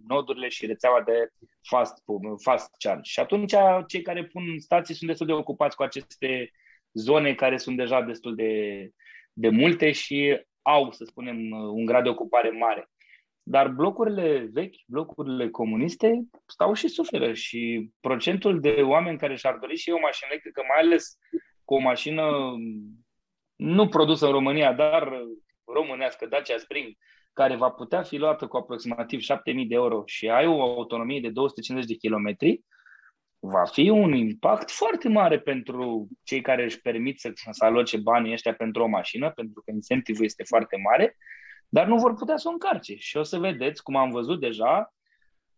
nodurile 0.06 0.48
și 0.48 0.66
rețeaua 0.66 1.02
de 1.02 1.28
fast, 1.62 2.02
fast 2.42 2.70
charge. 2.78 3.10
Și 3.10 3.20
atunci 3.20 3.54
cei 3.86 4.02
care 4.02 4.24
pun 4.24 4.58
stații 4.58 4.94
sunt 4.94 5.08
destul 5.08 5.26
de 5.26 5.32
ocupați 5.32 5.76
cu 5.76 5.82
aceste 5.82 6.50
zone 6.92 7.34
care 7.34 7.56
sunt 7.56 7.76
deja 7.76 8.00
destul 8.00 8.34
de, 8.34 8.90
de 9.32 9.48
multe 9.48 9.92
și 9.92 10.40
au, 10.62 10.92
să 10.92 11.04
spunem, 11.04 11.50
un 11.50 11.84
grad 11.84 12.02
de 12.02 12.08
ocupare 12.08 12.50
mare. 12.50 12.90
Dar 13.46 13.68
blocurile 13.68 14.48
vechi, 14.52 14.74
blocurile 14.86 15.50
comuniste, 15.50 16.22
stau 16.46 16.72
și 16.72 16.88
suferă 16.88 17.32
și 17.32 17.90
procentul 18.00 18.60
de 18.60 18.80
oameni 18.82 19.18
care 19.18 19.36
și-ar 19.36 19.56
dori 19.56 19.76
și 19.76 19.90
o 19.90 19.98
mașină 19.98 20.28
electrică, 20.30 20.62
mai 20.68 20.84
ales 20.84 21.18
cu 21.64 21.74
o 21.74 21.78
mașină 21.78 22.52
nu 23.56 23.88
produsă 23.88 24.26
în 24.26 24.32
România, 24.32 24.72
dar 24.72 25.20
românească, 25.64 26.26
Dacia 26.26 26.58
Spring, 26.58 26.92
care 27.32 27.56
va 27.56 27.70
putea 27.70 28.02
fi 28.02 28.16
luată 28.16 28.46
cu 28.46 28.56
aproximativ 28.56 29.20
7.000 29.20 29.24
de 29.44 29.74
euro 29.74 30.02
și 30.06 30.28
ai 30.28 30.46
o 30.46 30.62
autonomie 30.62 31.20
de 31.20 31.30
250 31.30 31.90
de 31.90 31.96
kilometri, 31.96 32.64
va 33.38 33.64
fi 33.64 33.88
un 33.88 34.12
impact 34.12 34.70
foarte 34.70 35.08
mare 35.08 35.40
pentru 35.40 36.08
cei 36.22 36.40
care 36.40 36.64
își 36.64 36.80
permit 36.80 37.20
să, 37.20 37.30
să 37.50 37.64
aloce 37.64 37.96
banii 37.96 38.32
ăștia 38.32 38.54
pentru 38.54 38.82
o 38.82 38.86
mașină, 38.86 39.30
pentru 39.30 39.62
că 39.64 39.70
incentivul 39.70 40.24
este 40.24 40.42
foarte 40.42 40.76
mare, 40.76 41.16
dar 41.74 41.86
nu 41.86 41.96
vor 41.96 42.14
putea 42.14 42.36
să 42.36 42.48
o 42.48 42.50
încarce. 42.50 42.96
Și 42.96 43.16
o 43.16 43.22
să 43.22 43.38
vedeți, 43.38 43.82
cum 43.82 43.96
am 43.96 44.10
văzut 44.10 44.40
deja, 44.40 44.94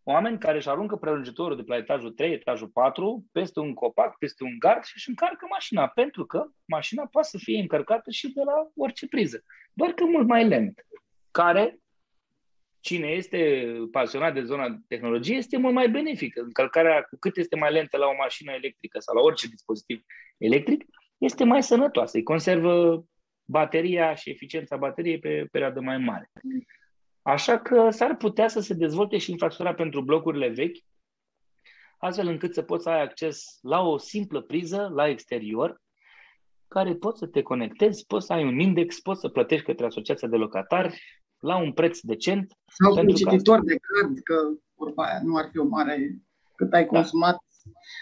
oameni 0.02 0.38
care 0.38 0.56
își 0.56 0.68
aruncă 0.68 0.96
prelungitorul 0.96 1.56
de 1.56 1.62
la 1.66 1.76
etajul 1.76 2.10
3, 2.10 2.32
etajul 2.32 2.68
4, 2.68 3.24
peste 3.32 3.60
un 3.60 3.74
copac, 3.74 4.18
peste 4.18 4.44
un 4.44 4.58
gard 4.58 4.84
și 4.84 4.92
își 4.94 5.08
încarcă 5.08 5.46
mașina, 5.50 5.86
pentru 5.86 6.26
că 6.26 6.46
mașina 6.64 7.06
poate 7.06 7.28
să 7.28 7.38
fie 7.38 7.60
încărcată 7.60 8.10
și 8.10 8.32
de 8.32 8.42
la 8.42 8.68
orice 8.76 9.06
priză, 9.08 9.44
doar 9.72 9.90
că 9.90 10.04
mult 10.04 10.26
mai 10.26 10.48
lent, 10.48 10.86
care 11.30 11.78
cine 12.80 13.06
este 13.06 13.66
pasionat 13.90 14.34
de 14.34 14.42
zona 14.42 14.78
tehnologiei 14.88 15.38
este 15.38 15.56
mult 15.56 15.74
mai 15.74 15.88
benefică. 15.88 16.40
Încălcarea, 16.40 17.02
cu 17.02 17.16
cât 17.18 17.36
este 17.36 17.56
mai 17.56 17.72
lentă 17.72 17.96
la 17.96 18.06
o 18.06 18.14
mașină 18.18 18.52
electrică 18.52 18.98
sau 18.98 19.14
la 19.14 19.20
orice 19.20 19.46
dispozitiv 19.46 20.04
electric, 20.38 20.84
este 21.18 21.44
mai 21.44 21.62
sănătoasă. 21.62 22.16
Îi 22.16 22.22
conservă 22.22 23.04
bateria 23.46 24.14
și 24.14 24.30
eficiența 24.30 24.76
bateriei 24.76 25.18
pe 25.18 25.48
perioadă 25.50 25.80
mai 25.80 25.98
mare. 25.98 26.30
Așa 27.22 27.58
că 27.58 27.90
s-ar 27.90 28.16
putea 28.16 28.48
să 28.48 28.60
se 28.60 28.74
dezvolte 28.74 29.18
și 29.18 29.30
infrastructura 29.30 29.74
pentru 29.74 30.02
blocurile 30.02 30.48
vechi, 30.48 30.76
astfel 31.98 32.26
încât 32.26 32.54
să 32.54 32.62
poți 32.62 32.82
să 32.82 32.88
ai 32.88 33.02
acces 33.02 33.58
la 33.62 33.80
o 33.80 33.98
simplă 33.98 34.40
priză 34.40 34.90
la 34.94 35.08
exterior, 35.08 35.82
care 36.68 36.94
poți 36.94 37.18
să 37.18 37.26
te 37.26 37.42
conectezi, 37.42 38.06
poți 38.06 38.26
să 38.26 38.32
ai 38.32 38.44
un 38.44 38.58
index, 38.58 39.00
poți 39.00 39.20
să 39.20 39.28
plătești 39.28 39.66
către 39.66 39.86
asociația 39.86 40.28
de 40.28 40.36
locatari 40.36 41.00
la 41.38 41.56
un 41.56 41.72
preț 41.72 42.00
decent. 42.00 42.52
Sau 42.66 43.04
un 43.04 43.08
cititor 43.08 43.64
de 43.64 43.76
card, 43.76 44.18
că 44.18 44.34
vorba 44.74 45.04
aia 45.04 45.20
nu 45.22 45.36
ar 45.36 45.48
fi 45.50 45.58
o 45.58 45.64
mare 45.64 46.18
cât 46.54 46.72
ai 46.72 46.82
da. 46.82 46.88
consumat. 46.88 47.36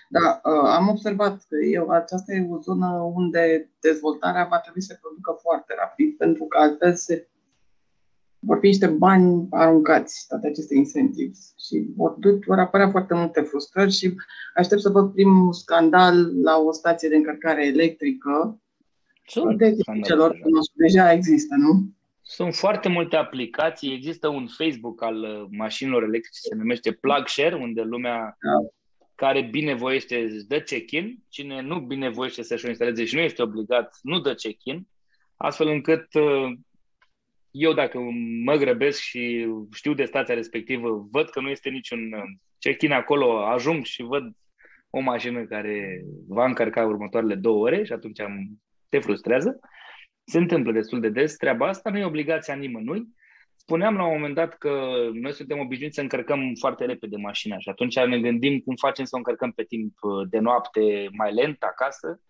Da, 0.08 0.20
da 0.20 0.50
uh, 0.50 0.68
am 0.68 0.88
observat 0.88 1.44
că 1.48 1.56
eu, 1.56 1.88
aceasta 1.88 2.32
e 2.32 2.46
o 2.50 2.60
zonă 2.60 2.86
unde 3.14 3.70
dezvoltarea 3.80 4.46
va 4.50 4.58
trebui 4.58 4.82
să 4.82 4.92
se 4.92 4.98
producă 5.00 5.38
foarte 5.42 5.74
rapid, 5.78 6.16
pentru 6.16 6.44
că 6.44 6.58
altfel 6.58 6.94
se 6.94 7.28
vor 8.38 8.58
fi 8.60 8.66
niște 8.66 8.86
bani 8.86 9.46
aruncați, 9.50 10.24
toate 10.28 10.46
aceste 10.46 10.74
incentives. 10.74 11.54
Și 11.66 11.86
vor, 11.96 12.16
vor 12.46 12.58
apărea 12.58 12.90
foarte 12.90 13.14
multe 13.14 13.40
frustrări 13.40 13.92
și 13.92 14.14
aștept 14.54 14.80
să 14.80 14.88
văd 14.88 15.12
primul 15.12 15.52
scandal 15.52 16.42
la 16.42 16.58
o 16.58 16.72
stație 16.72 17.08
de 17.08 17.16
încărcare 17.16 17.66
electrică. 17.66 18.58
Sunt 19.26 19.58
de 19.58 19.76
celor 20.02 20.36
deja 20.72 21.12
există, 21.12 21.54
nu? 21.54 21.92
Sunt 22.22 22.54
foarte 22.54 22.88
multe 22.88 23.16
aplicații. 23.16 23.94
Există 23.94 24.28
un 24.28 24.46
Facebook 24.46 25.02
al 25.02 25.16
uh, 25.16 25.46
mașinilor 25.50 26.02
electrice, 26.02 26.38
se 26.40 26.54
numește 26.54 26.92
PlugShare, 26.92 27.54
unde 27.54 27.80
lumea 27.82 28.36
da. 28.40 28.68
Care 29.14 29.42
binevoiește 29.42 30.16
își 30.16 30.44
dă 30.46 30.60
check-in. 30.60 31.24
Cine 31.28 31.60
nu 31.60 31.80
binevoiește 31.80 32.42
să-și 32.42 32.64
o 32.64 32.68
instaleze 32.68 33.04
și 33.04 33.14
nu 33.14 33.20
este 33.20 33.42
obligat, 33.42 33.98
nu 34.02 34.18
dă 34.18 34.34
check-in. 34.34 34.88
Astfel 35.36 35.68
încât 35.68 36.14
uh, 36.14 36.52
eu 37.50 37.72
dacă 37.72 37.98
mă 38.44 38.56
grăbesc 38.56 39.00
și 39.00 39.46
știu 39.72 39.94
de 39.94 40.04
stația 40.04 40.34
respectivă, 40.34 41.08
văd 41.10 41.28
că 41.28 41.40
nu 41.40 41.48
este 41.48 41.68
niciun 41.68 42.12
uh, 42.12 42.22
check-in 42.58 42.92
acolo, 42.92 43.46
ajung 43.46 43.84
și 43.84 44.02
văd 44.02 44.36
o 44.90 45.00
mașină 45.00 45.44
care 45.44 46.04
va 46.28 46.44
încărca 46.44 46.84
următoarele 46.84 47.34
două 47.34 47.64
ore 47.64 47.84
și 47.84 47.92
atunci 47.92 48.20
te 48.88 48.98
frustrează. 48.98 49.60
Se 50.24 50.38
întâmplă 50.38 50.72
destul 50.72 51.00
de 51.00 51.08
des 51.08 51.36
treaba 51.36 51.68
asta, 51.68 51.90
nu 51.90 51.98
e 51.98 52.04
obligația 52.04 52.54
nimănui. 52.54 53.08
Spuneam 53.66 53.96
la 53.96 54.04
un 54.04 54.12
moment 54.12 54.34
dat 54.34 54.58
că 54.58 54.94
noi 55.12 55.32
suntem 55.32 55.58
obișnuiți 55.58 55.94
să 55.94 56.00
încărcăm 56.00 56.52
foarte 56.58 56.84
repede 56.84 57.16
mașina 57.16 57.58
și 57.58 57.68
atunci 57.68 57.98
ne 57.98 58.20
gândim 58.20 58.58
cum 58.58 58.74
facem 58.74 59.04
să 59.04 59.14
o 59.14 59.18
încărcăm 59.18 59.52
pe 59.52 59.62
timp 59.62 59.92
uh, 60.00 60.28
de 60.28 60.38
noapte 60.38 61.08
mai 61.12 61.32
lent 61.32 61.62
acasă 61.62 62.20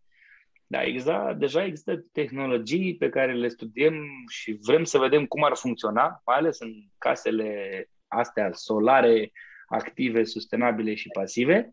da, 0.67 0.83
exact. 0.83 1.39
Deja 1.39 1.65
există 1.65 1.97
tehnologii 2.13 2.97
pe 2.97 3.09
care 3.09 3.33
le 3.33 3.49
studiem 3.49 3.95
și 4.29 4.59
vrem 4.63 4.85
să 4.85 4.99
vedem 4.99 5.27
cum 5.27 5.45
ar 5.45 5.57
funcționa, 5.57 6.23
mai 6.27 6.37
ales 6.37 6.61
în 6.61 6.73
casele 6.99 7.85
astea 8.07 8.53
solare, 8.53 9.33
active, 9.67 10.25
sustenabile 10.25 10.95
și 10.95 11.09
pasive. 11.09 11.71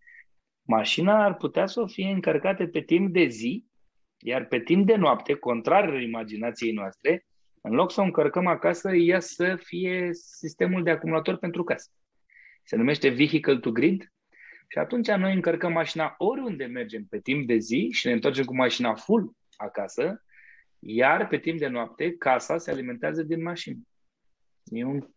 Mașina 0.67 1.23
ar 1.23 1.35
putea 1.35 1.65
să 1.65 1.81
o 1.81 1.87
fie 1.87 2.09
încărcată 2.09 2.67
pe 2.67 2.81
timp 2.81 3.13
de 3.13 3.25
zi, 3.27 3.65
iar 4.17 4.45
pe 4.45 4.59
timp 4.59 4.85
de 4.85 4.95
noapte, 4.95 5.33
contrar 5.33 6.01
imaginației 6.01 6.71
noastre, 6.71 7.25
în 7.61 7.71
loc 7.71 7.91
să 7.91 8.01
o 8.01 8.03
încărcăm 8.03 8.47
acasă, 8.47 8.95
ea 8.95 9.19
să 9.19 9.55
fie 9.63 10.09
sistemul 10.13 10.83
de 10.83 10.89
acumulator 10.89 11.37
pentru 11.37 11.63
casă. 11.63 11.89
Se 12.63 12.75
numește 12.75 13.09
Vehicle 13.09 13.57
to 13.57 13.71
Grid 13.71 14.11
și 14.67 14.77
atunci 14.77 15.11
noi 15.11 15.33
încărcăm 15.33 15.71
mașina 15.71 16.15
oriunde 16.17 16.65
mergem 16.65 17.05
pe 17.09 17.19
timp 17.19 17.47
de 17.47 17.57
zi 17.57 17.89
și 17.91 18.07
ne 18.07 18.13
întoarcem 18.13 18.45
cu 18.45 18.55
mașina 18.55 18.93
full 18.93 19.35
acasă, 19.55 20.23
iar 20.79 21.27
pe 21.27 21.37
timp 21.37 21.59
de 21.59 21.67
noapte 21.67 22.15
casa 22.17 22.57
se 22.57 22.71
alimentează 22.71 23.23
din 23.23 23.41
mașină. 23.41 23.79
E 24.63 24.83
un... 24.83 25.07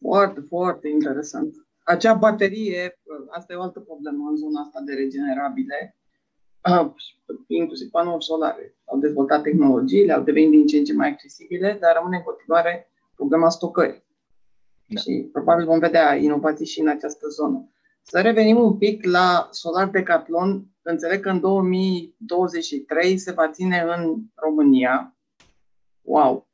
Foarte, 0.00 0.40
foarte 0.40 0.88
interesant. 0.88 1.66
Acea 1.82 2.14
baterie, 2.14 2.98
asta 3.30 3.52
e 3.52 3.56
o 3.56 3.62
altă 3.62 3.80
problemă 3.80 4.28
în 4.28 4.36
zona 4.36 4.60
asta 4.60 4.80
de 4.80 4.94
regenerabile, 4.94 5.96
inclusiv 7.46 7.90
panouri 7.90 8.24
solare. 8.24 8.76
Au 8.84 8.98
dezvoltat 8.98 9.42
tehnologiile, 9.42 10.12
au 10.12 10.22
devenit 10.22 10.50
din 10.50 10.66
ce 10.66 10.76
în 10.76 10.84
ce 10.84 10.92
mai 10.92 11.08
accesibile, 11.08 11.78
dar 11.80 11.94
rămâne 11.96 12.16
în 12.16 12.22
continuare 12.22 12.90
problema 13.14 13.48
stocării. 13.48 14.04
Da. 14.86 15.00
Și 15.00 15.28
probabil 15.32 15.64
vom 15.64 15.78
vedea 15.78 16.14
inovații 16.14 16.66
și 16.66 16.80
în 16.80 16.88
această 16.88 17.28
zonă. 17.28 17.70
Să 18.02 18.20
revenim 18.20 18.56
un 18.56 18.78
pic 18.78 19.04
la 19.04 19.48
Solar 19.50 19.88
Decathlon. 19.88 20.66
Înțeleg 20.82 21.20
că 21.20 21.28
în 21.28 21.40
2023 21.40 23.18
se 23.18 23.32
va 23.32 23.50
ține 23.50 23.84
în 23.96 24.16
România. 24.34 25.16
Wow! 26.02 26.48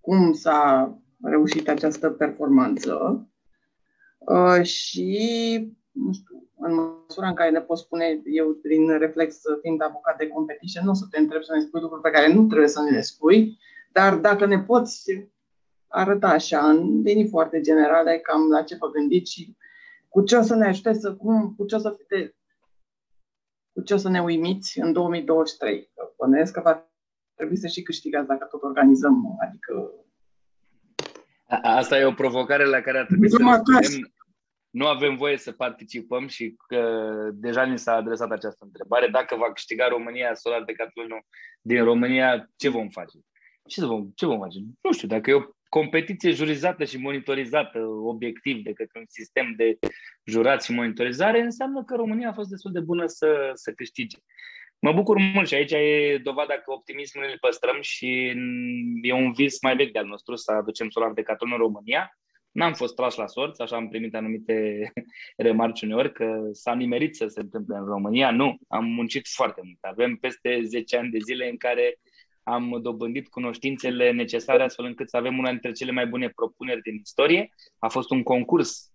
Cum 0.00 0.32
s-a 0.32 0.92
reușit 1.22 1.68
această 1.68 2.10
performanță? 2.10 3.26
Uh, 4.18 4.62
și, 4.62 5.76
nu 5.90 6.12
știu, 6.12 6.47
în 6.60 6.74
măsura 6.74 7.28
în 7.28 7.34
care 7.34 7.50
ne 7.50 7.60
pot 7.60 7.78
spune, 7.78 8.20
eu 8.24 8.58
prin 8.62 8.98
reflex 8.98 9.36
fiind 9.62 9.82
avocat 9.82 10.16
de 10.16 10.28
competition, 10.28 10.84
nu 10.84 10.90
o 10.90 10.94
să 10.94 11.06
te 11.10 11.18
întreb 11.18 11.42
să 11.42 11.54
ne 11.54 11.60
spui 11.60 11.80
lucruri 11.80 12.02
pe 12.02 12.10
care 12.10 12.32
nu 12.32 12.46
trebuie 12.46 12.68
să 12.68 12.82
ne 12.82 12.90
le 12.90 13.00
spui, 13.00 13.58
dar 13.92 14.14
dacă 14.14 14.46
ne 14.46 14.58
poți 14.58 15.28
arăta 15.88 16.28
așa, 16.28 16.68
în 16.70 17.00
linii 17.00 17.28
foarte 17.28 17.60
generale, 17.60 18.18
cam 18.18 18.48
la 18.48 18.62
ce 18.62 18.76
vă 18.76 18.90
gândiți 18.90 19.32
și 19.32 19.56
cu 20.08 20.22
ce 20.22 20.36
o 20.36 20.42
să 20.42 20.54
ne 20.54 20.66
ajute 20.66 20.92
să, 20.92 21.14
cum, 21.14 21.54
cu 21.56 21.64
ce 21.64 21.74
o 21.74 21.78
să 21.78 21.96
fie, 22.08 22.36
cu 23.72 23.82
ce 23.82 23.94
o 23.94 23.96
să 23.96 24.08
ne 24.08 24.22
uimiți 24.22 24.80
în 24.80 24.92
2023. 24.92 25.92
Bănuiesc 26.16 26.52
că 26.52 26.60
va 26.64 26.90
trebui 27.34 27.56
să 27.56 27.66
și 27.66 27.82
câștigați 27.82 28.26
dacă 28.26 28.44
tot 28.44 28.62
organizăm, 28.62 29.36
adică... 29.40 29.92
Asta 31.62 31.98
e 31.98 32.04
o 32.04 32.12
provocare 32.12 32.64
la 32.64 32.80
care 32.80 32.98
ar 32.98 33.06
trebui 33.06 33.30
să 33.30 33.36
răspundem. 33.40 34.12
Nu 34.70 34.86
avem 34.86 35.16
voie 35.16 35.36
să 35.36 35.52
participăm 35.52 36.26
și 36.26 36.54
că 36.66 37.10
deja 37.32 37.64
ni 37.64 37.78
s-a 37.78 37.94
adresat 37.94 38.30
această 38.30 38.64
întrebare. 38.64 39.08
Dacă 39.08 39.36
va 39.36 39.52
câștiga 39.52 39.88
România 39.88 40.34
Solar 40.34 40.64
Decathlon 40.64 41.08
din 41.60 41.84
România, 41.84 42.50
ce 42.56 42.68
vom 42.68 42.88
face? 42.88 43.18
Ce 43.68 43.84
vom, 43.84 44.10
ce 44.14 44.26
vom 44.26 44.38
face? 44.38 44.58
Nu 44.80 44.92
știu, 44.92 45.08
dacă 45.08 45.30
e 45.30 45.34
o 45.34 45.42
competiție 45.68 46.30
jurizată 46.30 46.84
și 46.84 46.98
monitorizată 46.98 47.78
obiectiv 47.86 48.62
de 48.62 48.72
către 48.72 48.98
un 48.98 49.04
sistem 49.08 49.54
de 49.56 49.78
jurat 50.24 50.62
și 50.64 50.72
monitorizare, 50.72 51.40
înseamnă 51.40 51.84
că 51.84 51.94
România 51.94 52.28
a 52.28 52.32
fost 52.32 52.48
destul 52.48 52.72
de 52.72 52.80
bună 52.80 53.06
să, 53.06 53.50
să 53.54 53.72
câștige. 53.72 54.18
Mă 54.80 54.92
bucur 54.92 55.18
mult 55.34 55.48
și 55.48 55.54
aici 55.54 55.72
e 55.72 56.20
dovada 56.22 56.54
că 56.54 56.72
optimismul 56.72 57.24
îl 57.24 57.36
păstrăm 57.40 57.80
și 57.80 58.34
e 59.02 59.12
un 59.12 59.32
vis 59.32 59.62
mai 59.62 59.76
vechi 59.76 59.92
de-al 59.92 60.06
nostru 60.06 60.36
să 60.36 60.52
aducem 60.52 60.88
solar 60.90 61.12
de 61.12 61.22
caton 61.22 61.52
în 61.52 61.58
România. 61.58 62.18
N-am 62.50 62.72
fost 62.72 62.94
trași 62.94 63.18
la 63.18 63.26
sorți, 63.26 63.62
așa 63.62 63.76
am 63.76 63.88
primit 63.88 64.14
anumite 64.14 64.80
remarci 65.36 65.82
uneori 65.82 66.12
că 66.12 66.48
s-a 66.52 66.74
nimerit 66.74 67.16
să 67.16 67.26
se 67.26 67.40
întâmple 67.40 67.76
în 67.76 67.84
România. 67.84 68.30
Nu, 68.30 68.58
am 68.68 68.84
muncit 68.84 69.26
foarte 69.28 69.60
mult. 69.64 69.78
Avem 69.80 70.16
peste 70.16 70.60
10 70.64 70.96
ani 70.96 71.10
de 71.10 71.18
zile 71.18 71.48
în 71.48 71.56
care 71.56 71.98
am 72.42 72.78
dobândit 72.82 73.28
cunoștințele 73.28 74.12
necesare 74.12 74.62
astfel 74.62 74.84
încât 74.84 75.08
să 75.08 75.16
avem 75.16 75.38
una 75.38 75.50
dintre 75.50 75.72
cele 75.72 75.90
mai 75.90 76.06
bune 76.06 76.28
propuneri 76.28 76.82
din 76.82 76.94
istorie. 76.94 77.54
A 77.78 77.88
fost 77.88 78.10
un 78.10 78.22
concurs 78.22 78.92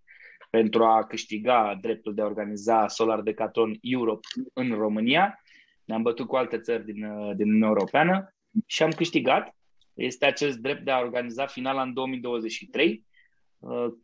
pentru 0.50 0.84
a 0.84 1.06
câștiga 1.06 1.78
dreptul 1.82 2.14
de 2.14 2.22
a 2.22 2.26
organiza 2.26 2.88
Solar 2.88 3.22
Decathlon 3.22 3.78
Europe 3.82 4.28
în 4.54 4.72
România 4.72 5.44
ne-am 5.86 6.02
bătut 6.02 6.28
cu 6.28 6.36
alte 6.36 6.60
țări 6.60 6.86
din, 6.86 7.00
din 7.36 7.48
Uniunea 7.48 7.68
Europeană 7.68 8.36
și 8.66 8.84
am 8.84 8.92
câștigat. 8.92 9.56
Este 9.94 10.26
acest 10.26 10.58
drept 10.58 10.86
de 10.86 10.92
a 10.92 11.00
organiza 11.00 11.46
finala 11.46 11.82
în 11.82 11.94
2023. 11.94 13.06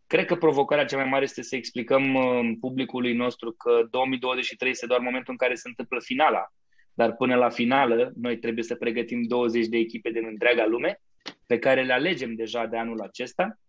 Cred 0.07 0.25
că 0.25 0.35
provocarea 0.35 0.85
cea 0.85 0.97
mai 0.97 1.09
mare 1.09 1.23
este 1.23 1.41
să 1.41 1.55
explicăm 1.55 2.17
publicului 2.59 3.13
nostru 3.13 3.51
că 3.51 3.87
2023 3.89 4.71
este 4.71 4.85
doar 4.85 4.99
momentul 4.99 5.31
în 5.31 5.37
care 5.37 5.55
se 5.55 5.67
întâmplă 5.67 5.99
finala. 6.01 6.47
Dar 6.93 7.15
până 7.15 7.35
la 7.35 7.49
finală, 7.49 8.11
noi 8.15 8.37
trebuie 8.37 8.63
să 8.63 8.75
pregătim 8.75 9.21
20 9.21 9.67
de 9.67 9.77
echipe 9.77 10.09
din 10.09 10.25
întreaga 10.25 10.65
lume, 10.65 11.01
pe 11.45 11.59
care 11.59 11.83
le 11.83 11.93
alegem 11.93 12.35
deja 12.35 12.65
de 12.65 12.77
anul 12.77 13.01
acesta 13.01 13.59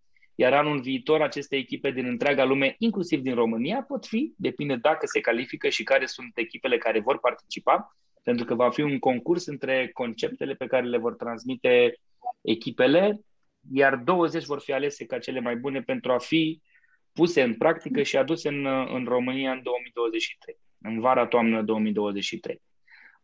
iar 0.41 0.53
anul 0.53 0.81
viitor 0.81 1.23
aceste 1.23 1.57
echipe 1.57 1.91
din 1.91 2.07
întreaga 2.07 2.45
lume, 2.45 2.75
inclusiv 2.79 3.21
din 3.21 3.35
România, 3.35 3.85
pot 3.89 4.07
fi, 4.07 4.33
depinde 4.37 4.77
dacă 4.77 5.07
se 5.07 5.21
califică 5.21 5.69
și 5.69 5.83
care 5.83 6.07
sunt 6.07 6.31
echipele 6.35 6.79
care 6.79 7.01
vor 7.01 7.19
participa, 7.19 7.97
pentru 8.23 8.45
că 8.45 8.55
va 8.55 8.71
fi 8.71 8.81
un 8.81 8.99
concurs 8.99 9.47
între 9.47 9.91
conceptele 9.93 10.55
pe 10.55 10.67
care 10.67 10.87
le 10.87 10.99
vor 10.99 11.15
transmite 11.15 11.95
echipele, 12.41 13.21
iar 13.73 13.97
20 13.97 14.45
vor 14.45 14.61
fi 14.61 14.73
alese 14.73 15.05
ca 15.05 15.19
cele 15.19 15.41
mai 15.41 15.57
bune 15.57 15.83
pentru 15.83 16.13
a 16.13 16.19
fi 16.19 16.63
puse 17.13 17.43
în 17.43 17.55
practică 17.55 18.03
și 18.03 18.17
aduse 18.17 18.49
în, 18.49 18.67
în 18.67 19.05
România 19.05 19.53
în 19.53 19.63
2023, 19.63 20.59
în 20.83 21.01
vara-toamnă 21.01 21.63
2023. 21.63 22.63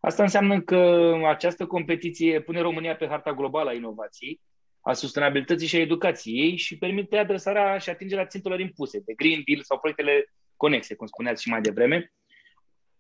Asta 0.01 0.23
înseamnă 0.23 0.61
că 0.61 1.13
această 1.27 1.67
competiție 1.67 2.41
pune 2.41 2.61
România 2.61 2.97
pe 2.97 3.07
harta 3.07 3.33
globală 3.33 3.71
a 3.71 3.73
inovației, 3.73 4.41
a 4.81 4.93
sustenabilității 4.93 5.67
și 5.67 5.77
a 5.77 5.81
educației 5.81 6.57
și 6.57 6.79
permite 6.79 7.17
adresarea 7.17 7.79
și 7.79 7.91
atingerea 7.91 8.27
țintelor 8.27 8.61
impuse 8.61 8.99
de 8.99 9.13
Green 9.13 9.43
Deal 9.45 9.63
sau 9.63 9.79
proiectele 9.79 10.33
conexe, 10.57 10.95
cum 10.95 11.07
spuneați 11.07 11.43
și 11.43 11.49
mai 11.49 11.61
devreme. 11.61 12.13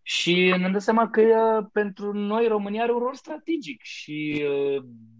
Și 0.08 0.54
ne 0.58 0.68
dăm 0.70 0.78
seama 0.78 1.10
că 1.10 1.22
pentru 1.72 2.12
noi 2.12 2.46
România 2.46 2.82
are 2.82 2.92
un 2.92 2.98
rol 2.98 3.14
strategic 3.14 3.82
și 3.82 4.44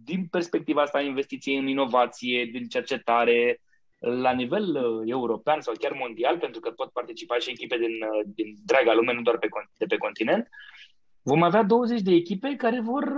din 0.05 0.27
perspectiva 0.31 0.83
asta 0.83 1.01
investiției 1.01 1.59
în 1.59 1.67
inovație, 1.67 2.49
din 2.53 2.69
cercetare, 2.69 3.61
la 3.99 4.33
nivel 4.33 4.77
european 5.05 5.61
sau 5.61 5.75
chiar 5.79 5.93
mondial, 5.93 6.39
pentru 6.39 6.61
că 6.61 6.71
pot 6.71 6.91
participa 6.91 7.39
și 7.39 7.51
echipe 7.51 7.77
din, 7.79 7.93
din 8.35 8.55
draga 8.65 8.95
lume, 8.95 9.13
nu 9.13 9.23
doar 9.23 9.39
pe, 9.39 9.49
de 9.79 9.85
pe 9.87 9.97
continent, 9.97 10.49
vom 11.23 11.43
avea 11.43 11.63
20 11.63 12.01
de 12.01 12.13
echipe 12.13 12.55
care 12.57 12.81
vor 12.81 13.13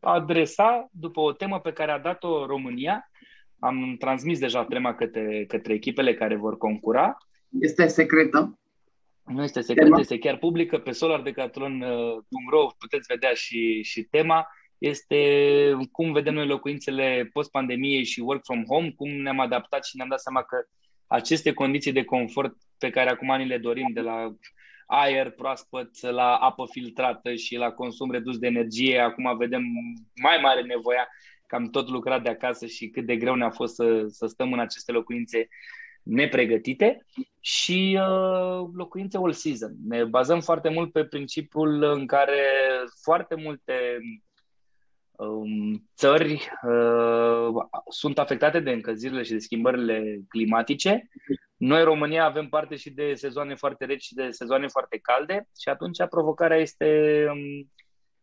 adresa 0.00 0.88
după 0.92 1.20
o 1.20 1.32
temă 1.32 1.60
pe 1.60 1.72
care 1.72 1.90
a 1.90 1.98
dat-o 1.98 2.46
România. 2.46 3.10
Am 3.58 3.96
transmis 3.98 4.38
deja 4.38 4.64
tema 4.64 4.94
către, 4.94 5.44
către 5.48 5.72
echipele 5.72 6.14
care 6.14 6.36
vor 6.36 6.58
concura. 6.58 7.16
Este 7.60 7.86
secretă. 7.86 8.59
Nu 9.32 9.42
este 9.42 9.60
secretă, 9.60 10.00
este 10.00 10.18
chiar 10.18 10.36
publică. 10.36 10.78
Pe 10.78 10.90
solardecathlon.ro 10.90 12.66
puteți 12.78 13.06
vedea 13.06 13.32
și, 13.32 13.82
și 13.82 14.02
tema. 14.02 14.46
Este 14.78 15.16
cum 15.92 16.12
vedem 16.12 16.34
noi 16.34 16.46
locuințele 16.46 17.30
post-pandemiei 17.32 18.04
și 18.04 18.20
work 18.20 18.44
from 18.44 18.64
home, 18.64 18.90
cum 18.90 19.10
ne-am 19.10 19.40
adaptat 19.40 19.84
și 19.84 19.96
ne-am 19.96 20.08
dat 20.08 20.20
seama 20.20 20.42
că 20.42 20.56
aceste 21.06 21.52
condiții 21.52 21.92
de 21.92 22.04
confort 22.04 22.54
pe 22.78 22.90
care 22.90 23.10
acum 23.10 23.36
ni 23.36 23.46
le 23.46 23.58
dorim 23.58 23.90
de 23.92 24.00
la 24.00 24.34
aer 24.86 25.30
proaspăt, 25.30 26.00
la 26.00 26.34
apă 26.34 26.66
filtrată 26.70 27.34
și 27.34 27.56
la 27.56 27.70
consum 27.70 28.10
redus 28.10 28.38
de 28.38 28.46
energie. 28.46 28.98
Acum 28.98 29.36
vedem 29.36 29.62
mai 30.22 30.38
mare 30.42 30.62
nevoia 30.62 31.08
că 31.46 31.56
am 31.56 31.70
tot 31.70 31.88
lucrat 31.88 32.22
de 32.22 32.28
acasă 32.28 32.66
și 32.66 32.88
cât 32.88 33.06
de 33.06 33.16
greu 33.16 33.34
ne-a 33.34 33.50
fost 33.50 33.74
să, 33.74 34.04
să 34.08 34.26
stăm 34.26 34.52
în 34.52 34.58
aceste 34.60 34.92
locuințe 34.92 35.48
nepregătite 36.02 37.06
și 37.40 37.98
uh, 38.00 38.68
locuințe 38.74 39.16
all 39.16 39.32
season. 39.32 39.72
Ne 39.86 40.04
bazăm 40.04 40.40
foarte 40.40 40.68
mult 40.68 40.92
pe 40.92 41.04
principiul 41.04 41.82
în 41.82 42.06
care 42.06 42.42
foarte 43.02 43.34
multe 43.34 43.98
um, 45.10 45.88
țări 45.96 46.50
uh, 46.62 47.48
sunt 47.90 48.18
afectate 48.18 48.60
de 48.60 48.70
încălzirile 48.70 49.22
și 49.22 49.32
de 49.32 49.38
schimbările 49.38 50.20
climatice. 50.28 51.08
Noi, 51.56 51.82
România, 51.82 52.24
avem 52.24 52.48
parte 52.48 52.76
și 52.76 52.90
de 52.90 53.14
sezoane 53.14 53.54
foarte 53.54 53.84
reci 53.84 54.02
și 54.02 54.14
de 54.14 54.30
sezoane 54.30 54.68
foarte 54.68 54.98
calde 54.98 55.48
și 55.60 55.68
atunci 55.68 56.04
provocarea 56.10 56.56
este 56.56 57.24
um, 57.30 57.70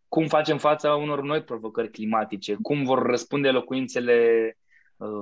cum 0.07 0.27
facem 0.27 0.57
fața 0.57 0.95
unor 0.95 1.21
noi 1.21 1.43
provocări 1.43 1.91
climatice, 1.91 2.57
cum 2.61 2.83
vor 2.83 3.05
răspunde 3.05 3.49
locuințele 3.49 4.45
uh, 4.45 4.65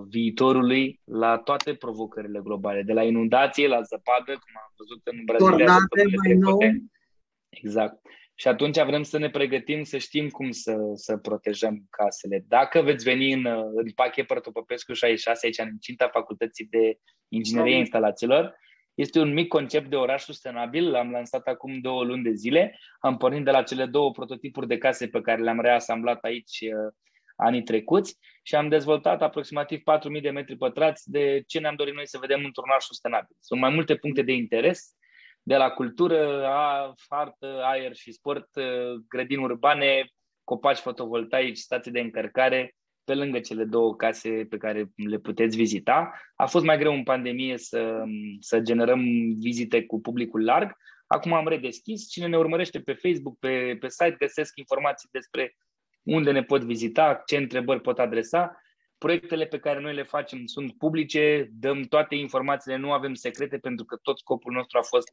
viitorului 0.07 1.01
la 1.03 1.37
toate 1.37 1.73
provocările 1.73 2.39
globale, 2.43 2.81
de 2.81 2.93
la 2.93 3.03
inundație 3.03 3.67
la 3.67 3.81
zăpadă, 3.81 4.31
cum 4.31 4.53
am 4.55 4.73
văzut 4.77 5.01
în 5.03 5.23
Brazilia. 5.25 5.65
Tornade 5.65 6.15
mai 6.23 6.33
nou. 6.33 6.59
Exact. 7.49 8.01
Și 8.37 8.47
atunci 8.47 8.81
vrem 8.81 9.03
să 9.03 9.17
ne 9.17 9.29
pregătim 9.29 9.83
să 9.83 9.97
știm 9.97 10.29
cum 10.29 10.51
să, 10.51 10.75
să 10.93 11.17
protejăm 11.17 11.85
casele. 11.89 12.45
Dacă 12.47 12.81
veți 12.81 13.03
veni 13.03 13.33
în, 13.33 13.45
în 13.75 13.91
Pache 13.95 14.23
Părtopăpescu 14.23 14.93
66, 14.93 15.45
aici 15.45 15.57
în 15.57 15.77
cinta 15.79 16.09
facultății 16.13 16.65
de 16.65 16.97
inginerie 17.27 17.77
instalațiilor, 17.77 18.55
este 18.93 19.19
un 19.19 19.33
mic 19.33 19.47
concept 19.47 19.89
de 19.89 19.95
oraș 19.95 20.23
sustenabil, 20.23 20.89
l-am 20.89 21.11
lansat 21.11 21.47
acum 21.47 21.79
două 21.79 22.03
luni 22.03 22.23
de 22.23 22.33
zile. 22.33 22.79
Am 22.99 23.17
pornit 23.17 23.45
de 23.45 23.51
la 23.51 23.63
cele 23.63 23.85
două 23.85 24.11
prototipuri 24.11 24.67
de 24.67 24.77
case 24.77 25.07
pe 25.07 25.21
care 25.21 25.41
le-am 25.41 25.61
reasamblat 25.61 26.23
aici 26.23 26.59
uh, 26.61 26.93
anii 27.35 27.63
trecuți 27.63 28.17
și 28.43 28.55
am 28.55 28.69
dezvoltat 28.69 29.21
aproximativ 29.21 29.79
4.000 30.15 30.21
de 30.21 30.29
metri 30.29 30.57
pătrați 30.57 31.11
de 31.11 31.43
ce 31.47 31.59
ne-am 31.59 31.75
dorit 31.75 31.93
noi 31.93 32.07
să 32.07 32.17
vedem 32.21 32.45
într-un 32.45 32.69
oraș 32.69 32.83
sustenabil. 32.83 33.35
Sunt 33.39 33.59
mai 33.59 33.69
multe 33.69 33.95
puncte 33.95 34.21
de 34.21 34.31
interes, 34.31 34.95
de 35.43 35.55
la 35.55 35.69
cultură, 35.69 36.45
a, 36.45 36.93
artă, 37.07 37.61
aer 37.63 37.95
și 37.95 38.11
sport, 38.11 38.49
grădini 39.07 39.43
urbane, 39.43 40.05
copaci 40.43 40.77
fotovoltaici, 40.77 41.57
stații 41.57 41.91
de 41.91 41.99
încărcare, 41.99 42.75
pe 43.03 43.13
lângă 43.13 43.39
cele 43.39 43.63
două 43.63 43.95
case 43.95 44.45
pe 44.49 44.57
care 44.57 44.85
le 44.95 45.17
puteți 45.17 45.57
vizita. 45.57 46.11
A 46.35 46.45
fost 46.45 46.65
mai 46.65 46.77
greu 46.77 46.93
în 46.93 47.03
pandemie 47.03 47.57
să, 47.57 48.03
să 48.39 48.59
generăm 48.59 49.03
vizite 49.39 49.85
cu 49.85 50.01
publicul 50.01 50.43
larg. 50.43 50.71
Acum 51.07 51.33
am 51.33 51.47
redeschis. 51.47 52.09
Cine 52.09 52.27
ne 52.27 52.37
urmărește 52.37 52.79
pe 52.79 52.93
Facebook, 52.93 53.39
pe, 53.39 53.77
pe 53.79 53.89
site, 53.89 54.15
găsesc 54.19 54.57
informații 54.57 55.09
despre 55.11 55.55
unde 56.05 56.31
ne 56.31 56.43
pot 56.43 56.63
vizita, 56.63 57.23
ce 57.25 57.37
întrebări 57.37 57.81
pot 57.81 57.99
adresa. 57.99 58.61
Proiectele 58.97 59.45
pe 59.45 59.59
care 59.59 59.79
noi 59.79 59.93
le 59.93 60.03
facem 60.03 60.45
sunt 60.45 60.77
publice, 60.77 61.49
dăm 61.51 61.81
toate 61.81 62.15
informațiile, 62.15 62.77
nu 62.77 62.91
avem 62.91 63.13
secrete, 63.13 63.57
pentru 63.57 63.85
că 63.85 63.95
tot 64.01 64.17
scopul 64.17 64.53
nostru 64.53 64.77
a 64.77 64.81
fost 64.81 65.07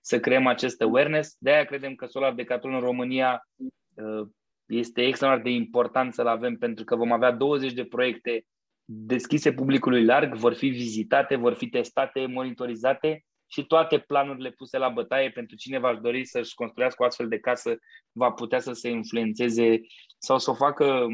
să 0.00 0.20
creăm 0.20 0.46
acest 0.46 0.80
awareness. 0.80 1.36
De 1.38 1.50
aia 1.50 1.64
credem 1.64 1.94
că 1.94 2.06
Solar 2.06 2.32
Decathlon 2.32 2.74
în 2.74 2.80
România 2.80 3.48
uh, 3.94 4.28
este 4.66 5.02
extraordinar 5.02 5.52
de 5.52 5.62
important 5.62 6.14
să-l 6.14 6.26
avem, 6.26 6.56
pentru 6.56 6.84
că 6.84 6.96
vom 6.96 7.12
avea 7.12 7.30
20 7.30 7.72
de 7.72 7.84
proiecte 7.84 8.44
deschise 8.84 9.52
publicului 9.52 10.04
larg, 10.04 10.34
vor 10.34 10.54
fi 10.54 10.68
vizitate, 10.68 11.36
vor 11.36 11.54
fi 11.54 11.68
testate, 11.68 12.26
monitorizate 12.26 13.24
și 13.52 13.66
toate 13.66 13.98
planurile 13.98 14.50
puse 14.50 14.78
la 14.78 14.88
bătaie 14.88 15.30
pentru 15.30 15.56
cine 15.56 15.78
va 15.78 15.94
dori 15.94 16.24
să-și 16.24 16.54
construiască 16.54 17.02
o 17.02 17.06
astfel 17.06 17.28
de 17.28 17.38
casă 17.38 17.78
va 18.12 18.30
putea 18.30 18.60
să 18.60 18.72
se 18.72 18.88
influențeze 18.88 19.80
sau 20.18 20.38
să 20.38 20.50
o 20.50 20.54
facă 20.54 21.06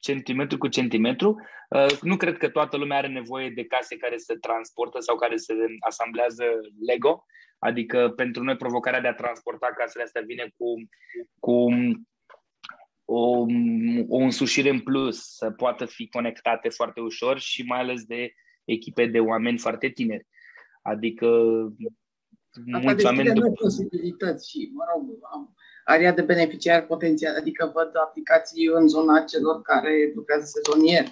centimetru 0.00 0.58
cu 0.58 0.68
centimetru. 0.68 1.40
Uh, 1.70 2.00
nu 2.00 2.16
cred 2.16 2.36
că 2.36 2.48
toată 2.48 2.76
lumea 2.76 2.98
are 2.98 3.08
nevoie 3.08 3.50
de 3.50 3.64
case 3.64 3.96
care 3.96 4.16
se 4.16 4.34
transportă 4.34 5.00
sau 5.00 5.16
care 5.16 5.36
se 5.36 5.54
asamblează 5.80 6.44
Lego. 6.86 7.24
Adică 7.58 8.12
pentru 8.16 8.42
noi 8.42 8.56
provocarea 8.56 9.00
de 9.00 9.08
a 9.08 9.14
transporta 9.14 9.66
casele 9.76 10.04
astea 10.04 10.22
vine 10.26 10.52
cu, 10.56 10.88
cu 11.38 11.68
o, 13.04 13.38
o 14.08 14.16
însușire 14.16 14.68
în 14.68 14.80
plus, 14.80 15.36
să 15.36 15.50
poată 15.50 15.84
fi 15.84 16.08
conectate 16.08 16.68
foarte 16.68 17.00
ușor 17.00 17.38
și 17.38 17.62
mai 17.62 17.78
ales 17.78 18.04
de 18.04 18.32
echipe 18.64 19.06
de 19.06 19.20
oameni 19.20 19.58
foarte 19.58 19.88
tineri. 19.88 20.26
Adică 20.82 21.26
Asta 22.72 22.78
mulți 22.78 23.04
oameni... 23.04 23.34
După... 23.34 23.50
posibilități 23.50 24.50
și, 24.50 24.70
mă 24.74 24.84
rog, 24.94 25.18
am, 25.32 25.54
area 25.84 26.12
de 26.12 26.22
beneficiar 26.22 26.86
potențial, 26.86 27.36
adică 27.36 27.70
văd 27.74 27.90
aplicații 27.94 28.66
în 28.66 28.88
zona 28.88 29.20
celor 29.20 29.62
care 29.62 30.12
lucrează 30.14 30.44
sezonier, 30.44 31.04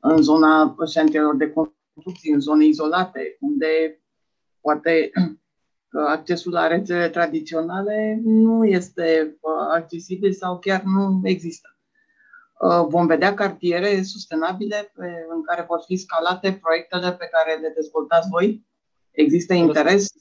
în 0.00 0.22
zona 0.22 0.76
șantierelor 0.90 1.36
de 1.36 1.50
construcții, 1.50 2.32
în 2.32 2.40
zone 2.40 2.64
izolate, 2.64 3.36
unde 3.40 4.00
poate 4.60 5.10
accesul 6.14 6.52
la 6.52 6.66
rețele 6.66 7.08
tradiționale 7.08 8.20
nu 8.22 8.64
este 8.64 9.36
accesibil 9.74 10.32
sau 10.32 10.58
chiar 10.58 10.82
nu 10.82 11.20
există. 11.22 11.68
Vom 12.88 13.06
vedea 13.06 13.34
cartiere 13.34 14.02
sustenabile 14.02 14.92
în 15.28 15.42
care 15.42 15.64
vor 15.68 15.82
fi 15.86 15.96
scalate 15.96 16.58
proiectele 16.62 17.12
pe 17.12 17.28
care 17.32 17.60
le 17.60 17.72
dezvoltați 17.74 18.28
voi? 18.28 18.66
Există 19.14 19.54
interes? 19.54 20.12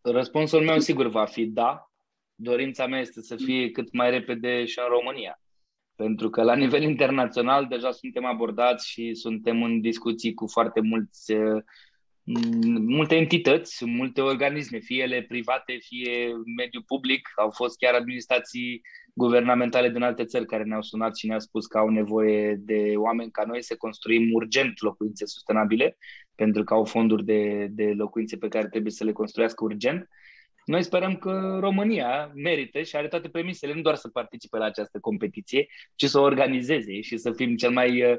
Răspunsul 0.00 0.62
meu 0.62 0.78
sigur 0.78 1.06
va 1.06 1.24
fi 1.24 1.46
da, 1.46 1.90
dorința 2.34 2.86
mea 2.86 3.00
este 3.00 3.20
să 3.20 3.36
fie 3.36 3.70
cât 3.70 3.92
mai 3.92 4.10
repede 4.10 4.64
și 4.64 4.78
în 4.78 4.88
România. 4.88 5.40
Pentru 5.94 6.30
că 6.30 6.42
la 6.42 6.54
nivel 6.54 6.82
internațional 6.82 7.66
deja 7.66 7.90
suntem 7.90 8.24
abordați 8.24 8.88
și 8.88 9.14
suntem 9.14 9.62
în 9.62 9.80
discuții 9.80 10.34
cu 10.34 10.46
foarte 10.46 10.80
mulți 10.80 11.32
uh, 11.32 11.62
multe 12.78 13.16
entități, 13.16 13.84
multe 13.84 14.20
organisme, 14.20 14.78
fie 14.78 15.02
ele 15.02 15.22
private, 15.22 15.78
fie 15.80 16.32
mediul 16.56 16.82
public, 16.86 17.28
au 17.36 17.50
fost 17.50 17.78
chiar 17.78 17.94
administrații 17.94 18.82
guvernamentale 19.14 19.88
din 19.90 20.02
alte 20.02 20.24
țări 20.24 20.46
care 20.46 20.62
ne-au 20.62 20.82
sunat 20.82 21.16
și 21.16 21.26
ne-au 21.26 21.38
spus 21.38 21.66
că 21.66 21.78
au 21.78 21.88
nevoie 21.88 22.54
de 22.54 22.92
oameni 22.96 23.30
ca 23.30 23.44
noi 23.44 23.62
să 23.62 23.76
construim 23.76 24.32
urgent 24.32 24.80
locuințe 24.80 25.26
sustenabile, 25.26 25.96
pentru 26.34 26.64
că 26.64 26.74
au 26.74 26.84
fonduri 26.84 27.24
de, 27.24 27.66
de 27.70 27.84
locuințe 27.84 28.36
pe 28.36 28.48
care 28.48 28.68
trebuie 28.68 28.92
să 28.92 29.04
le 29.04 29.12
construiască 29.12 29.64
urgent. 29.64 30.08
Noi 30.64 30.82
sperăm 30.82 31.16
că 31.16 31.58
România 31.60 32.30
merită 32.34 32.82
și 32.82 32.96
are 32.96 33.08
toate 33.08 33.28
premisele, 33.28 33.74
nu 33.74 33.80
doar 33.80 33.94
să 33.94 34.08
participe 34.08 34.58
la 34.58 34.64
această 34.64 34.98
competiție, 35.00 35.66
ci 35.94 36.04
să 36.04 36.18
o 36.18 36.22
organizeze 36.22 37.00
și 37.00 37.16
să 37.16 37.32
fim 37.32 37.56
cel 37.56 37.70
mai 37.70 38.12
uh, 38.12 38.18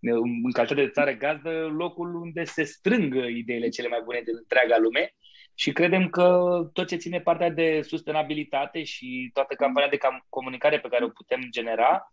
în 0.00 0.52
calitate 0.52 0.84
de 0.84 0.90
țară 0.90 1.12
gazdă, 1.12 1.72
locul 1.76 2.14
unde 2.14 2.44
se 2.44 2.64
strâng 2.64 3.14
ideile 3.14 3.68
cele 3.68 3.88
mai 3.88 4.00
bune 4.04 4.20
din 4.24 4.34
întreaga 4.36 4.78
lume 4.78 5.14
și 5.54 5.72
credem 5.72 6.08
că 6.08 6.50
tot 6.72 6.86
ce 6.86 6.96
ține 6.96 7.20
partea 7.20 7.50
de 7.50 7.82
sustenabilitate 7.82 8.82
și 8.82 9.30
toată 9.32 9.54
campania 9.54 9.88
de 9.88 9.98
comunicare 10.28 10.80
pe 10.80 10.88
care 10.88 11.04
o 11.04 11.08
putem 11.08 11.40
genera 11.50 12.12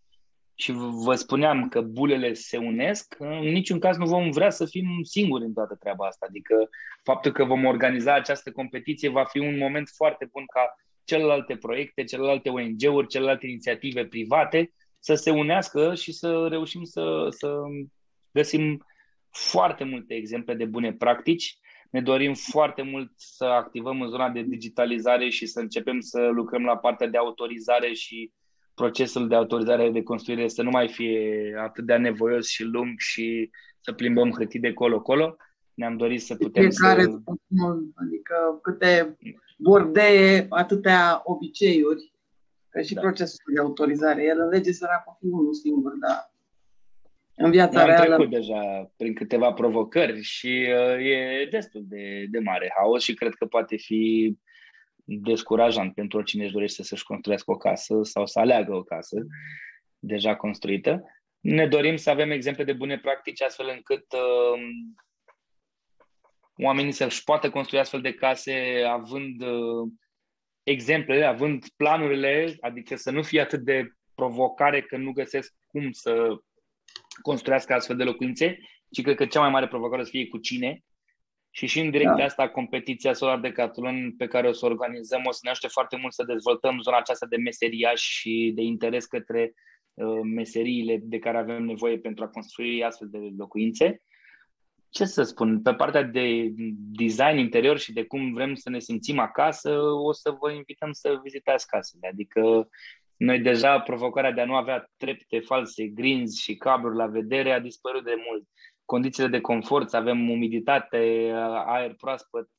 și 0.60 0.72
vă 1.04 1.16
spuneam 1.16 1.68
că 1.68 1.82
bulele 1.82 2.34
se 2.34 2.58
unesc, 2.58 3.16
în 3.20 3.40
niciun 3.40 3.80
caz 3.80 3.98
nu 3.98 4.06
vom 4.06 4.30
vrea 4.30 4.50
să 4.50 4.66
fim 4.66 4.86
singuri 5.04 5.46
în 5.46 5.54
toată 5.54 5.76
treaba 5.76 6.06
asta. 6.06 6.26
Adică 6.30 6.70
faptul 7.04 7.32
că 7.32 7.44
vom 7.44 7.66
organiza 7.66 8.14
această 8.14 8.52
competiție 8.52 9.10
va 9.10 9.24
fi 9.24 9.40
un 9.40 9.58
moment 9.58 9.90
foarte 9.96 10.30
bun 10.32 10.46
ca 10.54 10.76
celelalte 11.04 11.56
proiecte, 11.56 12.04
celelalte 12.04 12.50
ONG-uri, 12.50 13.08
celelalte 13.08 13.48
inițiative 13.48 14.06
private 14.06 14.74
să 15.00 15.14
se 15.14 15.32
unească 15.32 15.96
și 15.96 16.12
să 16.12 16.48
reușim 16.50 16.84
să, 16.84 17.28
să 17.30 17.56
găsim 18.32 18.86
foarte 19.30 19.84
multe 19.84 20.14
exemple 20.14 20.54
de 20.54 20.66
bune 20.66 20.94
practici. 20.94 21.58
Ne 21.92 22.02
dorim 22.02 22.34
foarte 22.34 22.82
mult 22.82 23.12
să 23.16 23.46
activăm 23.46 24.02
în 24.02 24.10
zona 24.10 24.30
de 24.30 24.42
digitalizare 24.42 25.30
și 25.30 25.46
să 25.46 25.60
începem 25.60 26.00
să 26.00 26.28
lucrăm 26.28 26.64
la 26.64 26.78
partea 26.78 27.08
de 27.08 27.18
autorizare 27.18 27.94
și 27.94 28.32
procesul 28.82 29.28
de 29.28 29.36
autorizare 29.36 29.90
de 29.90 30.04
construire 30.04 30.48
să 30.48 30.62
nu 30.62 30.70
mai 30.70 30.88
fie 30.88 31.54
atât 31.58 31.86
de 31.86 31.96
nevoios 31.96 32.48
și 32.48 32.64
lung 32.64 33.00
și 33.00 33.50
să 33.80 33.92
plimbăm 33.92 34.32
hârtii 34.32 34.60
de 34.60 34.74
colo-colo. 34.74 35.36
Ne-am 35.74 35.98
dorit 35.98 36.22
să 36.22 36.36
putem 36.36 36.70
Fiecare 36.70 37.04
să... 37.04 37.20
adică 37.94 38.60
câte 38.62 39.18
bordeie, 39.58 40.46
atâtea 40.50 41.22
obiceiuri 41.24 42.12
Că 42.70 42.82
și 42.82 42.94
da. 42.94 43.02
procesul 43.02 43.54
de 43.54 43.60
autorizare. 43.60 44.24
El 44.24 44.40
în 44.40 44.50
lege 44.50 44.72
săracul 44.72 45.16
fi 45.20 45.26
unul 45.26 45.54
singur, 45.54 45.92
dar 45.92 46.32
în 47.36 47.52
viața 47.52 47.82
Am 47.82 47.88
reală... 47.88 48.14
Am 48.14 48.20
trecut 48.20 48.30
deja 48.30 48.92
prin 48.98 49.14
câteva 49.14 49.54
provocări 49.54 50.22
și 50.22 50.68
uh, 50.70 51.06
e 51.06 51.48
destul 51.52 51.84
de, 51.88 52.26
de 52.30 52.40
mare 52.40 52.74
haos 52.78 53.04
și 53.04 53.14
cred 53.14 53.34
că 53.34 53.46
poate 53.46 53.76
fi 53.78 54.36
descurajant 55.18 55.94
pentru 55.94 56.18
oricine 56.18 56.44
își 56.44 56.54
dorește 56.54 56.84
să-și 56.84 57.04
construiască 57.04 57.52
o 57.52 57.58
casă 57.58 58.00
sau 58.04 58.26
să 58.26 58.40
aleagă 58.40 58.76
o 58.76 58.84
casă 58.84 59.26
deja 60.00 60.36
construită. 60.36 61.04
Ne 61.40 61.68
dorim 61.68 61.96
să 61.96 62.10
avem 62.10 62.32
exemple 62.32 62.64
de 62.64 62.74
bune 62.74 63.00
practici 63.00 63.42
astfel 63.42 63.68
încât 63.76 64.06
uh, 64.14 64.62
oamenii 66.56 66.92
să-și 66.92 67.24
poată 67.24 67.50
construi 67.50 67.80
astfel 67.80 68.02
de 68.02 68.14
case 68.14 68.84
având 68.88 69.42
uh, 69.42 69.92
exemple, 70.64 71.26
având 71.26 71.66
planurile, 71.76 72.58
adică 72.60 72.96
să 72.96 73.12
nu 73.12 73.24
fie 73.24 73.42
atât 73.42 73.60
de 73.60 73.94
provocare 74.16 74.82
că 74.82 74.98
nu 74.98 75.12
găsesc 75.12 75.54
cum 75.68 75.92
să 75.92 76.36
construiască 77.22 77.74
astfel 77.74 77.96
de 77.96 78.04
locuințe, 78.04 78.58
ci 78.92 79.02
cred 79.02 79.16
că 79.16 79.26
cea 79.26 79.40
mai 79.40 79.50
mare 79.50 79.68
provocare 79.68 80.02
o 80.02 80.04
să 80.04 80.10
fie 80.10 80.28
cu 80.28 80.38
cine. 80.38 80.84
Și 81.52 81.66
și 81.66 81.80
în 81.80 81.90
direcția 81.90 82.16
da. 82.18 82.24
asta, 82.24 82.50
competiția 82.50 83.14
Solar 83.14 83.40
Decathlon 83.40 84.16
pe 84.18 84.28
care 84.28 84.48
o 84.48 84.52
să 84.52 84.66
o 84.66 84.70
organizăm, 84.70 85.22
o 85.26 85.32
să 85.32 85.40
ne 85.44 85.50
ajute 85.50 85.68
foarte 85.68 85.98
mult 86.02 86.14
să 86.14 86.24
dezvoltăm 86.24 86.82
zona 86.82 86.98
aceasta 86.98 87.26
de 87.26 87.38
meseriaș 87.38 88.02
și 88.02 88.52
de 88.56 88.62
interes 88.62 89.06
către 89.06 89.54
uh, 89.94 90.20
meseriile 90.24 91.00
de 91.02 91.20
care 91.20 91.38
avem 91.38 91.64
nevoie 91.64 91.98
pentru 91.98 92.24
a 92.24 92.28
construi 92.28 92.84
astfel 92.84 93.08
de 93.12 93.18
locuințe 93.38 94.02
ce 94.90 95.06
să 95.06 95.24
spun, 95.24 95.62
pe 95.62 95.74
partea 95.74 96.04
de 96.04 96.54
design 96.92 97.38
interior 97.38 97.78
și 97.78 97.94
de 97.94 98.04
cum 98.04 98.34
vrem 98.34 98.56
să 98.56 98.70
ne 98.70 98.80
simțim 98.80 99.20
acasă, 99.20 99.80
o 99.82 100.12
să 100.12 100.36
vă 100.40 100.52
invităm 100.52 100.92
să 100.92 101.20
vizitați 101.24 101.68
casele. 101.68 102.08
Adică 102.12 102.70
noi 103.16 103.40
deja 103.40 103.80
provocarea 103.80 104.32
de 104.32 104.42
a 104.42 104.46
nu 104.46 104.56
avea 104.56 104.90
trepte 104.98 105.40
false, 105.40 105.88
grinzi 105.88 106.42
și 106.42 106.56
cabluri 106.56 106.96
la 106.96 107.08
vedere 107.08 107.52
a 107.52 107.60
dispărut 107.60 108.04
de 108.04 108.16
mult. 108.28 108.48
Condițiile 108.90 109.30
de 109.30 109.42
confort, 109.42 109.90
să 109.90 109.98
avem 109.98 110.30
umiditate, 110.30 111.32
aer 111.66 111.94
proaspăt, 111.94 112.50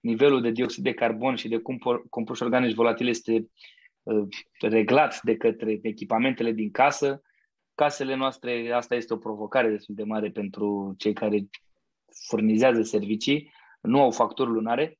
nivelul 0.00 0.40
de 0.40 0.50
dioxid 0.50 0.84
de 0.84 0.92
carbon 0.92 1.34
și 1.34 1.48
de 1.48 1.62
compuși 2.10 2.42
organici 2.42 2.74
volatile 2.74 3.10
este 3.10 3.50
uh, 4.02 4.28
reglat 4.60 5.20
de 5.22 5.36
către 5.36 5.78
echipamentele 5.82 6.52
din 6.52 6.70
casă 6.70 7.22
casele 7.74 8.14
noastre, 8.14 8.70
asta 8.72 8.94
este 8.94 9.12
o 9.12 9.16
provocare 9.16 9.70
destul 9.70 9.94
de 9.94 10.02
mare 10.02 10.30
pentru 10.30 10.94
cei 10.98 11.12
care 11.12 11.48
furnizează 12.28 12.82
servicii, 12.82 13.52
nu 13.80 14.00
au 14.00 14.10
facturi 14.10 14.50
lunare, 14.50 14.98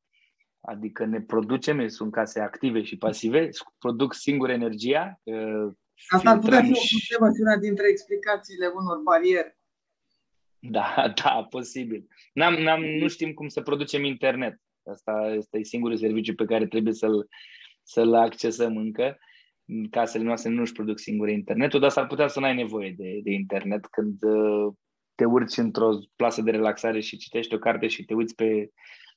adică 0.61 1.05
ne 1.05 1.21
producem, 1.21 1.89
sunt 1.89 2.13
case 2.13 2.41
active 2.41 2.83
și 2.83 2.97
pasive, 2.97 3.49
produc 3.79 4.15
singur 4.15 4.51
energia. 4.51 5.21
Uh, 5.23 5.73
asta 6.09 6.31
ar 6.31 6.39
putea 6.39 6.63
fi 6.63 6.73
și... 6.73 7.17
o 7.21 7.25
una 7.41 7.57
dintre 7.57 7.89
explicațiile 7.89 8.67
unor 8.67 8.99
bariere. 9.03 9.59
Da, 10.71 11.13
da, 11.23 11.47
posibil. 11.51 12.07
N-am, 12.33 12.55
n-am, 12.55 12.85
nu 12.85 13.09
știm 13.09 13.33
cum 13.33 13.49
să 13.49 13.63
producem 13.63 14.05
internet. 14.05 14.61
Asta 14.91 15.35
este 15.37 15.63
singurul 15.63 15.97
serviciu 15.97 16.35
pe 16.35 16.45
care 16.45 16.67
trebuie 16.67 16.93
să-l, 16.93 17.29
să-l 17.83 18.15
accesăm 18.15 18.77
încă 18.77 19.19
casele 19.91 20.25
noastre 20.25 20.51
nu 20.51 20.61
își 20.61 20.73
produc 20.73 20.99
singure 20.99 21.33
internetul, 21.33 21.81
dar 21.81 21.91
s-ar 21.91 22.07
putea 22.07 22.29
să 22.29 22.41
nu 22.41 22.47
ai 22.47 22.55
nevoie 22.55 22.95
de, 22.97 23.21
de 23.23 23.33
internet 23.33 23.87
când 23.87 24.23
uh, 24.23 24.73
te 25.15 25.25
urci 25.25 25.57
într-o 25.57 25.99
plasă 26.17 26.43
de 26.43 26.51
relaxare 26.51 27.01
și 27.01 27.17
citești 27.17 27.55
o 27.55 27.59
carte 27.59 27.87
și 27.87 28.05
te 28.05 28.15
uiți 28.15 28.35
pe, 28.35 28.71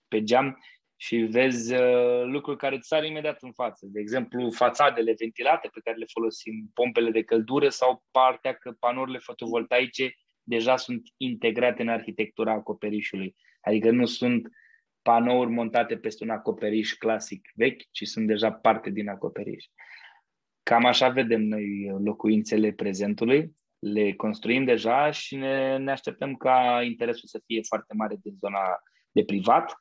pe 0.08 0.24
geam 0.24 0.58
și 0.96 1.18
vezi 1.18 1.74
uh, 1.74 2.24
lucruri 2.24 2.58
care 2.58 2.76
îți 2.76 2.88
sar 2.88 3.04
imediat 3.04 3.38
în 3.42 3.52
față. 3.52 3.86
De 3.90 4.00
exemplu, 4.00 4.52
fațadele 4.52 5.16
ventilate 5.20 5.70
pe 5.74 5.80
care 5.84 5.98
le 5.98 6.06
folosim, 6.14 6.70
pompele 6.74 7.12
de 7.12 7.24
căldură 7.24 7.70
sau 7.70 8.04
partea 8.12 8.54
că 8.54 8.72
panourile 8.80 9.18
fotovoltaice 9.18 10.14
deja 10.48 10.76
sunt 10.76 11.02
integrate 11.18 11.82
în 11.82 11.88
arhitectura 11.88 12.52
acoperișului. 12.52 13.36
Adică 13.62 13.92
nu 13.92 14.06
sunt 14.06 14.48
panouri 15.02 15.50
montate 15.50 15.98
peste 15.98 16.24
un 16.24 16.30
acoperiș 16.30 16.94
clasic 16.94 17.50
vechi, 17.56 17.82
ci 17.92 18.08
sunt 18.08 18.28
deja 18.28 18.52
parte 18.52 18.90
din 18.90 19.10
acoperiș. 19.10 19.66
Cam 20.64 20.86
așa 20.86 21.10
vedem 21.10 21.42
noi 21.42 21.66
locuințele 22.04 22.72
prezentului, 22.72 23.56
le 23.80 24.14
construim 24.14 24.64
deja 24.66 25.12
și 25.12 25.36
ne, 25.36 25.78
ne 25.78 25.92
așteptăm 25.92 26.36
ca 26.36 26.82
interesul 26.84 27.28
să 27.28 27.42
fie 27.46 27.62
foarte 27.62 27.94
mare 27.94 28.16
din 28.22 28.36
zona 28.38 28.60
de 29.12 29.24
privat. 29.24 29.74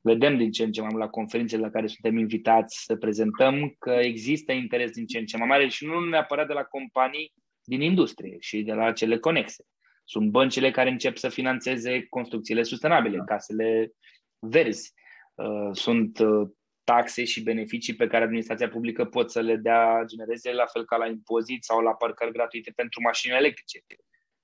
Vedem 0.00 0.36
din 0.36 0.50
ce 0.50 0.64
în 0.64 0.72
ce 0.72 0.80
mai 0.80 0.88
mult 0.92 1.02
la 1.02 1.10
conferințele 1.10 1.62
la 1.62 1.70
care 1.70 1.86
suntem 1.86 2.18
invitați 2.18 2.84
să 2.84 2.96
prezentăm 2.96 3.74
că 3.78 3.90
există 3.90 4.52
interes 4.52 4.90
din 4.90 5.06
ce 5.06 5.18
în 5.18 5.24
ce 5.24 5.36
mai 5.36 5.46
mare 5.46 5.68
și 5.68 5.84
nu 5.84 6.00
neapărat 6.00 6.46
de 6.46 6.52
la 6.52 6.62
companii 6.62 7.32
din 7.64 7.80
industrie 7.80 8.36
și 8.38 8.62
de 8.62 8.72
la 8.72 8.92
cele 8.92 9.18
conexe. 9.18 9.64
Sunt 10.10 10.30
băncile 10.30 10.70
care 10.70 10.90
încep 10.90 11.16
să 11.16 11.28
financeze 11.28 12.06
construcțiile 12.08 12.62
sustenabile, 12.62 13.22
casele 13.26 13.92
verzi. 14.38 14.92
Uh, 15.34 15.70
sunt 15.72 16.18
uh, 16.18 16.48
taxe 16.84 17.24
și 17.24 17.42
beneficii 17.42 17.94
pe 17.94 18.06
care 18.06 18.24
administrația 18.24 18.68
publică 18.68 19.04
pot 19.04 19.30
să 19.30 19.40
le 19.40 19.56
dea, 19.56 20.02
genereze 20.06 20.52
la 20.52 20.66
fel 20.66 20.84
ca 20.84 20.96
la 20.96 21.06
impozit 21.06 21.64
sau 21.64 21.80
la 21.80 21.94
parcări 21.94 22.32
gratuite 22.32 22.72
pentru 22.76 23.00
mașini 23.02 23.36
electrice. 23.36 23.78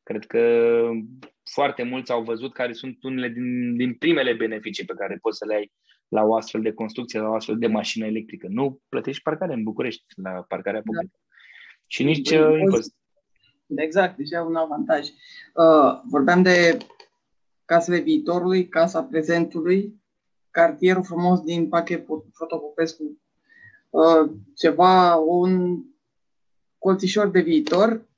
Cred 0.03 0.27
că 0.27 0.43
foarte 1.53 1.83
mulți 1.83 2.12
au 2.12 2.23
văzut 2.23 2.53
care 2.53 2.73
sunt 2.73 3.03
unele 3.03 3.29
din, 3.29 3.77
din 3.77 3.95
primele 3.95 4.33
beneficii 4.33 4.85
pe 4.85 4.95
care 4.95 5.19
poți 5.21 5.39
să 5.39 5.45
le 5.47 5.55
ai 5.55 5.73
la 6.09 6.23
o 6.23 6.35
astfel 6.35 6.61
de 6.61 6.73
construcție, 6.73 7.21
la 7.21 7.29
o 7.29 7.35
astfel 7.35 7.59
de 7.59 7.67
mașină 7.67 8.07
electrică. 8.07 8.47
Nu 8.51 8.81
plătești 8.89 9.23
parcare 9.23 9.53
în 9.53 9.62
București, 9.62 10.05
la 10.17 10.31
parcarea 10.31 10.81
da. 10.81 10.91
publică. 10.91 11.19
Da. 11.21 11.35
Și 11.87 12.05
nici 12.05 12.31
uh, 12.31 12.59
impozit. 12.59 12.95
Exact, 13.75 14.17
deci 14.17 14.31
un 14.47 14.57
avantaj. 14.57 15.09
Uh, 15.55 16.01
vorbeam 16.05 16.43
de 16.43 16.79
casele 17.64 17.99
viitorului, 17.99 18.69
casa 18.69 19.03
prezentului, 19.03 20.03
cartierul 20.51 21.05
frumos 21.05 21.41
din 21.41 21.69
Pache 21.69 22.07
Protopopescu, 22.33 23.21
uh, 23.91 24.31
ceva, 24.55 25.14
un 25.14 25.83
colțișor 26.79 27.29
de 27.29 27.41
viitor, 27.41 28.09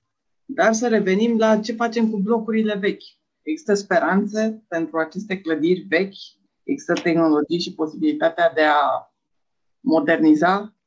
dar 0.44 0.72
să 0.72 0.88
revenim 0.88 1.38
la 1.38 1.58
ce 1.58 1.72
facem 1.72 2.10
cu 2.10 2.16
blocurile 2.16 2.74
vechi. 2.74 3.02
Există 3.42 3.74
speranțe 3.74 4.64
pentru 4.68 4.98
aceste 4.98 5.40
clădiri 5.40 5.86
vechi, 5.88 6.14
există 6.62 6.92
tehnologii 6.92 7.60
și 7.60 7.74
posibilitatea 7.74 8.52
de 8.52 8.62
a 8.62 9.12
moderniza 9.80 10.77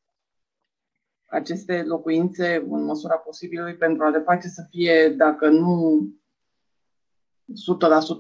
aceste 1.32 1.84
locuințe 1.84 2.55
în 2.69 2.84
măsura 2.84 3.15
posibilului 3.15 3.75
pentru 3.75 4.03
a 4.03 4.09
le 4.09 4.19
face 4.19 4.47
să 4.47 4.67
fie, 4.69 5.09
dacă 5.09 5.49
nu 5.49 6.07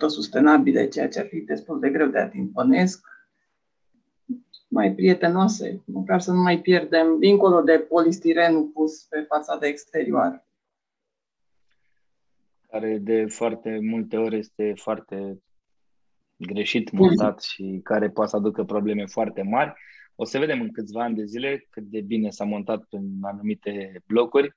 sustenabile, 0.07 0.87
ceea 0.87 1.07
ce 1.07 1.19
ar 1.19 1.25
fi 1.25 1.39
destul 1.39 1.79
de 1.79 1.89
greu 1.89 2.07
de 2.07 2.19
atins 2.19 2.49
bănesc, 2.51 3.07
mai 4.67 4.93
prietenoase, 4.93 5.81
măcar 5.85 6.21
să 6.21 6.31
nu 6.31 6.41
mai 6.41 6.61
pierdem, 6.61 7.19
dincolo 7.19 7.61
de 7.61 7.79
polistirenul 7.79 8.63
pus 8.63 9.03
pe 9.03 9.25
fațada 9.27 9.67
exterioară. 9.67 10.45
Care 12.69 12.97
de 12.97 13.25
foarte 13.25 13.79
multe 13.81 14.17
ori 14.17 14.37
este 14.37 14.73
foarte 14.75 15.41
greșit 16.37 16.91
montat 16.91 17.41
și 17.41 17.79
care 17.83 18.09
poate 18.09 18.29
să 18.29 18.35
aducă 18.35 18.63
probleme 18.63 19.05
foarte 19.05 19.41
mari. 19.41 19.73
O 20.21 20.23
să 20.23 20.39
vedem 20.39 20.61
în 20.61 20.71
câțiva 20.71 21.03
ani 21.03 21.15
de 21.15 21.25
zile 21.25 21.67
cât 21.69 21.83
de 21.83 22.01
bine 22.01 22.29
s-a 22.29 22.43
montat 22.43 22.85
în 22.89 23.05
anumite 23.21 24.01
blocuri. 24.07 24.55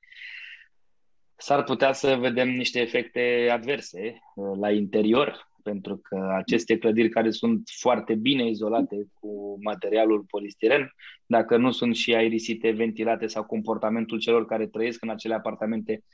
S-ar 1.37 1.63
putea 1.63 1.93
să 1.93 2.17
vedem 2.17 2.49
niște 2.49 2.81
efecte 2.81 3.49
adverse 3.53 4.19
uh, 4.35 4.59
la 4.61 4.71
interior, 4.71 5.49
pentru 5.63 5.97
că 5.97 6.33
aceste 6.37 6.79
clădiri 6.79 7.09
care 7.09 7.31
sunt 7.31 7.69
foarte 7.79 8.15
bine 8.15 8.49
izolate 8.49 9.07
cu 9.21 9.57
materialul 9.63 10.25
polistiren, 10.29 10.95
dacă 11.27 11.57
nu 11.57 11.71
sunt 11.71 11.97
și 11.97 12.15
aerisite, 12.15 12.71
ventilate 12.71 13.27
sau 13.27 13.45
comportamentul 13.45 14.19
celor 14.19 14.47
care 14.47 14.67
trăiesc 14.67 15.03
în 15.03 15.11
acele 15.11 15.35
apartamente 15.35 16.05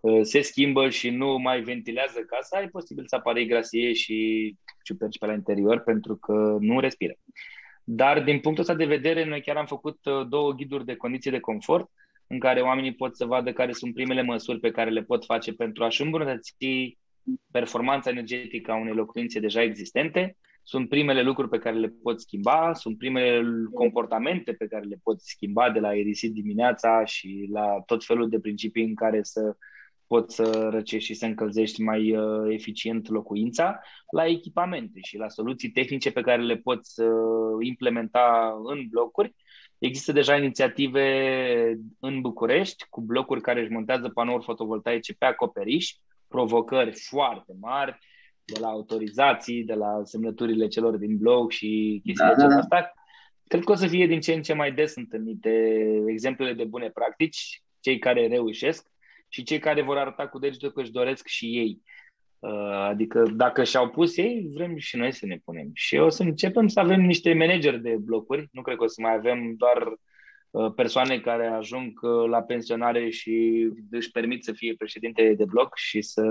uh, 0.00 0.20
se 0.22 0.40
schimbă 0.40 0.88
și 0.88 1.10
nu 1.10 1.36
mai 1.36 1.60
ventilează 1.60 2.20
casa, 2.20 2.62
e 2.62 2.68
posibil 2.68 3.04
să 3.06 3.14
apară 3.14 3.40
grasie 3.40 3.92
și 3.92 4.56
ciuperci 4.82 5.18
pe 5.18 5.26
la 5.26 5.32
interior 5.32 5.80
pentru 5.80 6.16
că 6.16 6.56
nu 6.60 6.80
respiră. 6.80 7.14
Dar 7.90 8.22
din 8.22 8.40
punctul 8.40 8.62
ăsta 8.62 8.74
de 8.74 8.84
vedere, 8.84 9.24
noi 9.24 9.40
chiar 9.40 9.56
am 9.56 9.66
făcut 9.66 9.98
uh, 10.04 10.26
două 10.28 10.52
ghiduri 10.52 10.84
de 10.84 10.96
condiții 10.96 11.30
de 11.30 11.40
confort 11.40 11.90
în 12.26 12.38
care 12.38 12.60
oamenii 12.60 12.94
pot 12.94 13.16
să 13.16 13.24
vadă 13.24 13.52
care 13.52 13.72
sunt 13.72 13.94
primele 13.94 14.22
măsuri 14.22 14.60
pe 14.60 14.70
care 14.70 14.90
le 14.90 15.02
pot 15.02 15.24
face 15.24 15.52
pentru 15.52 15.84
a-și 15.84 16.02
îmbunătăți 16.02 16.56
performanța 17.50 18.10
energetică 18.10 18.70
a 18.70 18.76
unei 18.76 18.94
locuințe 18.94 19.40
deja 19.40 19.62
existente, 19.62 20.36
sunt 20.62 20.88
primele 20.88 21.22
lucruri 21.22 21.48
pe 21.48 21.58
care 21.58 21.76
le 21.76 21.94
pot 22.02 22.20
schimba, 22.20 22.72
sunt 22.74 22.98
primele 22.98 23.42
comportamente 23.74 24.52
pe 24.52 24.66
care 24.66 24.84
le 24.84 25.00
pot 25.02 25.20
schimba 25.20 25.70
de 25.70 25.80
la 25.80 25.94
irisit 25.94 26.32
dimineața 26.32 27.04
și 27.04 27.48
la 27.52 27.82
tot 27.86 28.04
felul 28.04 28.28
de 28.28 28.40
principii 28.40 28.84
în 28.84 28.94
care 28.94 29.22
să 29.22 29.56
poți 30.08 30.34
să 30.34 30.68
răcești 30.70 31.06
și 31.06 31.14
să 31.14 31.26
încălzești 31.26 31.82
mai 31.82 32.16
uh, 32.16 32.52
eficient 32.52 33.08
locuința, 33.08 33.80
la 34.10 34.26
echipamente 34.26 35.00
și 35.02 35.16
la 35.16 35.28
soluții 35.28 35.70
tehnice 35.70 36.12
pe 36.12 36.20
care 36.20 36.42
le 36.42 36.56
poți 36.56 37.00
uh, 37.00 37.56
implementa 37.60 38.54
în 38.64 38.86
blocuri. 38.90 39.34
Există 39.78 40.12
deja 40.12 40.36
inițiative 40.36 41.04
în 42.00 42.20
București 42.20 42.86
cu 42.90 43.00
blocuri 43.00 43.40
care 43.40 43.60
își 43.60 43.70
montează 43.70 44.08
panouri 44.08 44.44
fotovoltaice 44.44 45.14
pe 45.14 45.24
acoperiș, 45.24 45.94
provocări 46.28 46.92
foarte 46.92 47.52
mari, 47.60 47.98
de 48.44 48.60
la 48.60 48.68
autorizații, 48.68 49.64
de 49.64 49.74
la 49.74 50.00
semnăturile 50.04 50.68
celor 50.68 50.96
din 50.96 51.16
blog 51.16 51.50
și 51.50 52.00
chestiile 52.04 52.34
da, 52.36 52.42
da, 52.42 52.48
da. 52.48 52.58
astea. 52.58 52.92
Cred 53.46 53.64
că 53.64 53.72
o 53.72 53.74
să 53.74 53.86
fie 53.86 54.06
din 54.06 54.20
ce 54.20 54.32
în 54.32 54.42
ce 54.42 54.52
mai 54.52 54.72
des 54.72 54.96
întâlnite 54.96 55.50
exemplele 56.06 56.52
de 56.52 56.64
bune 56.64 56.88
practici, 56.90 57.62
cei 57.80 57.98
care 57.98 58.26
reușesc 58.26 58.88
și 59.28 59.42
cei 59.42 59.58
care 59.58 59.82
vor 59.82 59.96
arăta 59.96 60.28
cu 60.28 60.38
degetul 60.38 60.72
că 60.72 60.80
își 60.80 60.90
doresc 60.90 61.26
și 61.26 61.46
ei. 61.46 61.82
Uh, 62.38 62.70
adică 62.70 63.22
dacă 63.34 63.64
și-au 63.64 63.88
pus 63.88 64.16
ei, 64.16 64.48
vrem 64.52 64.76
și 64.76 64.96
noi 64.96 65.12
să 65.12 65.26
ne 65.26 65.38
punem. 65.44 65.70
Și 65.72 65.96
o 65.96 66.08
să 66.08 66.22
începem 66.22 66.66
să 66.66 66.80
avem 66.80 67.00
niște 67.00 67.34
manageri 67.34 67.82
de 67.82 67.96
blocuri. 68.00 68.48
Nu 68.52 68.62
cred 68.62 68.76
că 68.76 68.84
o 68.84 68.86
să 68.86 69.00
mai 69.00 69.14
avem 69.14 69.54
doar 69.56 69.98
Uh, 70.50 70.72
persoane 70.74 71.20
care 71.20 71.46
ajung 71.46 72.00
uh, 72.02 72.28
la 72.28 72.42
pensionare 72.42 73.10
și 73.10 73.66
își 73.90 74.10
permit 74.10 74.44
să 74.44 74.52
fie 74.52 74.74
președinte 74.74 75.34
de 75.34 75.44
bloc 75.44 75.76
și 75.76 76.02
să 76.02 76.22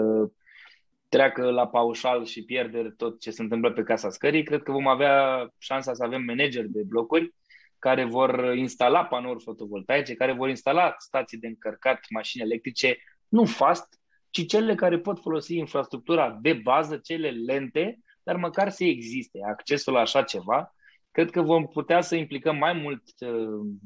treacă 1.10 1.50
la 1.50 1.68
paușal 1.68 2.26
și 2.26 2.44
pierderi 2.44 2.96
tot 2.96 3.20
ce 3.20 3.32
se 3.32 3.42
întâmplă 3.42 3.72
pe 3.72 3.84
casa 3.84 4.10
scării, 4.10 4.44
cred 4.44 4.64
că 4.64 4.72
vom 4.72 4.88
avea 4.88 5.48
șansa 5.58 5.94
să 5.94 6.04
avem 6.04 6.24
manageri 6.24 6.70
de 6.70 6.82
blocuri 6.84 7.34
care 7.80 8.06
vor 8.06 8.54
instala 8.56 9.06
panouri 9.06 9.44
fotovoltaice, 9.44 10.16
care 10.16 10.34
vor 10.34 10.50
instala 10.50 10.96
stații 10.98 11.38
de 11.38 11.48
încărcat 11.48 12.00
mașini 12.10 12.44
electrice, 12.44 12.98
nu 13.28 13.46
fast, 13.46 14.00
ci 14.30 14.46
cele 14.46 14.76
care 14.76 15.00
pot 15.00 15.20
folosi 15.20 15.56
infrastructura 15.56 16.38
de 16.42 16.54
bază, 16.54 16.98
cele 16.98 17.30
lente, 17.30 18.00
dar 18.24 18.36
măcar 18.36 18.70
să 18.70 18.84
existe 18.84 19.40
accesul 19.48 19.94
la 19.94 20.00
așa 20.00 20.24
ceva. 20.24 20.76
Cred 21.12 21.30
că 21.30 21.42
vom 21.42 21.68
putea 21.68 22.02
să 22.02 22.16
implicăm 22.16 22.58
mai 22.58 22.74
mult 22.74 23.04
uh, 23.20 23.78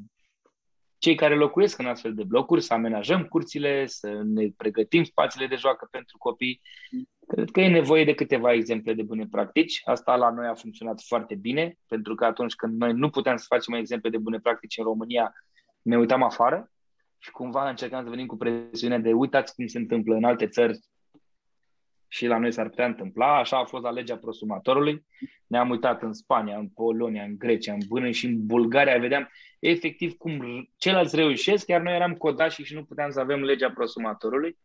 cei 0.98 1.14
care 1.14 1.36
locuiesc 1.36 1.78
în 1.78 1.86
astfel 1.86 2.14
de 2.14 2.24
blocuri, 2.24 2.62
să 2.62 2.74
amenajăm 2.74 3.24
curțile, 3.24 3.86
să 3.86 4.20
ne 4.24 4.48
pregătim 4.56 5.04
spațiile 5.04 5.46
de 5.46 5.56
joacă 5.56 5.88
pentru 5.90 6.18
copii. 6.18 6.60
Cred 7.32 7.50
că 7.50 7.60
e 7.60 7.68
nevoie 7.68 8.04
de 8.04 8.14
câteva 8.14 8.52
exemple 8.52 8.94
de 8.94 9.02
bune 9.02 9.26
practici. 9.30 9.80
Asta 9.84 10.16
la 10.16 10.30
noi 10.30 10.46
a 10.46 10.54
funcționat 10.54 11.00
foarte 11.06 11.34
bine, 11.34 11.78
pentru 11.86 12.14
că 12.14 12.24
atunci 12.24 12.54
când 12.54 12.78
noi 12.78 12.92
nu 12.92 13.10
puteam 13.10 13.36
să 13.36 13.44
facem 13.48 13.74
exemple 13.74 14.10
de 14.10 14.18
bune 14.18 14.38
practici 14.38 14.78
în 14.78 14.84
România, 14.84 15.32
ne 15.82 15.98
uitam 15.98 16.22
afară 16.22 16.70
și 17.18 17.30
cumva 17.30 17.68
încercam 17.68 18.04
să 18.04 18.10
venim 18.10 18.26
cu 18.26 18.36
presiunea 18.36 18.98
de 18.98 19.12
uitați 19.12 19.54
cum 19.54 19.66
se 19.66 19.78
întâmplă 19.78 20.14
în 20.14 20.24
alte 20.24 20.46
țări 20.46 20.78
și 22.08 22.26
la 22.26 22.38
noi 22.38 22.52
s-ar 22.52 22.68
putea 22.68 22.86
întâmpla. 22.86 23.38
Așa 23.38 23.58
a 23.58 23.64
fost 23.64 23.82
la 23.82 23.90
legea 23.90 24.16
prosumatorului. 24.16 25.06
Ne-am 25.46 25.70
uitat 25.70 26.02
în 26.02 26.12
Spania, 26.12 26.58
în 26.58 26.68
Polonia, 26.68 27.22
în 27.22 27.38
Grecia, 27.38 27.72
în 27.72 27.86
până 27.88 28.10
și 28.10 28.26
în 28.26 28.46
Bulgaria. 28.46 28.98
Vedeam 28.98 29.30
efectiv 29.58 30.12
cum 30.12 30.42
ceilalți 30.76 31.16
reușesc, 31.16 31.68
iar 31.68 31.80
noi 31.80 31.94
eram 31.94 32.14
codași 32.14 32.62
și 32.62 32.74
nu 32.74 32.84
puteam 32.84 33.10
să 33.10 33.20
avem 33.20 33.42
legea 33.42 33.70
prosumatorului. 33.70 34.58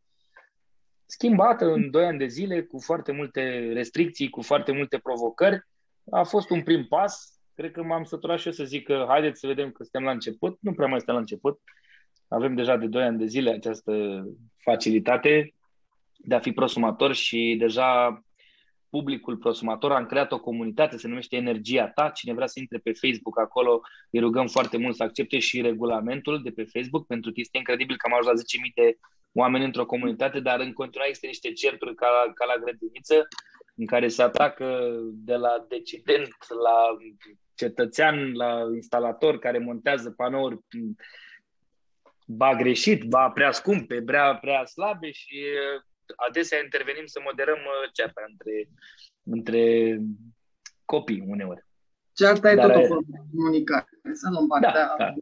Schimbată 1.10 1.66
în 1.66 1.92
2 1.92 2.06
ani 2.06 2.18
de 2.18 2.28
zile, 2.28 2.62
cu 2.62 2.80
foarte 2.80 3.12
multe 3.12 3.72
restricții, 3.74 4.30
cu 4.30 4.42
foarte 4.42 4.72
multe 4.72 4.98
provocări. 4.98 5.68
A 6.12 6.24
fost 6.24 6.50
un 6.50 6.64
prim 6.64 6.86
pas. 6.86 7.40
Cred 7.56 7.72
că 7.72 7.84
m-am 7.84 8.04
săturat 8.04 8.40
și 8.40 8.48
eu 8.48 8.54
să 8.54 8.64
zic 8.64 8.84
că 8.84 9.06
haideți 9.08 9.40
să 9.40 9.48
vedem 9.48 9.72
că 9.72 9.84
suntem 9.84 10.04
la 10.04 10.12
început. 10.12 10.58
Nu 10.62 10.74
prea 10.74 10.88
mai 10.88 10.98
suntem 10.98 11.16
la 11.16 11.22
început. 11.22 11.62
Avem 12.28 12.56
deja 12.56 12.78
de 12.78 12.88
2 12.88 13.04
ani 13.04 13.18
de 13.18 13.26
zile 13.26 13.50
această 13.50 14.24
facilitate 14.58 15.54
de 16.18 16.36
a 16.36 16.40
fi 16.40 16.52
prosumator 16.52 17.14
și 17.14 17.56
deja 17.60 18.22
publicul 18.90 19.38
prosumator, 19.38 19.92
am 19.92 20.06
creat 20.06 20.32
o 20.32 20.40
comunitate, 20.40 20.98
se 20.98 21.08
numește 21.08 21.36
Energia 21.36 21.88
Ta. 21.88 22.10
Cine 22.10 22.34
vrea 22.34 22.48
să 22.48 22.60
intre 22.60 22.78
pe 22.78 22.92
Facebook 22.92 23.40
acolo, 23.40 23.82
îi 24.10 24.20
rugăm 24.20 24.48
foarte 24.48 24.78
mult 24.78 24.96
să 24.96 25.04
accepte 25.04 25.40
și 25.40 25.62
regulamentul 25.62 26.44
de 26.44 26.50
pe 26.50 26.64
Facebook, 26.64 27.06
pentru 27.08 27.32
că 27.32 27.40
este 27.40 27.58
incredibil 27.58 27.98
că 27.98 28.08
am 28.12 28.18
ajuns 28.18 28.42
la 28.42 28.60
10.000 28.68 28.74
de 28.76 28.98
oameni 29.38 29.66
într-o 29.66 29.86
comunitate, 29.86 30.40
dar 30.40 30.60
în 30.60 30.74
continuare 30.74 31.10
există 31.10 31.28
niște 31.28 31.52
certuri 31.52 31.96
ca, 31.96 32.32
ca 32.36 32.46
la 32.46 32.62
grădiniță, 32.62 33.28
în 33.76 33.86
care 33.86 34.08
se 34.08 34.22
atacă 34.22 34.98
de 35.14 35.36
la 35.36 35.66
decident 35.68 36.36
la 36.64 36.98
cetățean, 37.56 38.34
la 38.34 38.62
instalator 38.74 39.40
care 39.40 39.58
montează 39.58 40.12
panouri 40.12 40.60
ba 42.28 42.56
greșit, 42.56 43.04
ba 43.04 43.30
prea 43.30 43.52
scumpe, 43.52 44.02
prea, 44.02 44.36
prea 44.36 44.66
slabe 44.66 45.12
și 45.12 45.44
adesea 46.28 46.64
intervenim 46.64 47.06
să 47.06 47.20
moderăm 47.24 47.58
uh, 47.58 47.92
cearta 47.94 48.22
între, 48.30 48.70
între 49.24 49.98
copii 50.86 51.24
uneori. 51.28 51.66
Cearta 52.14 52.52
e 52.52 52.56
tot 52.56 52.76
o 52.76 52.86
formă 52.86 53.08
de 53.08 53.18
comunicare, 53.36 53.88
să 54.14 54.30
nu 54.30 54.48
da, 54.62 54.96
da. 54.98 55.14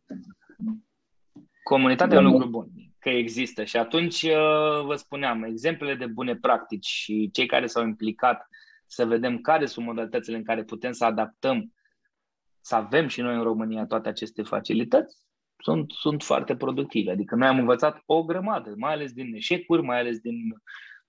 Comunitatea 1.64 2.18
e 2.18 2.20
un 2.20 2.32
lucru 2.32 2.48
bun, 2.48 2.70
că 3.06 3.12
există. 3.12 3.64
Și 3.64 3.78
atunci 3.78 4.22
uh, 4.22 4.84
vă 4.86 4.96
spuneam, 4.96 5.44
exemplele 5.44 5.96
de 5.96 6.06
bune 6.06 6.36
practici 6.36 6.86
și 6.86 7.30
cei 7.34 7.46
care 7.46 7.68
s-au 7.68 7.84
implicat 7.84 8.48
să 8.86 9.06
vedem 9.06 9.42
care 9.42 9.66
sunt 9.66 9.86
modalitățile 9.86 10.38
în 10.38 10.44
care 10.44 10.64
putem 10.64 10.92
să 10.92 11.06
adaptăm, 11.06 11.74
să 12.62 12.76
avem 12.76 13.08
și 13.08 13.22
noi 13.22 13.36
în 13.36 13.44
România 13.44 13.86
toate 13.86 14.10
aceste 14.10 14.44
facilități, 14.44 15.18
sunt, 15.58 15.92
sunt 15.92 16.24
foarte 16.24 16.56
productive. 16.56 17.12
Adică 17.12 17.36
noi 17.36 17.48
am 17.48 17.60
învățat 17.60 18.02
o 18.06 18.24
grămadă, 18.24 18.74
mai 18.78 18.94
ales 18.94 19.12
din 19.12 19.36
eșecuri, 19.36 19.82
mai 19.82 20.00
ales 20.00 20.18
din, 20.20 20.38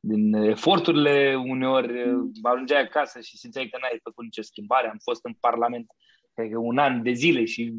din 0.01 0.35
eforturile 0.35 1.35
uneori. 1.35 2.03
Ajungeai 2.43 2.83
acasă 2.83 3.21
și 3.21 3.37
simțeai 3.37 3.69
că 3.69 3.79
n-ai 3.81 4.01
făcut 4.03 4.25
nicio 4.25 4.43
schimbare. 4.43 4.89
Am 4.89 4.99
fost 5.03 5.25
în 5.25 5.33
Parlament 5.41 5.87
cred 6.35 6.51
că 6.51 6.59
un 6.59 6.79
an 6.79 7.03
de 7.03 7.13
zile 7.13 7.45
și 7.45 7.75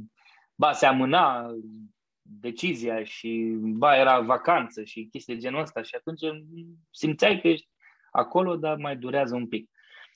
ba 0.55 0.71
se 0.71 0.85
amâna 0.85 1.51
decizia 2.29 3.03
și 3.03 3.57
ba 3.59 3.97
era 3.97 4.19
vacanță 4.19 4.83
și 4.83 5.07
chestii 5.11 5.33
de 5.33 5.39
genul 5.39 5.61
ăsta 5.61 5.81
și 5.81 5.95
atunci 5.95 6.21
simțeai 6.91 7.39
că 7.41 7.47
ești 7.47 7.67
acolo, 8.11 8.55
dar 8.55 8.75
mai 8.77 8.97
durează 8.97 9.35
un 9.35 9.47
pic. 9.47 9.69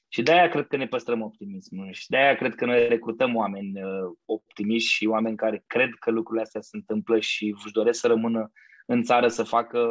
Și 0.08 0.22
de-aia 0.22 0.50
cred 0.50 0.68
că 0.68 0.78
ne 0.78 0.88
păstrăm 0.88 1.22
optimismul 1.22 1.92
și 1.92 2.10
de-aia 2.10 2.36
cred 2.36 2.56
că 2.56 2.66
noi 2.66 2.88
recrutăm 2.88 3.36
oameni 3.36 3.84
uh, 3.84 4.12
optimiști 4.26 4.90
și 4.90 5.06
oameni 5.06 5.36
care 5.36 5.64
cred 5.68 5.90
că 6.00 6.12
lucrurile 6.12 6.44
astea 6.44 6.62
se 6.62 6.76
întâmplă 6.76 7.20
și 7.20 7.56
își 7.64 7.74
doresc 7.74 8.00
să 8.00 8.08
rămână 8.08 8.52
în 8.86 9.04
țară 9.04 9.28
să 9.28 9.44
facă 9.44 9.90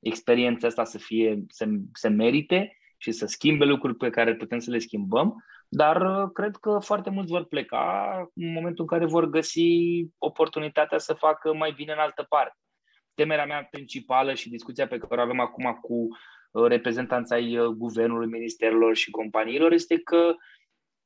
experiența 0.00 0.66
asta 0.66 0.84
să 0.84 0.98
fie, 0.98 1.44
să, 1.48 1.66
să 1.92 2.08
merite 2.08 2.76
și 3.02 3.12
să 3.12 3.26
schimbe 3.26 3.64
lucruri 3.64 3.96
pe 3.96 4.10
care 4.10 4.34
putem 4.34 4.58
să 4.58 4.70
le 4.70 4.78
schimbăm, 4.78 5.44
dar 5.68 6.00
uh, 6.00 6.30
cred 6.32 6.56
că 6.56 6.78
foarte 6.78 7.10
mulți 7.10 7.30
vor 7.30 7.44
pleca 7.44 8.16
în 8.34 8.52
momentul 8.52 8.84
în 8.84 8.86
care 8.86 9.06
vor 9.10 9.24
găsi 9.30 9.68
oportunitatea 10.18 10.98
să 10.98 11.14
facă 11.14 11.54
mai 11.54 11.72
bine 11.76 11.92
în 11.92 11.98
altă 11.98 12.26
parte. 12.28 12.56
temerea 13.14 13.46
mea 13.46 13.68
principală 13.70 14.34
și 14.34 14.48
discuția 14.48 14.86
pe 14.86 14.98
care 14.98 15.20
o 15.20 15.24
avem 15.24 15.40
acum 15.40 15.78
cu 15.80 15.94
uh, 16.50 16.66
reprezentanța 16.66 17.34
ai 17.34 17.58
uh, 17.58 17.66
guvernului, 17.66 18.28
ministerilor 18.28 18.96
și 18.96 19.10
companiilor 19.10 19.72
este 19.72 19.98
că 19.98 20.34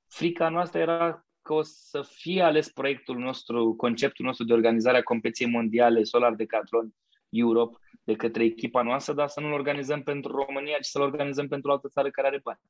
frica 0.09 0.49
noastră 0.49 0.80
era 0.80 1.26
că 1.42 1.53
o 1.53 1.62
să 1.62 2.03
fie 2.03 2.42
ales 2.42 2.68
proiectul 2.68 3.16
nostru, 3.16 3.74
conceptul 3.76 4.24
nostru 4.24 4.44
de 4.44 4.53
organizare 4.53 4.97
a 4.97 5.03
competiției 5.03 5.51
mondiale 5.51 6.03
Solar 6.03 6.34
Decathlon 6.34 6.94
Europe 7.29 7.77
de 8.05 8.14
către 8.14 8.45
echipa 8.45 8.83
noastră, 8.83 9.12
dar 9.12 9.29
să 9.29 9.41
nu-l 9.41 9.53
organizăm 9.53 10.03
pentru 10.03 10.45
România, 10.45 10.77
ci 10.81 10.87
să-l 10.87 11.03
organizăm 11.03 11.49
pentru 11.49 11.70
o 11.70 11.72
altă 11.72 11.89
țară 11.89 12.11
care 12.11 12.27
are 12.27 12.41
bani. 12.43 12.61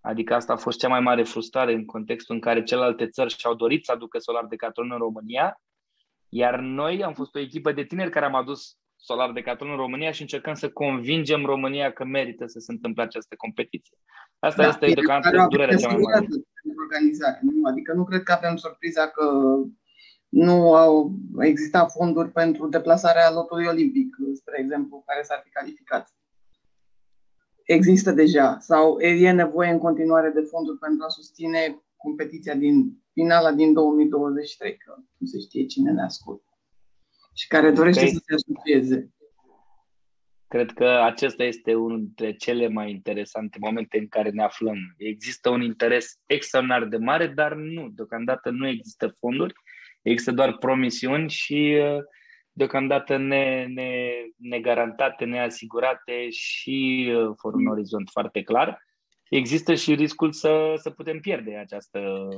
Adică 0.00 0.34
asta 0.34 0.52
a 0.52 0.56
fost 0.56 0.78
cea 0.78 0.88
mai 0.88 1.00
mare 1.00 1.22
frustrare 1.22 1.72
în 1.72 1.84
contextul 1.84 2.34
în 2.34 2.40
care 2.40 2.62
celelalte 2.62 3.08
țări 3.08 3.34
și-au 3.38 3.54
dorit 3.54 3.84
să 3.84 3.92
aducă 3.92 4.18
Solar 4.18 4.44
Decathlon 4.46 4.90
în 4.90 4.98
România, 4.98 5.60
iar 6.28 6.58
noi 6.58 7.04
am 7.04 7.12
fost 7.12 7.34
o 7.34 7.38
echipă 7.38 7.72
de 7.72 7.84
tineri 7.84 8.10
care 8.10 8.24
am 8.24 8.34
adus 8.34 8.76
Solar 8.96 9.32
Decathlon 9.32 9.70
în 9.70 9.76
România 9.76 10.10
și 10.10 10.20
încercăm 10.20 10.54
să 10.54 10.70
convingem 10.70 11.44
România 11.44 11.92
că 11.92 12.04
merită 12.04 12.46
să 12.46 12.58
se 12.58 12.72
întâmple 12.72 13.02
această 13.02 13.34
competiție. 13.36 13.96
Asta 14.38 14.62
da, 14.62 14.68
este 14.68 14.92
deocamdată 14.92 15.46
durerea 15.50 15.76
cea 15.76 15.88
mai 15.88 16.00
mare. 16.00 16.26
Organizare, 16.84 17.38
nu? 17.42 17.68
Adică 17.68 17.92
nu 17.92 18.04
cred 18.04 18.22
că 18.22 18.32
avem 18.32 18.56
surpriza 18.56 19.08
că 19.08 19.24
nu 20.32 20.74
au 20.74 21.12
existat 21.38 21.90
fonduri 21.90 22.30
pentru 22.30 22.68
deplasarea 22.68 23.30
lotului 23.30 23.66
olimpic, 23.66 24.16
spre 24.34 24.60
exemplu, 24.60 25.02
care 25.06 25.22
s-ar 25.22 25.40
fi 25.44 25.50
calificat. 25.50 26.14
Există 27.64 28.12
deja 28.12 28.58
sau 28.60 29.00
e 29.00 29.30
nevoie 29.30 29.70
în 29.70 29.78
continuare 29.78 30.30
de 30.30 30.40
fonduri 30.40 30.78
pentru 30.78 31.04
a 31.04 31.08
susține 31.08 31.82
competiția 31.96 32.54
din 32.54 33.02
finala 33.12 33.52
din 33.52 33.72
2023, 33.72 34.76
că 34.76 34.94
nu 35.16 35.26
se 35.26 35.38
știe 35.38 35.66
cine 35.66 35.90
ne 35.90 36.02
ascultă 36.02 36.52
și 37.34 37.46
care 37.46 37.70
dorește 37.70 38.00
okay. 38.00 38.12
să 38.12 38.22
se 38.26 38.34
asocieze. 38.34 39.10
Cred 40.48 40.70
că 40.70 40.86
acesta 40.86 41.44
este 41.44 41.74
unul 41.74 41.98
dintre 41.98 42.32
cele 42.32 42.68
mai 42.68 42.90
interesante 42.90 43.58
momente 43.60 43.98
în 43.98 44.08
care 44.08 44.30
ne 44.30 44.42
aflăm. 44.42 44.76
Există 44.96 45.50
un 45.50 45.62
interes 45.62 46.20
extraordinar 46.26 46.84
de 46.84 46.96
mare, 46.96 47.26
dar 47.26 47.54
nu, 47.54 47.88
deocamdată 47.88 48.50
nu 48.50 48.68
există 48.68 49.16
fonduri, 49.18 49.54
există 50.02 50.32
doar 50.32 50.56
promisiuni 50.56 51.30
și 51.30 51.78
uh, 51.80 52.02
deocamdată 52.52 53.16
ne, 53.16 53.66
ne, 53.66 54.12
negarantate, 54.36 55.24
neasigurate 55.24 56.30
și 56.30 57.08
uh, 57.16 57.34
fără 57.40 57.56
un 57.56 57.66
orizont 57.66 58.08
foarte 58.10 58.42
clar. 58.42 58.78
Există 59.28 59.74
și 59.74 59.94
riscul 59.94 60.32
să, 60.32 60.72
să 60.76 60.90
putem 60.90 61.20
pierde 61.20 61.56
această 61.56 62.28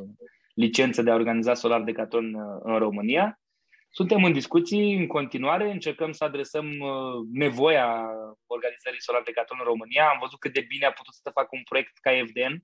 licență 0.54 1.02
de 1.02 1.10
a 1.10 1.14
organiza 1.14 1.54
Solar 1.54 1.82
Decathlon 1.82 2.34
uh, 2.34 2.60
în 2.62 2.78
România. 2.78 3.38
Suntem 3.90 4.24
în 4.24 4.32
discuții 4.32 4.94
în 4.94 5.06
continuare, 5.06 5.70
încercăm 5.70 6.12
să 6.12 6.24
adresăm 6.24 6.66
uh, 6.66 7.26
nevoia 7.32 7.86
organizării 8.46 9.02
Solar 9.02 9.22
Decathlon 9.24 9.58
în 9.62 9.66
România. 9.66 10.08
Am 10.08 10.18
văzut 10.20 10.38
cât 10.38 10.52
de 10.52 10.64
bine 10.68 10.86
a 10.86 10.92
putut 10.92 11.14
să 11.14 11.30
facă 11.34 11.48
un 11.50 11.62
proiect 11.62 11.98
ca 11.98 12.10
FDN, 12.26 12.62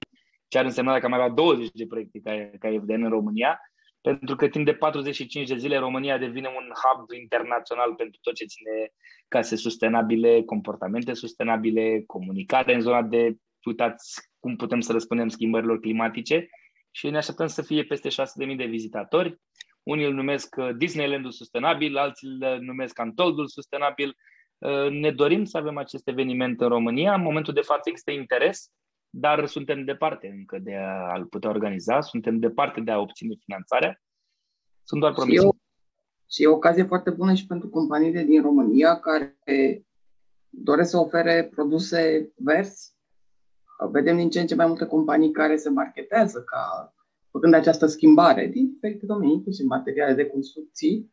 ce 0.48 0.58
ar 0.58 0.64
însemna 0.64 0.92
dacă 0.92 1.06
am 1.06 1.12
avea 1.12 1.28
20 1.28 1.70
de 1.72 1.86
proiecte 1.86 2.20
ca, 2.24 2.32
ca 2.58 2.68
FDN 2.80 3.02
în 3.02 3.10
România, 3.10 3.60
pentru 4.00 4.36
că 4.36 4.48
timp 4.48 4.64
de 4.64 4.74
45 4.74 5.48
de 5.48 5.56
zile 5.56 5.76
România 5.76 6.18
devine 6.18 6.48
un 6.48 6.72
hub 6.82 7.10
internațional 7.10 7.94
pentru 7.94 8.18
tot 8.22 8.34
ce 8.34 8.44
ține 8.44 8.92
case 9.28 9.56
sustenabile, 9.56 10.42
comportamente 10.42 11.12
sustenabile, 11.12 12.02
comunicare 12.06 12.74
în 12.74 12.80
zona 12.80 13.02
de 13.02 13.36
uitați 13.64 14.28
cum 14.38 14.56
putem 14.56 14.80
să 14.80 14.92
răspundem 14.92 15.28
schimbărilor 15.28 15.80
climatice 15.80 16.48
și 16.90 17.10
ne 17.10 17.16
așteptăm 17.16 17.46
să 17.46 17.62
fie 17.62 17.84
peste 17.84 18.08
6.000 18.08 18.56
de 18.56 18.64
vizitatori. 18.64 19.40
Unii 19.82 20.04
îl 20.04 20.12
numesc 20.12 20.56
uh, 20.58 20.70
Disneyland-ul 20.76 21.30
sustenabil, 21.30 21.96
alții 21.96 22.28
îl 22.28 22.58
numesc 22.60 22.98
Antoldul 22.98 23.48
sustenabil. 23.48 24.16
Uh, 24.58 24.90
ne 24.90 25.10
dorim 25.10 25.44
să 25.44 25.56
avem 25.56 25.76
acest 25.76 26.08
eveniment 26.08 26.60
în 26.60 26.68
România. 26.68 27.14
În 27.14 27.22
momentul 27.22 27.54
de 27.54 27.60
față 27.60 27.88
există 27.88 28.10
interes, 28.10 28.70
dar 29.10 29.46
suntem 29.46 29.84
departe 29.84 30.34
încă 30.38 30.58
de 30.58 30.74
a-l 30.76 31.26
putea 31.26 31.50
organiza, 31.50 32.00
suntem 32.00 32.38
departe 32.38 32.80
de 32.80 32.90
a 32.90 32.98
obține 32.98 33.34
finanțarea. 33.44 34.00
Sunt 34.82 35.00
doar 35.00 35.12
promisiuni. 35.12 35.60
Și 36.30 36.42
e 36.42 36.46
o 36.46 36.54
ocazie 36.54 36.82
foarte 36.82 37.10
bună 37.10 37.34
și 37.34 37.46
pentru 37.46 37.68
companiile 37.68 38.22
din 38.22 38.42
România 38.42 39.00
care 39.00 39.38
doresc 40.48 40.90
să 40.90 40.98
ofere 40.98 41.48
produse 41.54 42.32
verzi. 42.36 42.94
Vedem 43.90 44.16
din 44.16 44.30
ce 44.30 44.40
în 44.40 44.46
ce 44.46 44.54
mai 44.54 44.66
multe 44.66 44.86
companii 44.86 45.30
care 45.30 45.56
se 45.56 45.70
marketează 45.70 46.42
ca 46.42 46.94
făcând 47.30 47.54
această 47.54 47.86
schimbare 47.86 48.46
din 48.46 48.72
diferite 48.72 49.06
domenii, 49.06 49.34
inclusiv 49.34 49.66
materiale 49.66 50.14
de 50.14 50.26
construcții. 50.26 51.12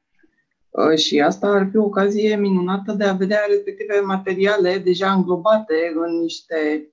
Uh, 0.70 0.98
și 0.98 1.22
asta 1.22 1.48
ar 1.48 1.68
fi 1.70 1.78
o 1.78 1.84
ocazie 1.84 2.36
minunată 2.36 2.94
de 2.94 3.04
a 3.04 3.14
vedea 3.14 3.46
respective 3.48 4.00
materiale 4.00 4.78
deja 4.78 5.14
înglobate 5.14 5.94
în 5.96 6.20
niște 6.20 6.92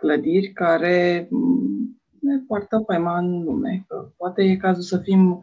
clădiri 0.00 0.52
care 0.52 1.26
mm, 1.30 2.00
ne 2.20 2.38
poartă 2.46 2.82
faima 2.86 3.18
în 3.18 3.42
lume. 3.42 3.84
Că 3.88 4.12
poate 4.16 4.42
e 4.42 4.56
cazul 4.56 4.82
să 4.82 4.98
fim 4.98 5.40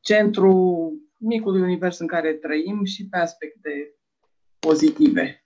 centru 0.00 0.52
micului 1.18 1.60
univers 1.60 1.98
în 1.98 2.06
care 2.06 2.32
trăim 2.32 2.84
și 2.84 3.08
pe 3.08 3.16
aspecte 3.16 3.94
pozitive. 4.58 5.44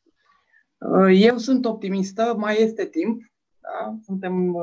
Uh, 0.79 1.11
eu 1.21 1.37
sunt 1.37 1.65
optimistă, 1.65 2.35
mai 2.39 2.63
este 2.63 2.85
timp. 2.85 3.23
Da? 3.61 3.99
Suntem 4.05 4.55
uh, 4.55 4.63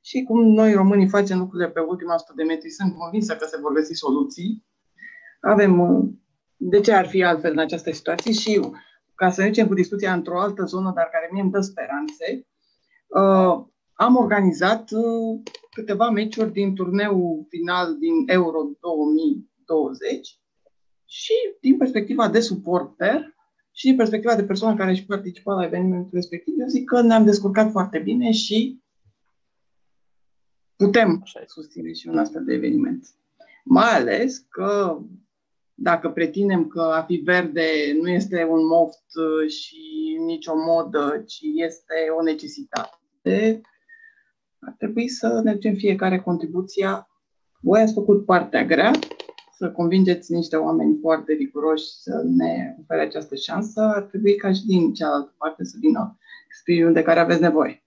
și 0.00 0.22
cum 0.22 0.40
noi 0.42 0.72
românii 0.72 1.08
facem 1.08 1.38
lucrurile 1.38 1.70
pe 1.70 1.80
ultima 1.80 2.14
100 2.14 2.32
de 2.36 2.42
metri, 2.42 2.70
sunt 2.70 2.94
convinsă 2.94 3.36
că 3.36 3.46
se 3.46 3.58
vor 3.60 3.72
găsi 3.72 3.94
soluții. 3.94 4.66
Avem, 5.40 5.78
uh, 5.80 6.08
de 6.56 6.80
ce 6.80 6.92
ar 6.92 7.06
fi 7.06 7.22
altfel 7.22 7.52
în 7.52 7.58
această 7.58 7.90
situație 7.92 8.32
și 8.32 8.60
ca 9.14 9.30
să 9.30 9.40
mergem 9.40 9.66
cu 9.66 9.74
discuția 9.74 10.12
într-o 10.12 10.40
altă 10.40 10.64
zonă, 10.64 10.92
dar 10.94 11.08
care 11.12 11.28
mie 11.32 11.42
îmi 11.42 11.50
dă 11.50 11.60
speranțe, 11.60 12.46
uh, 13.20 13.64
am 13.92 14.16
organizat 14.16 14.90
uh, 14.90 15.40
câteva 15.70 16.10
meciuri 16.10 16.52
din 16.52 16.74
turneul 16.74 17.46
final 17.48 17.98
din 17.98 18.14
Euro 18.26 18.58
2020 18.80 20.38
și 21.04 21.32
din 21.60 21.76
perspectiva 21.76 22.28
de 22.28 22.40
suporter 22.40 23.34
și 23.72 23.86
din 23.86 23.96
perspectiva 23.96 24.34
de 24.34 24.44
persoană 24.44 24.76
care 24.76 24.90
își 24.90 25.06
participa 25.06 25.54
la 25.54 25.64
evenimentul 25.64 26.10
respectiv, 26.12 26.54
eu 26.58 26.66
zic 26.66 26.88
că 26.88 27.02
ne-am 27.02 27.24
descurcat 27.24 27.70
foarte 27.70 27.98
bine 27.98 28.30
și 28.30 28.80
putem 30.76 31.22
susține 31.46 31.92
și 31.92 32.08
un 32.08 32.18
astfel 32.18 32.44
de 32.44 32.52
eveniment. 32.52 33.06
Mai 33.64 33.90
ales 33.90 34.38
că 34.38 34.98
dacă 35.74 36.10
pretindem 36.10 36.68
că 36.68 36.80
a 36.80 37.02
fi 37.02 37.16
verde 37.16 37.68
nu 38.00 38.08
este 38.08 38.44
un 38.44 38.66
moft 38.66 39.04
și 39.48 40.16
nicio 40.26 40.52
modă, 40.56 41.22
ci 41.26 41.40
este 41.54 41.94
o 42.18 42.22
necesitate, 42.22 43.01
ar 44.58 44.74
trebui 44.78 45.08
să 45.08 45.40
ne 45.44 45.52
ducem 45.52 45.74
fiecare 45.74 46.20
contribuția. 46.20 47.08
Voi 47.60 47.80
ați 47.80 47.92
făcut 47.92 48.24
partea 48.24 48.64
grea, 48.64 48.90
să 49.56 49.70
convingeți 49.70 50.32
niște 50.32 50.56
oameni 50.56 50.98
foarte 51.00 51.32
riguroși 51.32 51.84
să 51.84 52.22
ne 52.24 52.74
ofere 52.80 53.00
această 53.00 53.34
șansă, 53.34 53.80
ar 53.80 54.02
trebui 54.02 54.36
ca 54.36 54.52
și 54.52 54.66
din 54.66 54.92
cealaltă 54.92 55.34
parte 55.38 55.64
să 55.64 55.76
vină 55.80 56.18
sprijinul 56.58 56.92
de 56.92 57.02
care 57.02 57.20
aveți 57.20 57.40
nevoie. 57.40 57.84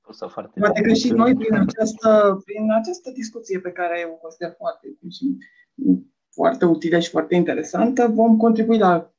Spus-o 0.00 0.28
foarte 0.28 0.60
Poate 0.60 0.80
că 0.80 0.92
și 0.92 1.12
noi, 1.12 1.34
prin 1.34 1.54
această, 1.54 2.40
prin 2.44 2.72
această 2.72 3.10
discuție 3.10 3.58
pe 3.60 3.72
care 3.72 4.08
o 4.12 4.14
consider 4.14 4.54
foarte, 4.58 4.98
și 5.10 5.36
foarte 6.30 6.64
utilă 6.64 6.98
și 6.98 7.10
foarte 7.10 7.34
interesantă, 7.34 8.06
vom 8.06 8.36
contribui 8.36 8.78
la 8.78 9.12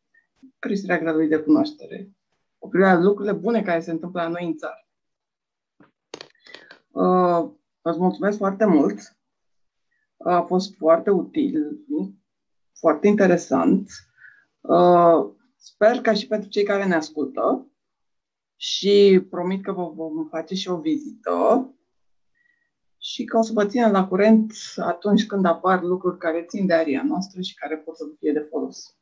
creșterea 0.60 1.00
gradului 1.00 1.28
de 1.28 1.38
cunoaștere, 1.38 2.10
o 2.12 2.23
la 2.72 3.00
lucrurile 3.00 3.34
bune 3.34 3.62
care 3.62 3.80
se 3.80 3.92
întâmplă 3.92 4.22
la 4.22 4.28
noi 4.28 4.46
în 4.46 4.58
țară. 4.58 4.88
Uh, 6.92 7.52
vă 7.82 7.96
mulțumesc 7.98 8.38
foarte 8.38 8.66
mult. 8.66 9.18
A 10.18 10.42
fost 10.42 10.76
foarte 10.76 11.10
util, 11.10 11.86
foarte 12.80 13.08
interesant. 13.08 13.90
Uh, 14.62 15.32
sper 15.56 16.02
ca 16.02 16.14
și 16.14 16.28
pentru 16.28 16.50
cei 16.50 16.64
care 16.64 16.86
ne 16.86 16.96
ascultă 16.96 17.68
și 18.56 19.26
promit 19.30 19.64
că 19.64 19.72
vă 19.72 19.90
vom 19.90 20.28
face 20.28 20.56
și 20.56 20.70
o 20.70 20.80
vizită 20.80 21.68
și 22.98 23.24
că 23.24 23.38
o 23.38 23.42
să 23.42 23.54
vă 23.54 23.66
ținem 23.66 23.92
la 23.92 24.08
curent 24.08 24.54
atunci 24.76 25.26
când 25.26 25.46
apar 25.46 25.82
lucruri 25.82 26.18
care 26.18 26.46
țin 26.48 26.66
de 26.66 26.74
aria 26.74 27.04
noastră 27.04 27.42
și 27.42 27.56
care 27.56 27.78
pot 27.78 27.98
să 27.98 28.04
fie 28.20 28.32
de 28.32 28.48
folos. 28.50 28.98